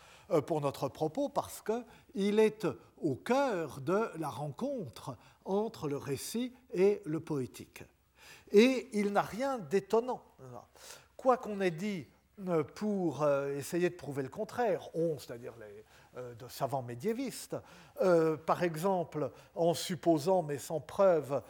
pour 0.46 0.60
notre 0.60 0.88
propos 0.88 1.28
parce 1.28 1.62
qu'il 1.62 2.38
est 2.38 2.66
au 3.00 3.14
cœur 3.14 3.80
de 3.80 4.10
la 4.18 4.28
rencontre 4.28 5.16
entre 5.44 5.88
le 5.88 5.96
récit 5.96 6.52
et 6.72 7.02
le 7.04 7.20
poétique. 7.20 7.84
Et 8.50 8.88
il 8.92 9.12
n'a 9.12 9.22
rien 9.22 9.58
d'étonnant. 9.58 10.22
Quoi 11.16 11.36
qu'on 11.36 11.60
ait 11.60 11.70
dit 11.70 12.06
euh, 12.48 12.64
pour 12.64 13.22
euh, 13.22 13.56
essayer 13.56 13.90
de 13.90 13.94
prouver 13.94 14.22
le 14.22 14.28
contraire, 14.28 14.88
on, 14.94 15.18
c'est-à-dire 15.18 15.52
les 15.60 15.84
euh, 16.16 16.34
savants 16.48 16.82
médiévistes, 16.82 17.56
par 18.46 18.62
exemple 18.64 19.30
en 19.54 19.74
supposant, 19.74 20.42
mais 20.42 20.58
sans 20.58 20.80
preuve, 20.80 21.40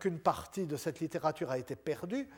qu'une 0.00 0.18
partie 0.18 0.66
de 0.66 0.76
cette 0.76 0.98
littérature 0.98 1.50
a 1.50 1.58
été 1.58 1.76
perdue, 1.76 2.28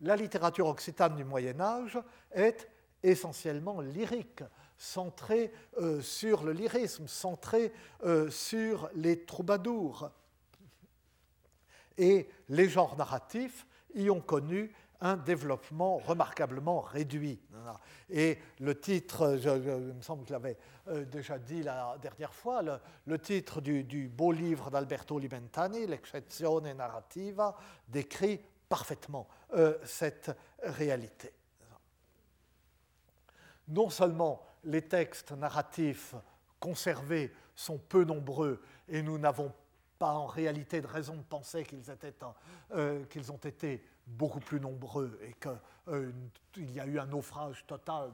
la 0.00 0.16
littérature 0.16 0.66
occitane 0.66 1.16
du 1.16 1.24
Moyen 1.24 1.60
Âge 1.60 1.98
est 2.32 2.68
essentiellement 3.02 3.80
lyrique, 3.80 4.42
centrée 4.76 5.52
sur 6.00 6.44
le 6.44 6.52
lyrisme, 6.52 7.06
centrée 7.06 7.72
sur 8.30 8.90
les 8.94 9.24
troubadours. 9.24 10.10
Et 11.96 12.28
les 12.48 12.68
genres 12.68 12.96
narratifs 12.96 13.66
y 13.94 14.10
ont 14.10 14.20
connu 14.20 14.72
un 15.00 15.16
développement 15.16 15.98
remarquablement 15.98 16.80
réduit. 16.80 17.40
Et 18.10 18.38
le 18.60 18.78
titre, 18.78 19.36
je, 19.40 19.50
il 19.50 19.94
me 19.94 20.02
semble 20.02 20.24
que 20.24 20.34
je 20.34 20.54
euh, 20.88 21.04
déjà 21.04 21.38
dit 21.38 21.62
la 21.62 21.96
dernière 22.00 22.34
fois, 22.34 22.62
le, 23.06 23.18
titre 23.18 23.60
du, 23.60 24.08
beau 24.08 24.32
livre 24.32 24.70
d'Alberto 24.70 25.18
Limentani, 25.18 25.86
L'Eccezione 25.86 26.72
narrativa, 26.72 27.56
décrit 27.86 28.40
parfaitement 28.68 29.26
euh, 29.54 29.78
cette 29.84 30.36
réalité. 30.62 31.32
Non 33.68 33.90
seulement 33.90 34.42
les 34.64 34.82
textes 34.82 35.32
narratifs 35.32 36.14
conservés 36.60 37.32
sont 37.54 37.78
peu 37.78 38.04
nombreux 38.04 38.60
et 38.88 39.02
nous 39.02 39.18
n'avons 39.18 39.52
pas 39.98 40.12
en 40.12 40.26
réalité 40.26 40.80
de 40.80 40.86
raison 40.86 41.16
de 41.16 41.22
penser 41.22 41.64
qu'ils 41.64 41.82
euh, 42.72 43.04
qu'ils 43.06 43.32
ont 43.32 43.38
été 43.38 43.84
beaucoup 44.06 44.40
plus 44.40 44.60
nombreux 44.60 45.18
et 45.22 45.34
qu'il 45.34 45.58
euh, 45.88 46.12
y 46.56 46.80
a 46.80 46.86
eu 46.86 46.98
un 46.98 47.06
naufrage 47.06 47.64
total 47.66 48.10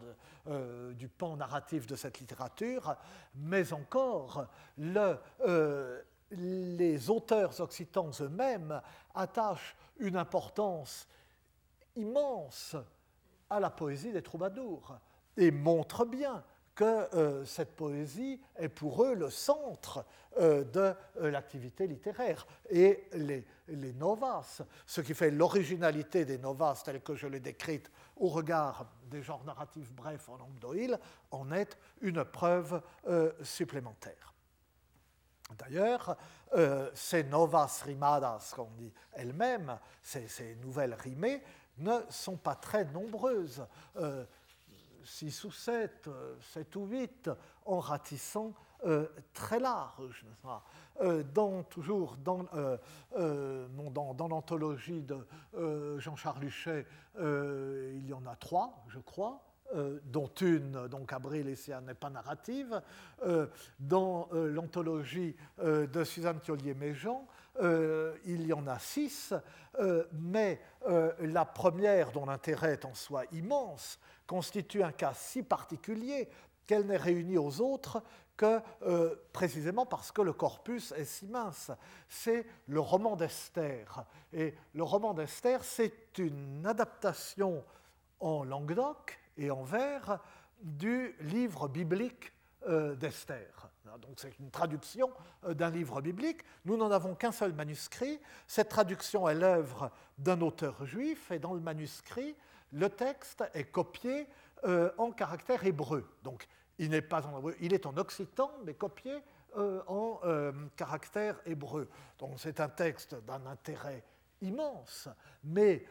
du 0.92 1.08
pan 1.08 1.36
narratif 1.36 1.86
de 1.86 1.96
cette 1.96 2.20
littérature, 2.20 2.96
mais 3.34 3.72
encore 3.72 4.46
le, 4.76 5.16
les 6.36 7.10
auteurs 7.10 7.60
occitans 7.60 8.10
eux-mêmes 8.20 8.80
attachent 9.14 9.76
une 9.98 10.16
importance 10.16 11.06
immense 11.96 12.76
à 13.50 13.60
la 13.60 13.70
poésie 13.70 14.12
des 14.12 14.22
troubadours 14.22 14.96
et 15.36 15.50
montrent 15.50 16.04
bien 16.04 16.42
que 16.74 16.84
euh, 16.84 17.44
cette 17.44 17.76
poésie 17.76 18.40
est 18.56 18.68
pour 18.68 19.04
eux 19.04 19.14
le 19.14 19.30
centre 19.30 20.04
euh, 20.38 20.64
de 20.64 20.94
euh, 21.20 21.30
l'activité 21.30 21.86
littéraire. 21.86 22.46
Et 22.68 23.04
les, 23.12 23.44
novas, 23.94 24.62
ce 24.86 25.00
qui 25.00 25.14
fait 25.14 25.30
l'originalité 25.30 26.24
des 26.24 26.38
novas 26.38 26.82
telles 26.84 27.00
que 27.00 27.14
je 27.14 27.26
l'ai 27.26 27.40
décrites 27.40 27.90
au 28.16 28.28
regard 28.28 28.86
des 29.10 29.22
genres 29.22 29.44
narratifs 29.44 29.92
brefs 29.92 30.28
en 30.28 30.36
langue 30.36 30.58
d'Oïl, 30.58 30.98
en 31.30 31.52
est 31.52 31.78
une 32.02 32.24
preuve 32.24 32.82
supplémentaire. 33.42 34.33
D'ailleurs, 35.58 36.16
ces 36.94 37.24
novas 37.24 37.82
rimadas, 37.84 38.52
qu'on 38.54 38.70
dit 38.76 38.92
elles-mêmes, 39.12 39.78
ces, 40.02 40.56
nouvelles 40.62 40.94
rimées, 40.94 41.42
ne 41.78 42.00
sont 42.10 42.36
pas 42.36 42.54
très 42.54 42.84
nombreuses. 42.84 43.64
6 45.04 45.44
ou 45.44 45.50
7, 45.50 46.08
7 46.40 46.76
euh, 46.76 46.80
ou 46.80 46.86
8, 46.86 47.30
en 47.66 47.78
ratissant 47.78 48.52
euh, 48.84 49.06
très 49.32 49.60
large. 49.60 50.24
Euh, 51.00 51.22
dans, 51.22 51.62
toujours 51.64 52.16
dans, 52.16 52.46
l'anthologie 54.28 55.02
de 55.02 55.26
Jean-Charles 55.98 56.40
Luchet, 56.40 56.86
il 57.18 58.06
y 58.06 58.12
en 58.12 58.26
a 58.26 58.36
trois, 58.36 58.84
je 58.88 58.98
crois. 58.98 59.42
Dont 60.04 60.30
une, 60.40 60.88
donc 60.88 61.12
Abril 61.12 61.48
et 61.48 61.80
n'est 61.82 61.94
pas 61.94 62.10
narrative. 62.10 62.80
dans 63.78 64.28
l'anthologie 64.32 65.36
de 65.58 66.04
Suzanne 66.04 66.40
Thiollier-Méjean, 66.40 67.26
il 68.24 68.46
y 68.46 68.52
en 68.52 68.66
a 68.66 68.78
six, 68.78 69.34
mais 70.12 70.60
la 71.20 71.44
première, 71.44 72.12
dont 72.12 72.26
l'intérêt 72.26 72.74
est 72.74 72.84
en 72.84 72.94
soi 72.94 73.24
immense, 73.32 73.98
constitue 74.26 74.82
un 74.82 74.92
cas 74.92 75.12
si 75.14 75.42
particulier 75.42 76.28
qu'elle 76.66 76.86
n'est 76.86 76.96
réunie 76.96 77.38
aux 77.38 77.60
autres 77.60 78.02
que 78.36 78.60
euh, 78.82 79.14
précisément 79.32 79.86
parce 79.86 80.10
que 80.10 80.22
le 80.22 80.32
corpus 80.32 80.92
est 80.92 81.04
si 81.04 81.26
mince. 81.26 81.70
C'est 82.08 82.46
le 82.66 82.80
roman 82.80 83.16
d'Esther. 83.16 84.04
Et 84.32 84.54
le 84.74 84.82
roman 84.82 85.14
d'Esther, 85.14 85.62
c'est 85.62 86.18
une 86.18 86.66
adaptation 86.66 87.64
en 88.20 88.44
Languedoc 88.44 89.20
et 89.36 89.50
en 89.50 89.62
vers 89.62 90.20
du 90.62 91.14
livre 91.20 91.68
biblique 91.68 92.32
euh, 92.66 92.94
d'Esther. 92.94 93.70
Donc 94.00 94.14
c'est 94.16 94.38
une 94.38 94.50
traduction 94.50 95.12
euh, 95.44 95.52
d'un 95.52 95.68
livre 95.68 96.00
biblique. 96.00 96.40
Nous 96.64 96.78
n'en 96.78 96.90
avons 96.90 97.14
qu'un 97.14 97.30
seul 97.30 97.52
manuscrit. 97.52 98.18
Cette 98.46 98.70
traduction 98.70 99.28
est 99.28 99.34
l'œuvre 99.34 99.90
d'un 100.16 100.40
auteur 100.40 100.86
juif 100.86 101.30
et 101.30 101.38
dans 101.38 101.52
le 101.52 101.60
manuscrit, 101.60 102.34
le 102.72 102.88
texte 102.88 103.44
est 103.52 103.64
copié 103.64 104.26
euh, 104.64 104.90
en 104.96 105.12
caractère 105.12 105.66
hébreu. 105.66 106.08
Donc, 106.22 106.46
il 106.78 106.88
n'est 106.88 107.02
pas 107.02 107.26
en 107.26 107.42
il 107.60 107.74
est 107.74 107.84
en 107.84 107.96
occitan, 107.98 108.50
mais 108.64 108.74
copié 108.74 109.22
en 109.86 110.18
caractère 110.74 111.40
hébreu. 111.46 111.88
Donc, 112.18 112.40
c'est 112.40 112.58
un 112.58 112.68
texte 112.68 113.14
d'un 113.24 113.46
intérêt 113.46 114.02
immense. 114.40 115.08
Mais 115.44 115.84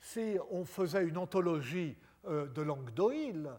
si 0.00 0.36
on 0.50 0.64
faisait 0.64 1.04
une 1.04 1.16
anthologie 1.16 1.96
de 2.26 2.62
langue 2.62 2.90
d'Oïl, 2.92 3.50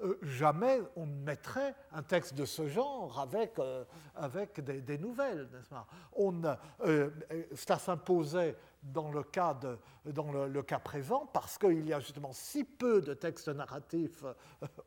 euh, 0.00 0.18
jamais 0.22 0.80
on 0.96 1.06
mettrait 1.06 1.74
un 1.92 2.02
texte 2.02 2.34
de 2.34 2.44
ce 2.44 2.66
genre 2.66 3.18
avec, 3.20 3.58
euh, 3.60 3.84
avec 4.16 4.60
des, 4.60 4.98
nouvelles, 4.98 5.48
n'est-ce 5.52 5.68
pas? 5.68 5.86
On, 6.16 6.42
euh, 6.84 7.10
Cela 7.54 7.78
s'imposait 7.78 8.56
dans, 8.82 9.12
le 9.12 9.22
cas, 9.22 9.56
dans 10.04 10.32
le, 10.32 10.62
cas 10.62 10.80
présent 10.80 11.30
parce 11.32 11.56
qu'il 11.58 11.86
y 11.86 11.92
a 11.92 12.00
justement 12.00 12.32
si 12.32 12.64
peu 12.64 13.00
de 13.00 13.14
textes 13.14 13.48
narratifs 13.48 14.24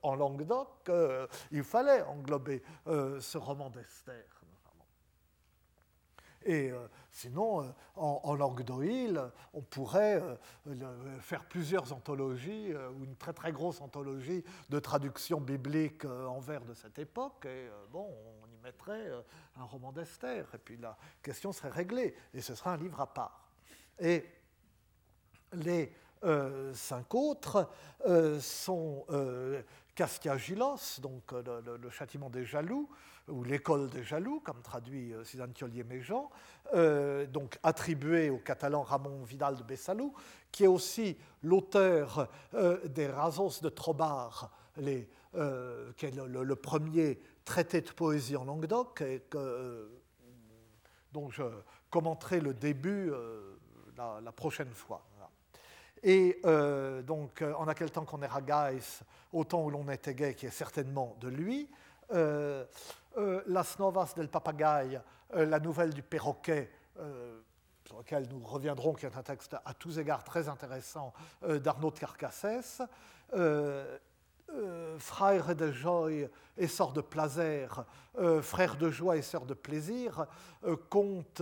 en 0.01 0.15
langue 0.15 0.45
d'oc 0.45 0.67
qu'il 0.83 1.63
fallait 1.63 2.01
englober 2.01 2.61
ce 2.85 3.37
roman 3.37 3.69
d'Esther. 3.69 4.36
Et 6.47 6.71
euh, 6.71 6.87
sinon, 7.11 7.61
euh, 7.61 7.65
en, 7.97 8.33
langue 8.33 8.63
d'Oïl, 8.63 9.21
on 9.53 9.61
pourrait 9.61 10.23
euh, 10.65 11.19
faire 11.19 11.43
plusieurs 11.45 11.91
anthologies, 11.91 12.73
ou 12.95 13.03
une 13.03 13.17
très 13.17 13.33
très 13.33 13.51
grosse 13.51 13.81
anthologie 13.81 14.45
de 14.69 14.79
traductions 14.79 15.41
bibliques 15.41 16.05
en 16.05 16.39
vers 16.39 16.63
de 16.63 16.73
cette 16.73 16.97
époque. 16.99 17.45
Et 17.45 17.69
bon, 17.91 18.09
on 18.41 18.47
y 18.47 18.57
mettrait 18.63 19.11
un 19.57 19.65
roman 19.65 19.91
d'Esther, 19.91 20.47
et 20.53 20.57
puis 20.57 20.77
la 20.77 20.97
question 21.21 21.51
serait 21.51 21.69
réglée, 21.69 22.15
et 22.33 22.39
ce 22.39 22.55
sera 22.55 22.73
un 22.73 22.77
livre 22.77 23.01
à 23.01 23.13
part. 23.13 23.49
Et 23.99 24.25
les 25.51 25.93
cinq 26.73 27.13
autres 27.13 27.69
sont 28.39 29.05
Castiagilos, 29.97 30.99
donc 31.01 31.31
le, 31.31 31.89
châtiment 31.89 32.29
des 32.29 32.45
jaloux, 32.45 32.87
ou 33.27 33.43
l'école 33.43 33.89
des 33.89 34.03
jaloux, 34.03 34.39
comme 34.41 34.61
traduit 34.61 35.11
euh, 35.11 35.23
Suzanne 35.23 35.53
Thiollier-Méjean, 35.53 36.29
euh, 36.75 37.25
donc 37.25 37.57
attribué 37.63 38.29
au 38.29 38.37
catalan 38.37 38.83
Ramon 38.83 39.23
Vidal 39.23 39.55
de 39.55 39.63
Bessalou, 39.63 40.13
qui 40.51 40.65
est 40.65 40.67
aussi 40.67 41.17
l'auteur 41.41 42.29
euh, 42.53 42.87
des 42.87 43.07
Razos 43.07 43.59
de 43.63 43.69
Trobar, 43.69 44.51
qui 44.75 46.05
est 46.05 46.15
le, 46.15 46.55
premier 46.55 47.19
traité 47.43 47.81
de 47.81 47.89
poésie 47.89 48.35
en 48.35 48.45
Languedoc, 48.45 49.01
et 49.01 49.23
dont 51.11 51.31
je 51.31 51.43
commenterai 51.89 52.39
le 52.39 52.53
début 52.53 53.11
la, 53.97 54.31
prochaine 54.31 54.71
fois. 54.71 55.03
Et 56.03 56.39
donc, 57.07 57.41
en 57.41 57.67
aquel 57.67 57.89
temps 57.89 58.05
qu'on 58.05 58.21
est 58.21 58.27
Ragais, 58.27 59.03
au 59.33 59.43
temps 59.43 59.63
où 59.63 59.69
l'on 59.69 59.89
était 59.89 60.13
gay, 60.15 60.33
qui 60.35 60.45
est 60.45 60.51
certainement 60.51 61.15
de 61.19 61.27
lui, 61.27 61.69
euh, 62.13 62.65
Las 63.47 63.79
Novas 63.79 64.13
del 64.15 64.29
Papagaï, 64.29 65.01
euh, 65.35 65.45
la 65.45 65.59
nouvelle 65.59 65.93
du 65.93 66.03
perroquet, 66.03 66.71
euh, 66.99 67.39
sur 67.85 67.97
lequel 67.97 68.27
nous 68.29 68.39
reviendrons, 68.39 68.93
qui 68.93 69.05
est 69.05 69.17
un 69.17 69.23
texte 69.23 69.55
à 69.65 69.73
tous 69.73 69.97
égards 69.99 70.23
très 70.23 70.49
intéressant 70.49 71.13
d'Arnaud 71.41 71.91
de 71.91 71.99
Carcassès, 71.99 72.81
euh, 74.53 74.97
frère 74.97 75.53
de 75.55 75.71
joie 75.73 76.09
et 76.57 76.67
sort 76.67 76.93
de 76.93 77.01
plaisir, 77.01 77.83
euh, 78.17 78.41
frère 78.41 78.77
de 78.77 78.89
joie 78.89 79.17
et 79.17 79.21
sœur 79.21 79.45
de 79.45 79.53
plaisir, 79.53 80.25
euh, 80.65 80.77
conte 80.89 81.41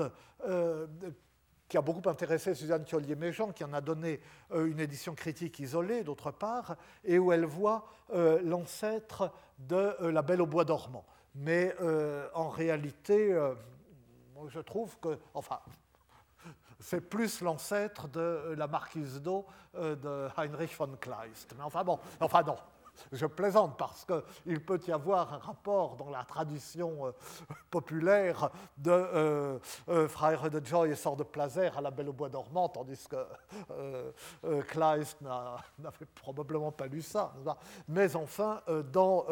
qui 1.67 1.77
a 1.77 1.81
beaucoup 1.81 2.07
intéressé 2.09 2.53
Suzanne 2.53 2.85
Thiollier-Méjean, 2.85 3.51
qui 3.51 3.63
en 3.63 3.73
a 3.73 3.81
donné 3.81 4.19
une 4.53 4.79
édition 4.79 5.15
critique 5.15 5.59
isolée, 5.59 6.03
d'autre 6.03 6.31
part, 6.31 6.75
et 7.03 7.17
où 7.17 7.31
elle 7.31 7.45
voit 7.45 7.87
l'ancêtre 8.13 9.31
de 9.57 9.95
La 10.07 10.21
Belle 10.21 10.41
au 10.41 10.45
bois 10.45 10.65
dormant. 10.65 11.05
Mais 11.33 11.75
en 12.33 12.49
réalité, 12.49 13.35
je 14.47 14.59
trouve 14.59 14.97
que, 14.99 15.17
enfin, 15.33 15.59
c'est 16.79 17.01
plus 17.01 17.41
l'ancêtre 17.41 18.07
de 18.09 18.53
la 18.55 18.67
marquise 18.67 19.21
d'eau 19.21 19.45
de 19.73 20.27
Heinrich 20.37 20.77
von 20.77 20.95
Kleist. 21.01 21.53
Mais 21.57 21.63
enfin 21.63 21.83
bon, 21.83 21.99
enfin 22.19 22.43
non, 22.43 22.57
je 23.11 23.25
plaisante 23.25 23.77
parce 23.77 24.05
qu'il 24.05 24.63
peut 24.63 24.79
y 24.87 24.91
avoir 24.91 25.33
un 25.33 25.37
rapport 25.37 25.95
dans 25.95 26.09
la 26.09 26.23
tradition 26.23 27.07
euh, 27.07 27.11
populaire 27.69 28.49
de 28.77 28.91
euh, 28.91 29.59
euh, 29.89 30.07
Frère 30.07 30.49
de 30.49 30.63
Joy 30.63 30.95
Sort 30.95 31.15
de 31.15 31.23
Plazer 31.23 31.77
à 31.77 31.81
la 31.81 31.91
Belle 31.91 32.09
au 32.09 32.13
Bois 32.13 32.29
dormant, 32.29 32.69
tandis 32.69 33.07
que 33.07 34.61
Kleist 34.67 35.21
n'avait 35.21 36.05
probablement 36.13 36.71
pas 36.71 36.87
lu 36.87 37.01
ça. 37.01 37.33
Mais 37.87 38.15
enfin, 38.15 38.61
dans, 38.91 39.25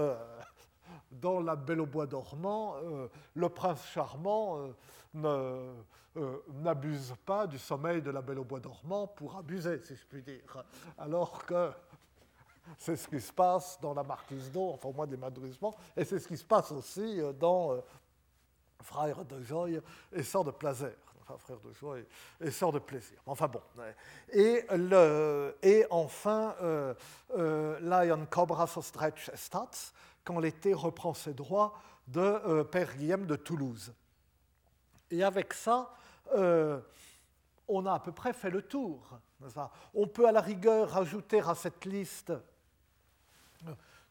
dans 1.12 1.40
la 1.40 1.56
Belle 1.56 1.82
au 1.82 1.86
Bois 1.86 2.08
dormant, 2.08 2.76
le 3.34 3.50
prince 3.50 3.86
charmant 3.88 4.70
n'abuse 6.64 7.14
pas 7.26 7.48
du 7.48 7.58
sommeil 7.58 8.02
de 8.02 8.12
la 8.12 8.22
Belle 8.22 8.40
au 8.40 8.44
Bois 8.44 8.60
dormant 8.60 9.08
pour 9.08 9.38
abuser, 9.38 9.80
si 9.84 9.96
je 9.96 10.06
puis 10.06 10.22
dire. 10.22 10.64
Alors 10.98 11.46
que 11.46 11.72
c'est 12.78 12.96
ce 12.96 13.08
qui 13.08 13.20
se 13.20 13.32
passe 13.32 13.80
dans 13.82 13.94
la 13.94 14.04
Marquise 14.04 14.52
d'eau, 14.52 14.72
enfin 14.74 14.90
au 14.90 14.94
moins 14.94 15.08
des 15.08 15.18
madourissements, 15.18 15.76
et 15.96 16.06
c'est 16.06 16.20
ce 16.20 16.28
qui 16.28 16.38
se 16.38 16.46
passe 16.46 16.72
aussi 16.72 17.22
euh, 17.22 17.34
dans 17.34 17.74
euh, 17.74 17.82
Frère 18.82 19.24
de 19.24 19.42
joie 19.42 19.68
et 20.12 20.24
Sort 20.24 20.44
de 20.44 20.52
plaisir. 20.52 20.92
Enfin, 21.22 21.38
frère 21.38 21.60
de 21.62 21.72
joie 21.72 21.96
et, 22.42 22.52
sort 22.52 22.74
de 22.74 22.80
plaisir. 22.80 23.18
Enfin 23.26 23.48
bon. 23.48 23.62
Et, 24.34 24.66
le, 24.72 25.56
et 25.62 25.86
enfin, 25.90 26.54
euh, 26.62 26.94
Lion 27.80 28.28
Cobra 28.30 28.68
Stretch 28.68 29.32
Stats, 29.34 29.94
quand 30.26 30.38
l'été 30.40 30.74
reprend 30.74 31.14
ses 31.14 31.34
droits 31.34 31.80
de 32.10 32.64
Père 32.64 32.94
Guillaume 32.98 33.26
de 33.26 33.38
Toulouse. 33.38 33.94
Et 35.10 35.24
avec 35.24 35.54
ça, 35.54 35.94
on 36.36 37.86
a 37.86 37.94
à 37.94 38.00
peu 38.00 38.12
près 38.12 38.34
fait 38.34 38.50
le 38.50 38.62
tour. 38.62 39.18
On 39.94 40.08
peut 40.08 40.28
à 40.28 40.34
la 40.34 40.42
rigueur 40.42 40.98
ajouter 40.98 41.40
à 41.40 41.56
cette 41.56 41.86
liste 41.86 42.34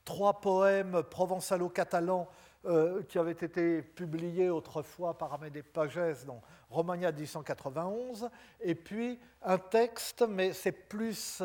trois 0.04 0.40
poèmes 0.40 1.02
provençalo-catalans 1.10 2.28
euh, 2.64 3.02
qui 3.04 3.18
avaient 3.18 3.32
été 3.32 3.82
publiés 3.82 4.50
autrefois 4.50 5.18
par 5.18 5.32
Amédée 5.34 5.62
Pagès 5.62 6.24
dans 6.24 6.40
Romagna 6.70 7.10
1891, 7.10 8.30
et 8.60 8.74
puis 8.74 9.18
un 9.42 9.58
texte, 9.58 10.24
mais 10.28 10.52
c'est 10.52 10.72
plus 10.72 11.42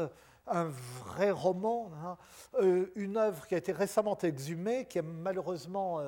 un 0.47 0.65
vrai 1.03 1.31
roman, 1.31 1.91
hein, 2.03 2.17
euh, 2.61 2.91
une 2.95 3.17
œuvre 3.17 3.47
qui 3.47 3.55
a 3.55 3.57
été 3.57 3.71
récemment 3.71 4.17
exhumée, 4.19 4.85
qui 4.85 4.99
est 4.99 5.03
malheureusement 5.03 5.99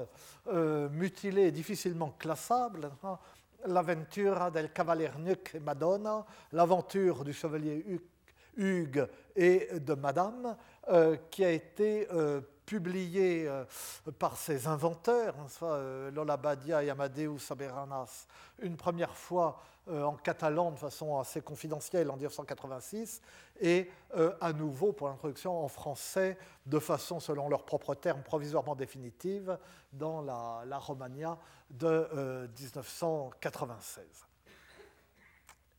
euh, 0.47 0.89
mutilée 0.89 1.47
et 1.47 1.51
difficilement 1.51 2.11
classable, 2.17 2.91
hein, 3.03 3.17
L'aventura 3.65 4.51
del 4.51 4.71
Cavalier 4.71 5.09
Nuc 5.19 5.53
et 5.53 5.59
Madonna, 5.59 6.25
l'aventure 6.53 7.25
du 7.25 7.33
chevalier 7.33 7.99
Hugues 8.55 9.05
et 9.35 9.67
de 9.79 9.93
Madame, 9.95 10.45
euh, 10.45 10.53
qui 11.29 11.45
a 11.45 11.51
été 11.51 12.07
euh, 12.11 12.41
publié 12.65 13.47
euh, 13.47 13.63
par 14.17 14.37
ses 14.37 14.67
inventeurs, 14.67 15.35
hein, 15.61 16.09
Lola 16.11 16.37
Badia 16.37 16.83
et 16.83 16.89
Amadeus 16.89 17.39
Saberanas, 17.39 18.27
une 18.59 18.77
première 18.77 19.15
fois 19.15 19.61
en 19.91 20.13
catalan 20.13 20.69
de 20.69 20.77
façon 20.77 21.17
assez 21.19 21.41
confidentielle 21.41 22.11
en 22.11 22.15
1986, 22.15 23.23
et 23.59 23.89
à 24.39 24.53
nouveau 24.53 24.93
pour 24.93 25.07
l'introduction 25.07 25.65
en 25.65 25.67
français 25.67 26.37
de 26.67 26.77
façon, 26.77 27.19
selon 27.19 27.49
leurs 27.49 27.65
propres 27.65 27.95
termes, 27.95 28.21
provisoirement 28.21 28.75
définitive 28.75 29.57
dans 29.91 30.21
la, 30.21 30.61
la 30.67 30.77
Romagna 30.77 31.39
de 31.71 32.47
1996. 32.55 34.05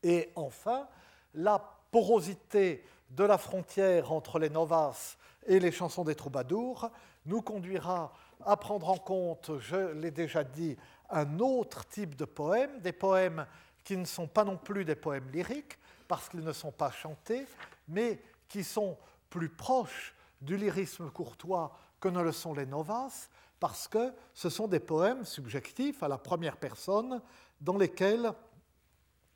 Et 0.03 0.33
enfin, 0.35 0.89
la 1.35 1.80
porosité 1.91 2.85
de 3.11 3.25
la 3.25 3.39
frontière 3.39 4.13
entre 4.13 4.39
les 4.39 4.51
novas 4.51 5.17
et 5.47 5.59
les 5.59 5.73
chansons 5.73 6.05
des 6.05 6.15
troubadours 6.15 6.91
nous 7.27 7.43
conduira 7.43 8.13
à 8.45 8.57
prendre 8.57 8.89
en 8.89 8.97
compte, 8.97 9.51
je 9.59 9.93
l'ai 9.93 10.11
déjà 10.11 10.45
dit, 10.45 10.77
un 11.11 11.39
autre 11.41 11.87
type 11.87 12.15
de 12.15 12.25
poèmes, 12.25 12.81
des 12.81 12.93
poèmes 12.93 13.47
qui 13.85 13.97
ne 13.97 14.05
sont 14.05 14.27
pas 14.27 14.45
non 14.45 14.57
plus 14.57 14.85
des 14.85 14.95
poèmes 14.95 15.29
lyriques, 15.31 15.79
parce 16.09 16.29
qu'ils 16.29 16.45
ne 16.45 16.53
sont 16.53 16.73
pas 16.73 16.91
chantés, 16.91 17.47
mais 17.89 18.21
qui 18.49 18.65
sont 18.65 18.97
plus 19.29 19.49
proches 19.49 20.15
du 20.41 20.57
lyrisme 20.57 21.11
courtois 21.11 21.77
que 22.01 22.09
ne 22.09 22.23
le 22.23 22.33
sont 22.33 22.55
les 22.55 22.67
novas, 22.67 23.29
parce 23.59 23.87
que 23.87 24.13
ce 24.33 24.49
sont 24.49 24.67
des 24.67 24.81
poèmes 24.81 25.25
subjectifs 25.25 26.03
à 26.03 26.09
la 26.09 26.19
première 26.19 26.57
personne 26.57 27.21
dans 27.61 27.77
lesquels 27.77 28.33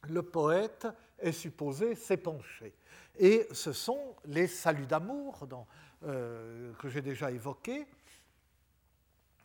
le 0.09 0.23
poète 0.23 0.87
est 1.25 1.33
supposé 1.33 1.95
s'épancher. 1.95 2.75
Et 3.19 3.49
ce 3.53 3.73
sont 3.73 4.15
les 4.27 4.47
saluts 4.47 4.87
d'amour 4.87 5.47
euh, 6.05 6.73
que 6.75 6.89
j'ai 6.89 7.03
déjà 7.03 7.31
évoqués. 7.31 7.87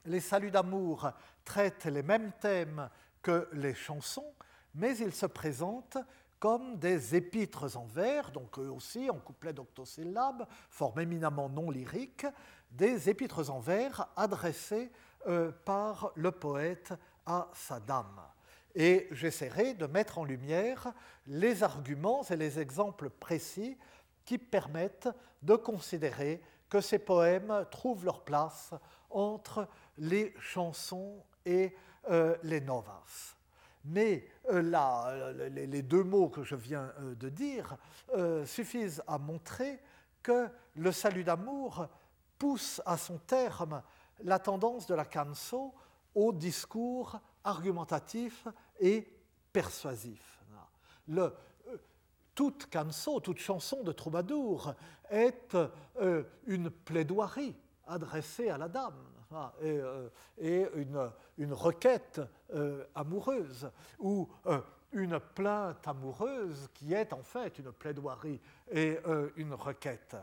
Les 0.06 0.20
saluts 0.20 0.52
d'amour 0.52 1.12
traitent 1.46 1.86
les 1.86 2.04
mêmes 2.04 2.32
thèmes 2.42 2.90
que 3.22 3.48
les 3.54 3.74
chansons, 3.74 4.34
mais 4.76 4.98
ils 4.98 5.14
se 5.14 5.26
présentent 5.26 5.98
comme 6.40 6.78
des 6.78 7.16
épîtres 7.16 7.76
en 7.76 7.86
vers, 7.86 8.32
donc 8.32 8.60
eux 8.60 8.70
aussi 8.70 9.10
en 9.10 9.20
couplet 9.20 9.52
d'octosyllabes, 9.52 10.48
forme 10.70 11.02
éminemment 11.02 11.50
non 11.50 11.70
lyrique, 11.70 12.26
des 12.72 13.10
épîtres 13.10 13.50
en 13.50 13.60
vers 13.60 14.08
adressés 14.16 14.92
euh, 15.28 15.52
par 15.66 16.12
le 16.16 16.32
poète 16.32 16.94
à 17.26 17.50
sa 17.54 17.80
dame 17.80 18.22
et 18.76 19.08
j'essaierai 19.12 19.74
de 19.74 19.86
mettre 19.86 20.18
en 20.18 20.24
lumière 20.24 20.94
les 21.28 21.64
arguments 21.64 22.24
et 22.24 22.36
les 22.36 22.60
exemples 22.60 23.10
précis 23.10 23.78
qui 24.26 24.38
permettent 24.38 25.10
de 25.42 25.56
considérer 25.56 26.42
que 26.70 26.82
ces 26.82 27.00
poèmes 27.00 27.66
trouvent 27.72 28.06
leur 28.06 28.24
place 28.24 28.72
entre 29.10 29.68
les 29.98 30.34
chansons 30.40 31.24
et 31.46 31.76
euh, 32.10 32.38
les 32.44 32.62
novas. 32.62 33.36
Mais 33.86 34.28
euh, 34.50 35.50
les, 35.50 35.82
deux 35.82 36.04
mots 36.04 36.30
que 36.30 36.44
je 36.44 36.56
viens 36.56 36.92
euh, 37.00 37.16
de 37.16 37.30
dire 37.30 37.78
suffisent 38.46 39.04
à 39.08 39.18
montrer 39.18 39.80
que 40.22 40.48
le 40.76 40.92
salut 40.92 41.24
d'amour 41.24 41.88
pousse 42.38 42.82
à 42.86 42.98
son 42.98 43.18
terme 43.20 43.82
la 44.24 44.40
tendance 44.40 44.86
de 44.88 44.96
la 44.96 45.06
canso 45.06 45.74
au 46.16 46.34
discours 46.34 47.20
argumentatif 47.44 48.48
et 48.80 49.08
persuasif. 49.52 50.40
Le, 51.08 51.24
euh, 51.68 51.78
toute 52.36 52.70
canso, 52.70 53.20
toute 53.20 53.40
chanson 53.40 53.84
de 53.84 53.92
troubadour 53.92 54.74
est 55.10 55.56
euh, 55.56 56.24
une 56.46 56.70
plaidoirie 56.70 57.56
adressée 57.88 58.50
à 58.50 58.58
la 58.58 58.68
dame 58.68 59.04
et, 59.62 59.80
euh, 59.80 60.10
une, 60.40 61.12
une, 61.38 61.54
requête 61.54 62.22
amoureuse 62.96 63.70
ou 64.00 64.28
une 64.92 65.20
plainte 65.20 65.88
amoureuse 65.88 66.68
qui 66.74 66.94
est 66.94 67.14
en 67.14 67.22
fait 67.22 67.60
une 67.60 67.72
plaidoirie 67.72 68.40
et 68.72 68.98
une 69.36 69.54
requête. 69.54 70.16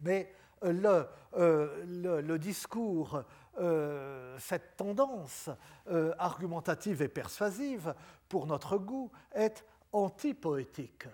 Mais 0.00 0.32
le 0.62 2.36
discours 2.36 3.24
euh, 3.58 4.36
cette 4.38 4.76
tendance 4.76 5.48
euh, 5.88 6.12
argumentative 6.18 7.02
et 7.02 7.08
persuasive, 7.08 7.94
pour 8.28 8.46
notre 8.46 8.76
goût, 8.76 9.10
est 9.34 9.64
antipoétique. 9.92 11.06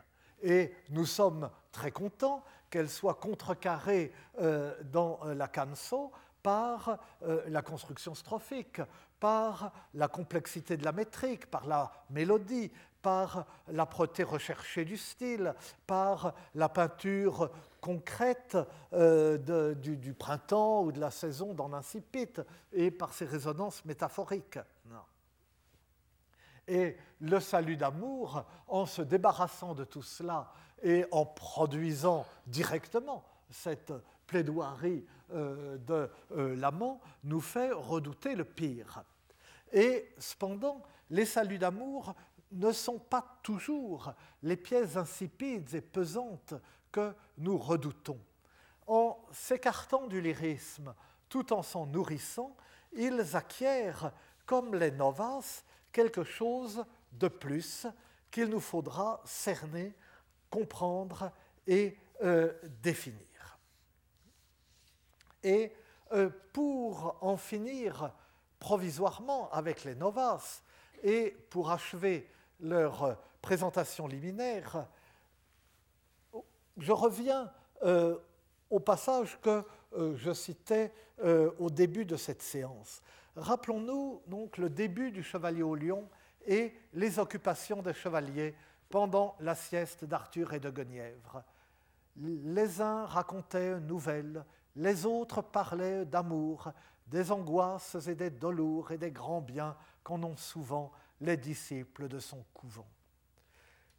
Et 0.42 0.74
nous 0.90 1.06
sommes 1.06 1.50
très 1.70 1.92
contents 1.92 2.42
qu'elle 2.68 2.90
soit 2.90 3.14
contrecarrée 3.14 4.12
euh, 4.40 4.74
dans 4.84 5.20
la 5.24 5.46
canso 5.46 6.10
par 6.42 6.98
la 7.46 7.62
construction 7.62 8.16
strophique, 8.16 8.80
par 9.20 9.72
la 9.94 10.08
complexité 10.08 10.76
de 10.76 10.84
la 10.84 10.90
métrique, 10.90 11.46
par 11.46 11.68
la 11.68 11.92
mélodie, 12.10 12.72
par 13.02 13.46
l'âpreté 13.68 14.22
recherchée 14.22 14.84
du 14.84 14.96
style, 14.96 15.54
par 15.86 16.34
la 16.54 16.68
peinture 16.68 17.50
concrète 17.80 18.56
euh, 18.92 19.74
du, 19.74 20.14
printemps 20.14 20.84
ou 20.84 20.92
de 20.92 21.00
la 21.00 21.10
saison 21.10 21.52
dans 21.52 21.68
l'incipit, 21.68 22.32
et 22.72 22.90
par 22.90 23.12
ses 23.12 23.26
résonances 23.26 23.84
métaphoriques. 23.84 24.58
Et 26.68 26.96
le 27.20 27.40
salut 27.40 27.76
d'amour, 27.76 28.44
en 28.68 28.86
se 28.86 29.02
débarrassant 29.02 29.74
de 29.74 29.84
tout 29.84 30.02
cela 30.02 30.52
et 30.80 31.04
en 31.10 31.26
produisant 31.26 32.24
directement 32.46 33.24
cette 33.50 33.92
plaidoirie 34.26 35.04
de 35.28 36.08
l'amant 36.30 37.00
nous 37.24 37.40
fait 37.40 37.72
redouter 37.72 38.36
le 38.36 38.44
pire. 38.44 39.02
Et 39.72 40.08
cependant, 40.18 40.82
les 41.10 41.26
saluts 41.26 41.58
d'amour 41.58 42.14
ne 42.52 42.72
sont 42.72 42.98
pas 42.98 43.38
toujours 43.42 44.12
les 44.42 44.56
pièces 44.56 44.96
insipides 44.96 45.74
et 45.74 45.80
pesantes 45.80 46.54
que 46.90 47.14
nous 47.38 47.58
redoutons. 47.58 48.20
En 48.86 49.18
s'écartant 49.32 50.06
du 50.06 50.20
lyrisme 50.20 50.94
tout 51.28 51.52
en 51.52 51.62
s'en 51.62 51.86
nourrissant, 51.86 52.54
ils 52.92 53.36
acquièrent, 53.36 54.12
comme 54.44 54.74
les 54.74 54.90
novaces, 54.90 55.64
quelque 55.90 56.24
chose 56.24 56.84
de 57.12 57.28
plus 57.28 57.86
qu'il 58.30 58.46
nous 58.46 58.60
faudra 58.60 59.20
cerner, 59.24 59.94
comprendre 60.50 61.30
et 61.66 61.96
euh, 62.22 62.52
définir. 62.82 63.58
Et 65.42 65.74
euh, 66.12 66.28
pour 66.52 67.16
en 67.22 67.36
finir 67.36 68.12
provisoirement 68.58 69.50
avec 69.50 69.84
les 69.84 69.94
novaces 69.94 70.62
et 71.02 71.30
pour 71.50 71.70
achever 71.70 72.28
leur 72.62 73.18
présentation 73.42 74.06
liminaire, 74.06 74.86
je 76.78 76.92
reviens 76.92 77.50
euh, 77.82 78.16
au 78.70 78.80
passage 78.80 79.38
que 79.40 79.64
euh, 79.94 80.16
je 80.16 80.32
citais 80.32 80.92
euh, 81.22 81.50
au 81.58 81.68
début 81.68 82.04
de 82.04 82.16
cette 82.16 82.42
séance. 82.42 83.02
Rappelons-nous 83.36 84.22
donc 84.26 84.58
le 84.58 84.70
début 84.70 85.10
du 85.10 85.22
Chevalier 85.22 85.62
au 85.62 85.74
Lion 85.74 86.08
et 86.46 86.72
les 86.94 87.18
occupations 87.18 87.82
des 87.82 87.92
chevaliers 87.92 88.54
pendant 88.88 89.36
la 89.40 89.54
sieste 89.54 90.04
d'Arthur 90.04 90.52
et 90.54 90.60
de 90.60 90.70
Guenièvre. 90.70 91.42
Les 92.16 92.80
uns 92.80 93.06
racontaient 93.06 93.72
une 93.72 93.86
nouvelle, 93.86 94.44
les 94.76 95.06
autres 95.06 95.42
parlaient 95.42 96.04
d'amour, 96.04 96.72
des 97.06 97.32
angoisses 97.32 97.96
et 98.06 98.14
des 98.14 98.30
dolours 98.30 98.90
et 98.92 98.98
des 98.98 99.10
grands 99.10 99.40
biens 99.40 99.76
qu'en 100.02 100.22
ont 100.22 100.36
souvent 100.36 100.92
les 101.22 101.36
disciples 101.36 102.08
de 102.08 102.18
son 102.18 102.44
couvent. 102.52 102.88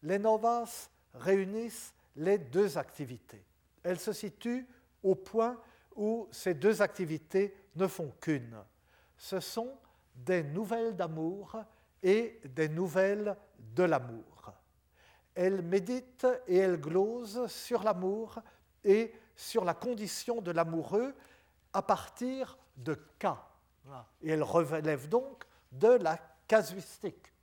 Les 0.04 0.20
novaces 0.20 0.92
réunissent 1.14 1.94
les 2.18 2.38
deux 2.38 2.78
activités. 2.78 3.44
Elles 3.82 4.00
se 4.00 4.14
situent 4.14 4.68
au 5.02 5.16
point 5.16 5.60
où 5.96 6.28
ces 6.32 6.54
deux 6.54 6.82
activités 6.82 7.56
ne 7.76 7.88
font 7.88 8.12
qu'une. 8.20 8.58
Ce 9.18 9.40
sont 9.40 9.78
des 10.16 10.44
nouvelles 10.44 10.96
d'amour 10.96 11.58
et 12.02 12.42
des 12.44 12.68
nouvelles 12.68 13.36
de 13.58 13.84
l'amour. 13.84 14.52
Elles 15.34 15.62
méditent 15.62 16.28
et 16.48 16.58
elles 16.58 16.80
glosent 16.80 17.48
sur 17.48 17.84
l'amour 17.84 18.40
et 18.84 19.14
sur 19.36 19.64
la 19.64 19.74
condition 19.74 20.42
de 20.42 20.52
l'amoureux 20.52 21.16
à 21.72 21.82
partir 21.82 22.58
de 22.76 22.96
cas. 23.18 23.48
Et 24.22 24.30
elles 24.30 24.44
relèvent 24.44 25.10
donc 25.10 25.46
de 25.72 25.88
la 25.88 26.20
casuistique, 26.54 27.34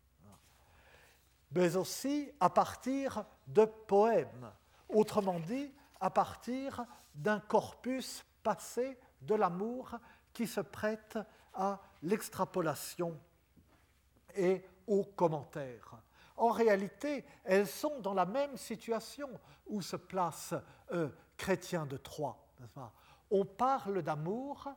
mais 1.51 1.75
aussi 1.75 2.31
à 2.39 2.49
partir 2.49 3.25
de 3.45 3.65
poèmes, 3.65 4.53
autrement 4.89 5.41
dit, 5.41 5.75
à 6.01 6.11
partir 6.11 6.85
d'un 7.13 7.41
corpus 7.41 8.25
passé 8.45 8.97
de 9.21 9.35
l'amour 9.35 9.97
qui 10.33 10.47
se 10.47 10.61
prête 10.61 11.19
à 11.53 11.81
l'extrapolation 12.05 13.19
et 14.37 14.65
aux 14.87 15.03
commentaires. 15.03 15.97
En 16.37 16.51
réalité, 16.51 17.25
elles 17.43 17.67
sont 17.67 17.99
dans 17.99 18.15
la 18.15 18.27
même 18.27 18.57
situation 18.57 19.29
où 19.67 19.83
se 19.83 19.97
place 19.97 20.55
euh, 20.93 21.09
Chrétien 21.37 21.85
de 21.85 21.97
Troyes. 21.97 22.39
On 23.29 23.45
parle 23.45 24.03
d'amour 24.03 24.69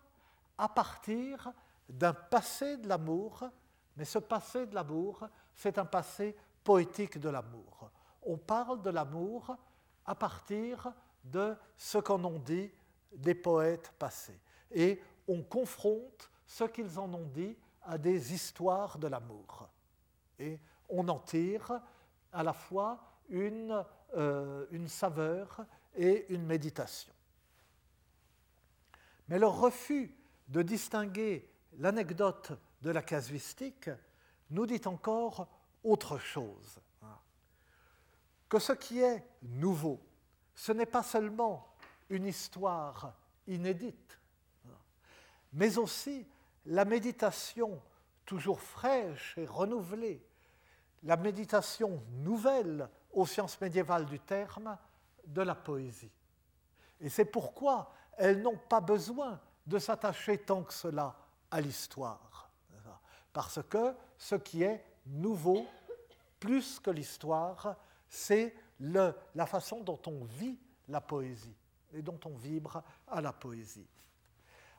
à 0.57 0.69
partir 0.69 1.53
d'un 1.87 2.13
passé 2.13 2.77
de 2.77 2.89
l'amour, 2.89 3.43
mais 3.95 4.05
ce 4.05 4.19
passé 4.19 4.65
de 4.65 4.75
l'amour, 4.75 5.27
c'est 5.55 5.77
un 5.77 5.85
passé 5.85 6.35
poétique 6.63 7.19
de 7.19 7.29
l'amour. 7.29 7.91
On 8.23 8.37
parle 8.37 8.81
de 8.81 8.89
l'amour 8.89 9.55
à 10.05 10.15
partir 10.15 10.91
de 11.23 11.55
ce 11.77 11.97
qu'en 11.97 12.23
ont 12.23 12.39
dit 12.39 12.71
des 13.15 13.35
poètes 13.35 13.93
passés. 13.99 14.39
Et 14.71 15.01
on 15.27 15.41
confronte 15.43 16.29
ce 16.45 16.63
qu'ils 16.65 16.99
en 16.99 17.13
ont 17.13 17.27
dit 17.27 17.55
à 17.83 17.97
des 17.97 18.33
histoires 18.33 18.97
de 18.97 19.07
l'amour. 19.07 19.69
Et 20.39 20.59
on 20.89 21.07
en 21.07 21.19
tire 21.19 21.79
à 22.31 22.43
la 22.43 22.53
fois 22.53 22.99
une, 23.29 23.83
euh, 24.15 24.65
une 24.71 24.87
saveur 24.87 25.65
et 25.95 26.25
une 26.33 26.45
méditation. 26.45 27.13
Mais 29.27 29.39
le 29.39 29.47
refus 29.47 30.15
de 30.47 30.61
distinguer 30.61 31.49
l'anecdote 31.77 32.51
de 32.83 32.91
la 32.91 33.01
casuistique 33.01 33.89
nous 34.49 34.65
dit 34.65 34.81
encore 34.85 35.47
autre 35.83 36.17
chose. 36.19 36.79
Que 38.49 38.59
ce 38.59 38.73
qui 38.73 38.99
est 38.99 39.25
nouveau, 39.41 39.99
ce 40.53 40.73
n'est 40.73 40.85
pas 40.85 41.01
seulement 41.01 41.73
une 42.09 42.25
histoire 42.25 43.13
inédite, 43.47 44.19
mais 45.53 45.77
aussi 45.77 46.27
la 46.65 46.85
méditation 46.85 47.81
toujours 48.25 48.59
fraîche 48.59 49.37
et 49.37 49.45
renouvelée, 49.45 50.23
la 51.03 51.17
méditation 51.17 52.03
nouvelle 52.11 52.87
aux 53.11 53.25
sciences 53.25 53.59
médiévales 53.59 54.05
du 54.05 54.19
terme 54.19 54.77
de 55.25 55.41
la 55.41 55.55
poésie. 55.55 56.11
Et 56.99 57.09
c'est 57.09 57.25
pourquoi 57.25 57.93
elles 58.17 58.41
n'ont 58.41 58.59
pas 58.69 58.81
besoin 58.81 59.39
de 59.65 59.79
s'attacher 59.79 60.37
tant 60.37 60.63
que 60.63 60.73
cela 60.73 61.15
à 61.49 61.61
l'histoire. 61.61 62.32
Parce 63.33 63.59
que 63.63 63.93
ce 64.17 64.35
qui 64.35 64.63
est 64.63 64.83
nouveau, 65.07 65.65
plus 66.39 66.79
que 66.79 66.91
l'histoire, 66.91 67.75
c'est 68.07 68.55
la 68.79 69.45
façon 69.45 69.81
dont 69.81 69.99
on 70.07 70.23
vit 70.23 70.59
la 70.87 71.01
poésie 71.01 71.55
et 71.93 72.01
dont 72.01 72.19
on 72.25 72.35
vibre 72.35 72.83
à 73.07 73.21
la 73.21 73.33
poésie. 73.33 73.87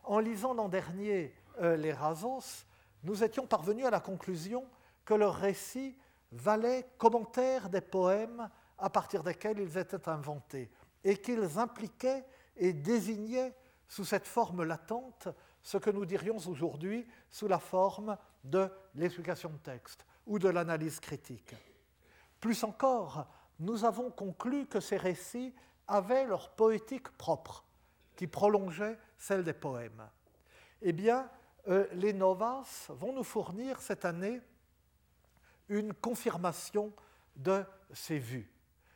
En 0.05 0.19
lisant 0.19 0.55
l'an 0.55 0.69
dernier 0.69 1.35
euh, 1.61 1.77
les 1.77 1.93
Razos, 1.93 2.65
nous 3.03 3.23
étions 3.23 3.47
parvenus 3.47 3.87
à 3.87 3.91
la 3.91 4.01
conclusion 4.01 4.65
que 5.05 5.15
leur 5.15 5.37
récit 5.37 5.97
valait 6.33 6.87
commentaire 6.99 7.69
des 7.69 7.81
poèmes 7.81 8.49
à 8.79 8.91
partir 8.91 9.23
desquels 9.23 9.59
ils 9.59 9.79
étaient 9.79 10.09
inventés 10.09 10.71
et 11.05 11.17
qu'ils 11.17 11.59
impliquaient 11.59 12.25
et 12.57 12.73
désignaient 12.73 13.55
sous 13.89 14.05
cette 14.05 14.27
forme 14.27 14.65
latente 14.65 15.29
ce 15.65 15.79
que 15.79 15.91
nous 15.91 16.05
dirions 16.05 16.37
aujourd'hui 16.47 17.07
sous 17.31 17.49
la 17.49 17.59
forme 17.59 18.17
de 18.45 18.71
l'explication 18.95 19.49
de 19.49 19.57
texte 19.57 20.07
ou 20.27 20.39
de 20.39 20.49
l'analyse 20.49 21.01
critique. 21.01 21.57
Plus 22.39 22.63
encore, 22.63 23.27
nous 23.59 23.85
avons 23.85 24.11
conclu 24.11 24.67
que 24.67 24.79
ces 24.79 24.99
récits 24.99 25.55
avaient 25.89 26.27
leur 26.27 26.51
poétique 26.51 27.09
propre, 27.17 27.65
qui 28.15 28.27
prolongeait 28.27 28.99
celle 29.17 29.43
des 29.43 29.55
poèmes. 29.55 30.09
Eh 30.83 30.93
bien, 30.93 31.29
euh, 31.69 31.87
les 31.93 32.13
novas 32.13 32.87
vont 32.91 33.15
nous 33.15 33.25
fournir 33.25 33.81
cette 33.81 34.05
année 34.05 34.43
une 35.69 35.95
confirmation 35.95 36.93
de 37.37 37.65
ces 37.95 38.19
vues. 38.19 38.51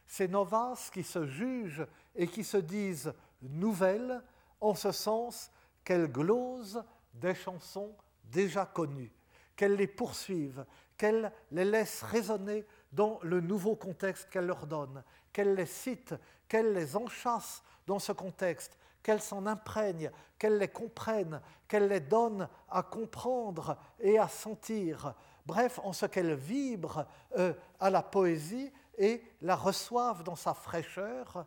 Ces 0.07 0.29
novas 0.29 0.91
qui 0.93 1.03
se 1.03 1.27
jugent 1.27 1.87
et 2.15 2.27
qui 2.27 2.45
se 2.45 2.59
disent 2.59 3.15
nouvelles 3.41 4.23
en 4.61 4.75
ce 4.75 4.93
sens 4.93 5.51
qu'elles 5.89 6.13
glosent 6.13 6.85
des 7.15 7.35
chansons 7.35 7.97
déjà 8.25 8.67
connues, 8.67 9.11
qu'elles 9.57 9.77
les 9.77 9.87
poursuivent, 9.87 10.67
qu'elles 10.99 11.33
les 11.51 11.65
laissent 11.65 12.03
résonner 12.03 12.67
dans 12.93 13.19
le 13.23 13.41
nouveau 13.41 13.75
contexte 13.75 14.29
qu'elles 14.29 14.45
leur 14.45 14.67
donnent, 14.67 15.03
qu'elles 15.33 15.55
les 15.55 15.65
citent, 15.65 16.15
qu'elles 16.47 16.75
les 16.75 16.95
enchâssent 16.95 17.63
dans 17.87 17.99
ce 17.99 18.13
contexte, 18.13 18.77
qu'elles 19.03 19.23
s'en 19.23 19.47
imprègnent, 19.47 20.11
qu'elles 20.39 20.59
les 20.59 20.69
comprennent, 20.69 21.41
qu'elles 21.67 21.89
les 21.89 22.01
donnent 22.01 22.51
à 22.69 22.83
comprendre 22.83 23.79
et 23.99 24.19
à 24.19 24.29
sentir, 24.29 25.15
bref, 25.47 25.81
en 25.83 25.95
ce 25.95 26.05
qu'elles 26.05 26.35
vibrent 26.35 27.07
euh, 27.39 27.55
à 27.81 27.89
la 27.89 28.03
poésie 28.03 28.71
et 28.99 29.23
la 29.41 29.57
reçoivent 29.57 30.23
dans 30.23 30.37
sa 30.37 30.53
fraîcheur, 30.53 31.47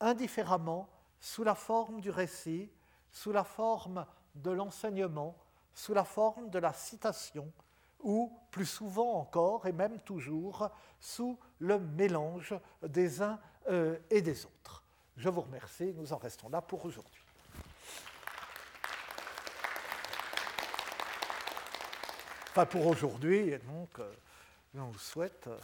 indifféremment, 0.00 0.86
sous 1.18 1.44
la 1.44 1.54
forme 1.54 2.02
du 2.02 2.10
récit, 2.10 2.70
sous 3.10 3.32
la 3.32 3.44
forme 3.44 4.06
de 4.34 4.50
l'enseignement, 4.50 5.36
sous 5.74 5.94
la 5.94 6.04
forme 6.04 6.50
de 6.50 6.58
la 6.58 6.72
citation, 6.72 7.50
ou 8.00 8.32
plus 8.50 8.66
souvent 8.66 9.14
encore, 9.14 9.66
et 9.66 9.72
même 9.72 10.00
toujours, 10.00 10.70
sous 10.98 11.38
le 11.58 11.78
mélange 11.78 12.54
des 12.82 13.22
uns 13.22 13.38
euh, 13.68 13.98
et 14.10 14.22
des 14.22 14.44
autres. 14.44 14.82
Je 15.16 15.28
vous 15.28 15.42
remercie, 15.42 15.92
nous 15.96 16.12
en 16.12 16.16
restons 16.16 16.48
là 16.48 16.62
pour 16.62 16.84
aujourd'hui. 16.84 17.22
Enfin, 22.50 22.66
pour 22.66 22.86
aujourd'hui, 22.86 23.50
et 23.50 23.58
donc, 23.58 23.90
euh, 23.98 24.12
on 24.74 24.86
vous 24.86 24.98
souhaite 24.98 25.46
euh, 25.46 25.58